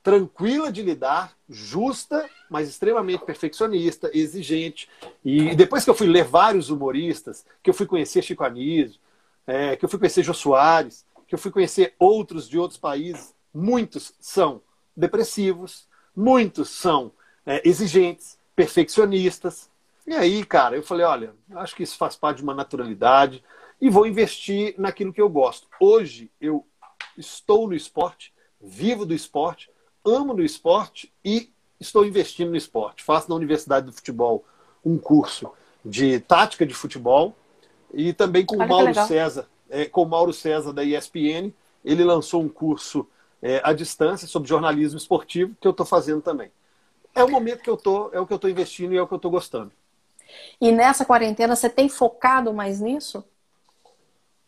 tranquila 0.04 0.72
de 0.72 0.82
lidar, 0.82 1.36
justa, 1.50 2.30
mas 2.50 2.70
extremamente 2.70 3.26
perfeccionista, 3.26 4.10
exigente. 4.14 4.90
E 5.24 5.56
depois 5.56 5.84
que 5.84 5.90
eu 5.90 5.96
fui 5.96 6.08
ler 6.08 6.24
vários 6.24 6.70
humoristas, 6.70 7.46
que 7.62 7.70
eu 7.70 7.74
fui 7.74 7.86
conhecer 7.86 8.22
Chico 8.22 8.44
Anísio, 8.44 9.00
é, 9.46 9.76
que 9.76 9.84
eu 9.84 9.90
fui 9.90 10.00
conhecer 10.00 10.24
Jô 10.24 10.34
Soares, 10.34 11.06
que 11.28 11.36
eu 11.36 11.40
fui 11.40 11.52
conhecer 11.52 11.94
outros 12.00 12.48
de 12.48 12.58
outros 12.58 12.80
países, 12.80 13.34
muitos 13.54 14.14
são 14.20 14.62
depressivos, 14.96 15.88
muitos 16.16 16.70
são 16.70 17.12
é, 17.48 17.68
exigentes, 17.68 18.38
perfeccionistas. 18.54 19.70
E 20.06 20.14
aí, 20.14 20.43
cara, 20.45 20.76
eu 20.76 20.84
falei, 20.84 21.06
olha, 21.06 21.34
acho 21.56 21.76
que 21.76 21.84
isso 21.84 21.98
faz 21.98 22.16
parte 22.16 22.38
de 22.38 22.43
uma 22.43 22.54
naturalidade 22.54 23.41
e 23.80 23.89
vou 23.89 24.06
investir 24.06 24.76
naquilo 24.78 25.14
que 25.14 25.22
eu 25.22 25.30
gosto. 25.30 25.68
Hoje 25.80 26.30
eu 26.41 26.66
estou 27.18 27.68
no 27.68 27.74
esporte, 27.74 28.34
vivo 28.62 29.06
do 29.06 29.14
esporte, 29.14 29.70
amo 30.06 30.34
no 30.34 30.43
esporte 30.43 31.12
e 31.24 31.50
estou 31.80 32.06
investindo 32.06 32.50
no 32.50 32.58
esporte. 32.58 33.04
Faço 33.04 33.30
na 33.30 33.36
Universidade 33.36 33.86
do 33.86 33.93
Futebol 33.93 34.43
um 34.84 34.98
curso 34.98 35.52
de 35.84 36.20
tática 36.20 36.66
de 36.66 36.74
futebol 36.74 37.36
e 37.93 38.12
também 38.12 38.45
com 38.45 38.58
o 38.58 38.68
Mauro 38.68 38.93
César, 38.93 39.48
é, 39.70 39.86
com 39.86 40.04
o 40.04 40.06
Mauro 40.06 40.34
César 40.34 40.74
da 40.74 40.84
ESPN, 40.84 41.54
ele 41.84 42.04
lançou 42.04 42.41
um 42.41 42.50
curso 42.50 43.08
é, 43.41 43.62
à 43.64 43.72
distância 43.72 44.28
sobre 44.28 44.50
jornalismo 44.50 44.98
esportivo 44.98 45.56
que 45.62 45.68
eu 45.68 45.72
estou 45.72 45.86
fazendo 45.86 46.22
também. 46.22 46.52
É 47.18 47.24
o 47.24 47.30
momento 47.30 47.61
que 47.61 47.70
eu 47.70 47.78
tô, 47.78 48.09
é 48.13 48.20
o 48.20 48.28
que 48.28 48.34
eu 48.34 48.38
estou 48.38 48.49
investindo 48.49 48.93
e 48.93 48.97
é 48.97 49.01
o 49.01 49.07
que 49.07 49.13
eu 49.13 49.18
estou 49.18 49.32
gostando. 49.32 49.72
E 50.59 50.72
nessa 50.72 51.05
quarentena 51.05 51.55
você 51.55 51.70
tem 51.70 51.89
focado 51.89 52.53
mais 52.53 52.80
nisso? 52.80 53.24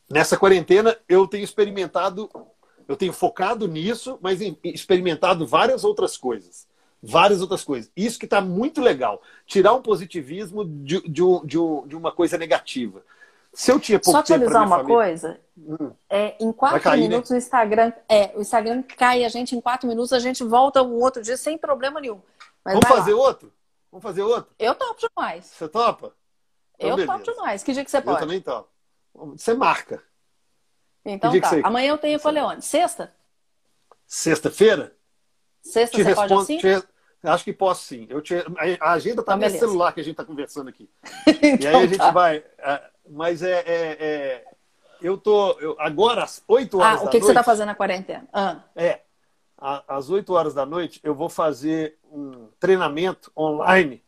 Nessa 0.09 0.37
quarentena 0.37 0.97
eu 1.07 1.27
tenho 1.27 1.43
experimentado, 1.43 2.29
eu 2.87 2.95
tenho 2.95 3.13
focado 3.13 3.67
nisso, 3.67 4.17
mas 4.21 4.39
experimentado 4.63 5.45
várias 5.45 5.83
outras 5.83 6.17
coisas. 6.17 6.67
Várias 7.01 7.41
outras 7.41 7.63
coisas. 7.63 7.89
Isso 7.95 8.19
que 8.19 8.25
está 8.25 8.41
muito 8.41 8.81
legal. 8.81 9.21
Tirar 9.45 9.73
um 9.73 9.81
positivismo 9.81 10.65
de, 10.65 11.01
de, 11.01 11.21
de, 11.45 11.57
de 11.87 11.95
uma 11.95 12.11
coisa 12.11 12.37
negativa. 12.37 13.01
Se 13.53 13.71
eu 13.71 13.79
tinha 13.79 13.99
pouco 13.99 14.11
Só 14.11 14.19
atualizar 14.19 14.65
uma 14.65 14.77
família... 14.77 14.95
coisa, 14.95 15.39
hum. 15.57 15.91
é, 16.09 16.35
em 16.39 16.51
quatro 16.51 16.81
cair, 16.81 17.01
né? 17.01 17.07
minutos 17.07 17.31
né? 17.31 17.37
o 17.37 17.39
Instagram, 17.39 17.93
é, 18.07 18.31
o 18.35 18.41
Instagram 18.41 18.83
cai 18.83 19.25
a 19.25 19.29
gente 19.29 19.55
em 19.55 19.61
quatro 19.61 19.87
minutos, 19.87 20.13
a 20.13 20.19
gente 20.19 20.43
volta 20.43 20.83
um 20.83 21.01
outro 21.01 21.21
dia 21.21 21.35
sem 21.35 21.57
problema 21.57 21.99
nenhum. 21.99 22.19
Mas 22.69 22.79
Vamos 22.79 22.97
fazer 22.97 23.13
lá. 23.13 23.21
outro? 23.21 23.53
Vamos 23.91 24.03
fazer 24.03 24.21
outro? 24.21 24.53
Eu 24.59 24.75
topo 24.75 24.99
demais. 24.99 25.45
Você 25.45 25.67
topa? 25.67 26.13
Então, 26.75 26.89
eu 26.89 26.95
beleza. 26.95 27.13
topo 27.13 27.31
demais. 27.31 27.63
Que 27.63 27.73
dia 27.73 27.83
que 27.83 27.89
você 27.89 27.99
pode? 27.99 28.17
Eu 28.17 28.27
também 28.27 28.41
topo. 28.41 28.69
Você 29.13 29.53
marca. 29.55 30.03
Então 31.03 31.39
tá. 31.39 31.49
Você... 31.49 31.61
Amanhã 31.63 31.89
eu 31.89 31.97
tenho 31.97 32.19
Coleone. 32.19 32.61
Sexta? 32.61 33.11
Sexta-feira? 34.05 34.95
Sexta 35.63 35.97
te 35.97 36.03
você 36.03 36.09
respondo, 36.09 36.29
pode 36.29 36.41
assim? 36.41 36.57
Te... 36.59 36.87
Acho 37.23 37.43
que 37.43 37.53
posso 37.53 37.83
sim. 37.83 38.05
Eu 38.07 38.21
te... 38.21 38.35
A 38.79 38.91
agenda 38.91 39.23
tá 39.23 39.35
então, 39.35 39.47
no 39.47 39.51
meu 39.51 39.59
celular 39.59 39.91
que 39.91 39.99
a 39.99 40.03
gente 40.03 40.15
tá 40.15 40.23
conversando 40.23 40.69
aqui. 40.69 40.89
então, 41.41 41.71
e 41.71 41.75
aí 41.75 41.75
a 41.75 41.87
gente 41.87 41.97
tá. 41.97 42.11
vai. 42.11 42.37
É, 42.59 42.91
mas 43.09 43.41
é, 43.41 43.59
é, 43.59 43.97
é, 43.99 44.45
Eu 45.01 45.17
tô. 45.17 45.53
Eu, 45.59 45.75
agora, 45.79 46.23
às 46.23 46.43
8 46.47 46.77
horas 46.77 46.87
ah, 46.87 46.95
noite. 46.95 47.07
O 47.07 47.09
que, 47.09 47.19
que 47.19 47.25
você 47.25 47.33
tá 47.33 47.43
fazendo 47.43 47.67
na 47.67 47.75
quarentena? 47.75 48.27
Ah. 48.31 48.61
É. 48.75 49.01
às 49.59 50.09
8 50.09 50.33
horas 50.33 50.53
da 50.53 50.65
noite, 50.65 50.99
eu 51.03 51.13
vou 51.13 51.29
fazer 51.29 51.97
um 52.11 52.47
treinamento 52.59 53.31
online, 53.35 54.01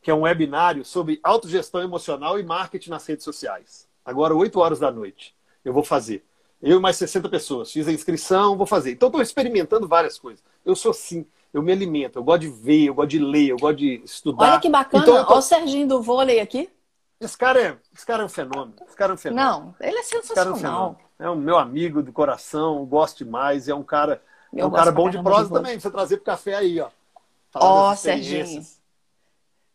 que 0.00 0.10
é 0.10 0.14
um 0.14 0.22
webinário 0.22 0.84
sobre 0.84 1.20
autogestão 1.22 1.82
emocional 1.82 2.38
e 2.38 2.42
marketing 2.42 2.90
nas 2.90 3.06
redes 3.06 3.24
sociais. 3.24 3.88
Agora, 4.04 4.34
8 4.34 4.58
horas 4.60 4.78
da 4.78 4.90
noite, 4.90 5.34
eu 5.64 5.72
vou 5.72 5.82
fazer. 5.82 6.24
Eu 6.62 6.78
e 6.78 6.80
mais 6.80 6.96
60 6.96 7.28
pessoas. 7.28 7.72
Fiz 7.72 7.88
a 7.88 7.92
inscrição, 7.92 8.56
vou 8.56 8.66
fazer. 8.66 8.92
Então, 8.92 9.08
estou 9.08 9.20
experimentando 9.20 9.88
várias 9.88 10.18
coisas. 10.18 10.42
Eu 10.64 10.74
sou 10.74 10.92
assim 10.92 11.26
eu 11.54 11.62
me 11.62 11.70
alimento, 11.70 12.18
eu 12.18 12.24
gosto 12.24 12.40
de 12.40 12.48
ver, 12.48 12.86
eu 12.86 12.94
gosto 12.94 13.10
de 13.10 13.18
ler, 13.20 13.50
eu 13.50 13.56
gosto 13.56 13.76
de 13.76 14.02
estudar. 14.04 14.50
Olha 14.50 14.60
que 14.60 14.68
bacana, 14.68 15.04
então, 15.04 15.24
tô... 15.24 15.30
olha 15.30 15.38
o 15.38 15.42
Serginho 15.42 15.86
do 15.86 16.02
vôlei 16.02 16.40
aqui. 16.40 16.68
Esse 17.20 17.38
cara 17.38 17.62
é, 17.62 17.78
esse 17.94 18.04
cara 18.04 18.24
é 18.24 18.26
um 18.26 18.28
fenômeno. 18.28 18.74
Esse 18.84 18.96
cara 18.96 19.12
é 19.12 19.14
um 19.14 19.16
fenômeno. 19.16 19.48
Não, 19.48 19.74
ele 19.80 19.96
é 19.96 20.02
sensacional. 20.02 20.98
É, 21.16 21.22
um, 21.22 21.26
é 21.26 21.30
um 21.30 21.36
meu 21.36 21.56
amigo 21.56 22.02
do 22.02 22.12
coração, 22.12 22.84
gosto 22.84 23.24
demais, 23.24 23.68
é 23.68 23.74
um 23.74 23.84
cara, 23.84 24.20
é 24.56 24.66
um 24.66 24.70
cara 24.70 24.92
bom 24.92 25.08
de 25.10 25.22
prosa 25.22 25.52
também, 25.52 25.72
pra 25.72 25.80
você 25.80 25.90
trazer 25.90 26.16
pro 26.18 26.26
café 26.26 26.54
aí, 26.54 26.80
ó. 26.80 26.88
Ó, 27.54 27.90
oh, 27.90 27.96
Serginho. 27.96 28.62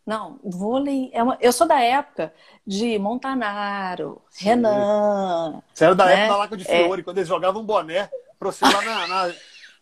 Não, 0.06 0.40
vôlei 0.44 1.12
é 1.14 1.22
uma... 1.22 1.38
Eu 1.40 1.54
sou 1.54 1.68
da 1.68 1.80
época 1.80 2.34
de 2.66 2.98
Montanaro, 2.98 4.22
Sim. 4.30 4.46
Renan. 4.46 5.62
Você 5.74 5.86
era 5.86 5.94
da 5.94 6.06
né? 6.06 6.14
época 6.14 6.30
da 6.30 6.38
Laca 6.38 6.58
de 6.58 6.66
Fiore, 6.66 7.02
é. 7.02 7.04
quando 7.04 7.18
eles 7.20 7.28
jogavam 7.28 7.64
boné 7.64 8.10
pra 8.40 8.52
você 8.52 8.66
lá 8.66 8.82
na, 8.82 9.08
na, 9.08 9.28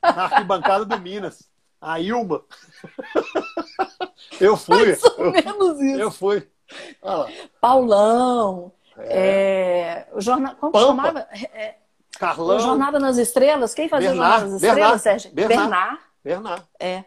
na 0.01 0.23
arquibancada 0.23 0.83
do 0.83 0.99
Minas. 0.99 1.49
A 1.79 1.99
Ilma. 1.99 2.43
eu 4.41 4.57
fui. 4.57 4.87
Mais 4.87 5.03
ou 5.03 5.25
eu, 5.25 5.31
menos 5.31 5.81
isso. 5.81 6.01
Eu 6.01 6.11
fui. 6.11 6.47
Paulão. 7.61 8.73
É. 8.97 9.19
É, 9.19 10.07
o 10.11 10.19
jornal, 10.19 10.55
como 10.55 10.71
Pampa. 10.71 10.87
chamava? 10.87 11.19
É, 11.53 11.75
Carlão. 12.17 12.59
Jornada 12.59 12.99
nas 12.99 13.17
Estrelas. 13.17 13.73
Quem 13.73 13.87
fazia 13.87 14.09
Bernard, 14.09 14.31
Jornada 14.31 14.51
nas 14.51 14.55
Estrelas, 14.55 14.77
Bernard, 14.77 15.01
Sérgio? 15.01 15.31
Bernard. 15.33 15.61
Bernard. 15.61 15.99
Bernard. 16.23 16.63
É. 16.79 17.03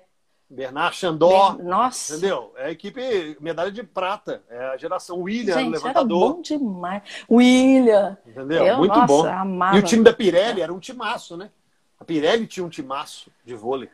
Bernard 0.51 0.97
Xandó. 0.97 1.53
Ber... 1.53 1.65
Nossa. 1.65 2.17
Entendeu? 2.17 2.53
É 2.57 2.67
a 2.67 2.71
equipe 2.73 3.37
medalha 3.41 3.71
de 3.71 3.85
prata. 3.85 4.43
É 4.51 4.67
a 4.67 4.77
geração 4.77 5.21
William, 5.21 5.55
Gente, 5.55 5.73
levantador. 5.73 6.25
Era 6.25 6.35
bom 6.35 6.43
demais. 6.43 7.03
William. 7.31 8.19
Entendeu? 8.27 8.67
Eu, 8.67 8.79
Muito 8.79 8.95
nossa, 8.95 9.07
bom. 9.07 9.27
Amava. 9.27 9.77
E 9.77 9.81
o 9.81 9.83
time 9.83 10.03
da 10.03 10.13
Pirelli 10.13 10.61
era 10.61 10.73
um 10.73 10.81
timaço, 10.81 11.37
né? 11.37 11.51
A 11.99 12.05
Pirelli 12.05 12.47
tinha 12.47 12.67
um 12.67 12.69
timaço 12.69 13.31
de 13.45 13.55
vôlei. 13.55 13.89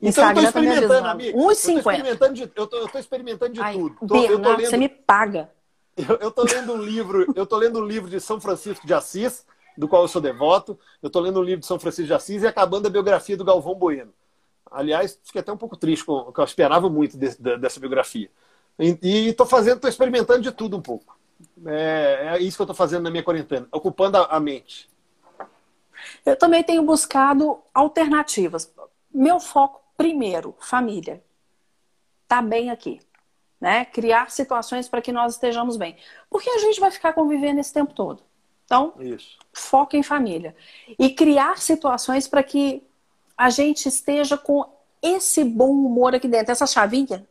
Então 0.00 0.08
Instagram 0.10 0.42
eu 0.42 0.52
tô 0.52 0.58
experimentando, 0.60 1.08
amigo. 1.08 1.38
1,50. 1.38 2.50
Eu 2.54 2.66
tô, 2.66 2.76
eu 2.76 2.88
tô 2.88 2.98
experimentando 2.98 3.52
de, 3.54 3.60
Ai, 3.60 3.74
tudo. 3.74 3.96
Tô, 4.06 4.16
eu 4.16 4.40
tô 4.40 4.50
lendo, 4.50 4.70
você 4.70 4.76
me 4.76 4.88
paga. 4.88 5.50
Eu, 5.96 6.18
eu 6.20 6.30
tô 6.30 6.42
lendo 6.42 6.74
um 6.74 6.82
livro, 6.82 7.32
eu 7.34 7.46
tô 7.46 7.56
lendo 7.56 7.80
um 7.80 7.82
livro 7.86 8.10
de 8.10 8.20
São 8.20 8.38
Francisco 8.38 8.86
de 8.86 8.92
Assis, 8.92 9.46
do 9.76 9.88
qual 9.88 10.02
eu 10.02 10.08
sou 10.08 10.20
devoto. 10.20 10.78
Eu 11.02 11.10
tô 11.10 11.20
lendo 11.20 11.40
um 11.40 11.42
livro 11.42 11.60
de 11.60 11.66
São 11.66 11.78
Francisco 11.78 12.06
de 12.06 12.14
Assis 12.14 12.42
e 12.42 12.46
acabando 12.46 12.86
a 12.86 12.90
biografia 12.90 13.36
do 13.36 13.44
Galvão 13.44 13.74
Bueno. 13.74 14.12
Aliás, 14.70 15.18
fiquei 15.22 15.40
até 15.40 15.52
um 15.52 15.56
pouco 15.56 15.76
triste, 15.76 16.04
porque 16.04 16.40
eu 16.40 16.44
esperava 16.44 16.88
muito 16.90 17.16
de, 17.16 17.36
de, 17.36 17.56
dessa 17.58 17.78
biografia. 17.80 18.30
E 18.78 19.28
estou 19.28 19.46
fazendo, 19.46 19.76
estou 19.76 19.88
experimentando 19.88 20.40
de 20.40 20.52
tudo 20.52 20.76
um 20.76 20.82
pouco. 20.82 21.16
É, 21.66 22.32
é 22.34 22.42
isso 22.42 22.56
que 22.56 22.62
eu 22.62 22.64
estou 22.64 22.76
fazendo 22.76 23.04
na 23.04 23.10
minha 23.10 23.22
quarentena, 23.22 23.66
ocupando 23.70 24.18
a, 24.18 24.24
a 24.24 24.40
mente. 24.40 24.88
Eu 26.24 26.36
também 26.36 26.62
tenho 26.62 26.82
buscado 26.82 27.58
alternativas. 27.72 28.72
Meu 29.12 29.40
foco 29.40 29.86
Primeiro, 29.96 30.54
família. 30.60 31.24
Tá 32.28 32.42
bem 32.42 32.70
aqui. 32.70 33.00
Né? 33.60 33.86
Criar 33.86 34.30
situações 34.30 34.88
para 34.88 35.00
que 35.00 35.10
nós 35.10 35.34
estejamos 35.34 35.76
bem. 35.76 35.96
Porque 36.28 36.50
a 36.50 36.58
gente 36.58 36.78
vai 36.78 36.90
ficar 36.90 37.14
convivendo 37.14 37.60
esse 37.60 37.72
tempo 37.72 37.94
todo. 37.94 38.22
Então, 38.66 38.92
Isso. 38.98 39.38
foca 39.52 39.96
em 39.96 40.02
família. 40.02 40.54
E 40.98 41.08
criar 41.08 41.58
situações 41.58 42.28
para 42.28 42.42
que 42.42 42.82
a 43.38 43.48
gente 43.48 43.88
esteja 43.88 44.36
com 44.36 44.68
esse 45.00 45.44
bom 45.44 45.70
humor 45.70 46.14
aqui 46.14 46.26
dentro, 46.26 46.52
essa 46.52 46.66
chavinha, 46.66 47.24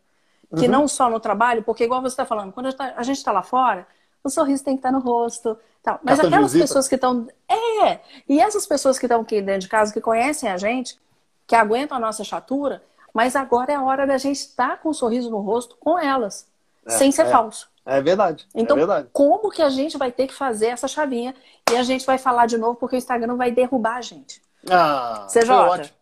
que 0.56 0.66
uhum. 0.66 0.72
não 0.72 0.88
só 0.88 1.10
no 1.10 1.20
trabalho, 1.20 1.62
porque 1.62 1.84
igual 1.84 2.02
você 2.02 2.14
está 2.14 2.26
falando, 2.26 2.54
quando 2.54 2.74
a 2.80 3.04
gente 3.04 3.18
está 3.18 3.32
lá 3.32 3.44
fora, 3.44 3.86
o 4.24 4.30
sorriso 4.30 4.64
tem 4.64 4.76
que 4.76 4.80
estar 4.80 4.92
tá 4.92 4.98
no 4.98 5.04
rosto. 5.04 5.58
Tal. 5.84 6.00
Mas 6.02 6.16
Carta 6.16 6.28
aquelas 6.28 6.54
pessoas 6.54 6.88
que 6.88 6.96
estão. 6.96 7.28
É! 7.48 8.00
E 8.28 8.40
essas 8.40 8.66
pessoas 8.66 8.98
que 8.98 9.06
estão 9.06 9.22
aqui 9.22 9.42
dentro 9.42 9.62
de 9.62 9.68
casa, 9.68 9.94
que 9.94 10.02
conhecem 10.02 10.50
a 10.50 10.58
gente, 10.58 10.98
que 11.46 11.56
aguentam 11.56 11.98
a 11.98 12.00
nossa 12.00 12.24
chatura, 12.24 12.82
mas 13.14 13.36
agora 13.36 13.72
é 13.72 13.76
a 13.76 13.84
hora 13.84 14.08
da 14.08 14.18
gente 14.18 14.38
estar 14.38 14.80
com 14.82 14.90
um 14.90 14.94
sorriso 14.94 15.30
no 15.30 15.40
rosto 15.42 15.78
com 15.80 16.00
elas, 16.00 16.48
é, 16.86 16.90
sem 16.90 17.12
ser 17.12 17.28
é, 17.28 17.30
falso. 17.30 17.70
É 17.86 18.02
verdade. 18.02 18.48
É 18.54 18.62
então, 18.62 18.76
é 18.76 18.80
verdade. 18.80 19.10
como 19.14 19.52
que 19.52 19.62
a 19.62 19.70
gente 19.70 19.98
vai 19.98 20.12
ter 20.12 20.28
que 20.28 20.34
fazer 20.34 20.68
essa 20.68 20.88
chavinha 20.88 21.36
e 21.72 21.76
a 21.78 21.84
gente 21.84 22.06
vai 22.06 22.18
falar 22.18 22.48
de 22.48 22.58
novo 22.58 22.76
porque 22.76 22.96
o 22.96 22.98
Instagram 22.98 23.36
vai 23.36 23.52
derrubar 23.52 23.98
a 23.98 24.02
gente? 24.02 24.42
Ah, 24.70 25.28
CJ, 25.30 25.52
ótimo. 25.52 25.96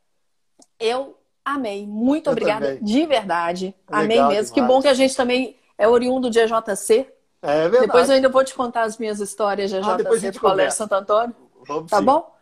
eu 0.79 1.17
amei. 1.43 1.85
Muito 1.85 2.27
eu 2.27 2.31
obrigada, 2.31 2.67
também. 2.67 2.83
de 2.83 3.05
verdade. 3.05 3.75
Legal 3.89 4.03
amei 4.03 4.17
mesmo. 4.17 4.29
Demais. 4.29 4.51
Que 4.51 4.61
bom 4.61 4.81
que 4.81 4.87
a 4.87 4.93
gente 4.93 5.15
também 5.15 5.57
é 5.77 5.87
oriundo 5.87 6.29
de 6.29 6.39
EJC. 6.39 7.11
É 7.41 7.63
verdade. 7.63 7.87
Depois 7.87 8.07
eu 8.07 8.15
ainda 8.15 8.29
vou 8.29 8.43
te 8.45 8.53
contar 8.53 8.83
as 8.83 8.97
minhas 8.97 9.19
histórias 9.19 9.69
de 9.69 9.77
EJC 9.77 9.89
ah, 9.89 10.31
de 10.31 10.39
Colégio 10.39 10.77
Santo 10.77 10.93
Antônio. 10.93 11.35
Vamos 11.67 11.91
tá 11.91 11.97
sim. 11.97 12.05
bom? 12.05 12.33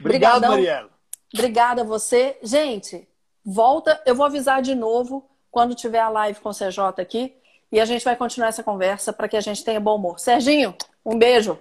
Obrigado, 0.00 0.38
Obrigadão. 0.38 0.50
Mariela. 0.50 0.90
Obrigada 1.32 1.82
a 1.82 1.84
você. 1.84 2.36
Gente, 2.42 3.08
volta. 3.44 4.00
Eu 4.04 4.16
vou 4.16 4.26
avisar 4.26 4.60
de 4.60 4.74
novo 4.74 5.28
quando 5.50 5.74
tiver 5.74 6.00
a 6.00 6.08
live 6.08 6.40
com 6.40 6.48
o 6.48 6.54
CJ 6.54 7.00
aqui. 7.00 7.34
E 7.70 7.80
a 7.80 7.84
gente 7.84 8.04
vai 8.04 8.16
continuar 8.16 8.48
essa 8.48 8.62
conversa 8.62 9.12
para 9.12 9.28
que 9.28 9.36
a 9.36 9.40
gente 9.40 9.64
tenha 9.64 9.80
bom 9.80 9.96
humor. 9.96 10.18
Serginho, 10.18 10.74
um 11.04 11.18
beijo 11.18 11.58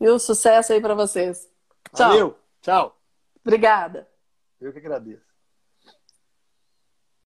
e 0.00 0.10
um 0.10 0.18
sucesso 0.18 0.72
aí 0.72 0.80
para 0.80 0.94
vocês. 0.94 1.48
Tchau. 1.94 2.08
Valeu. 2.08 2.38
Tchau. 2.60 2.96
Obrigada. 3.44 4.08
Eu 4.60 4.72
que 4.72 4.78
agradeço. 4.78 5.31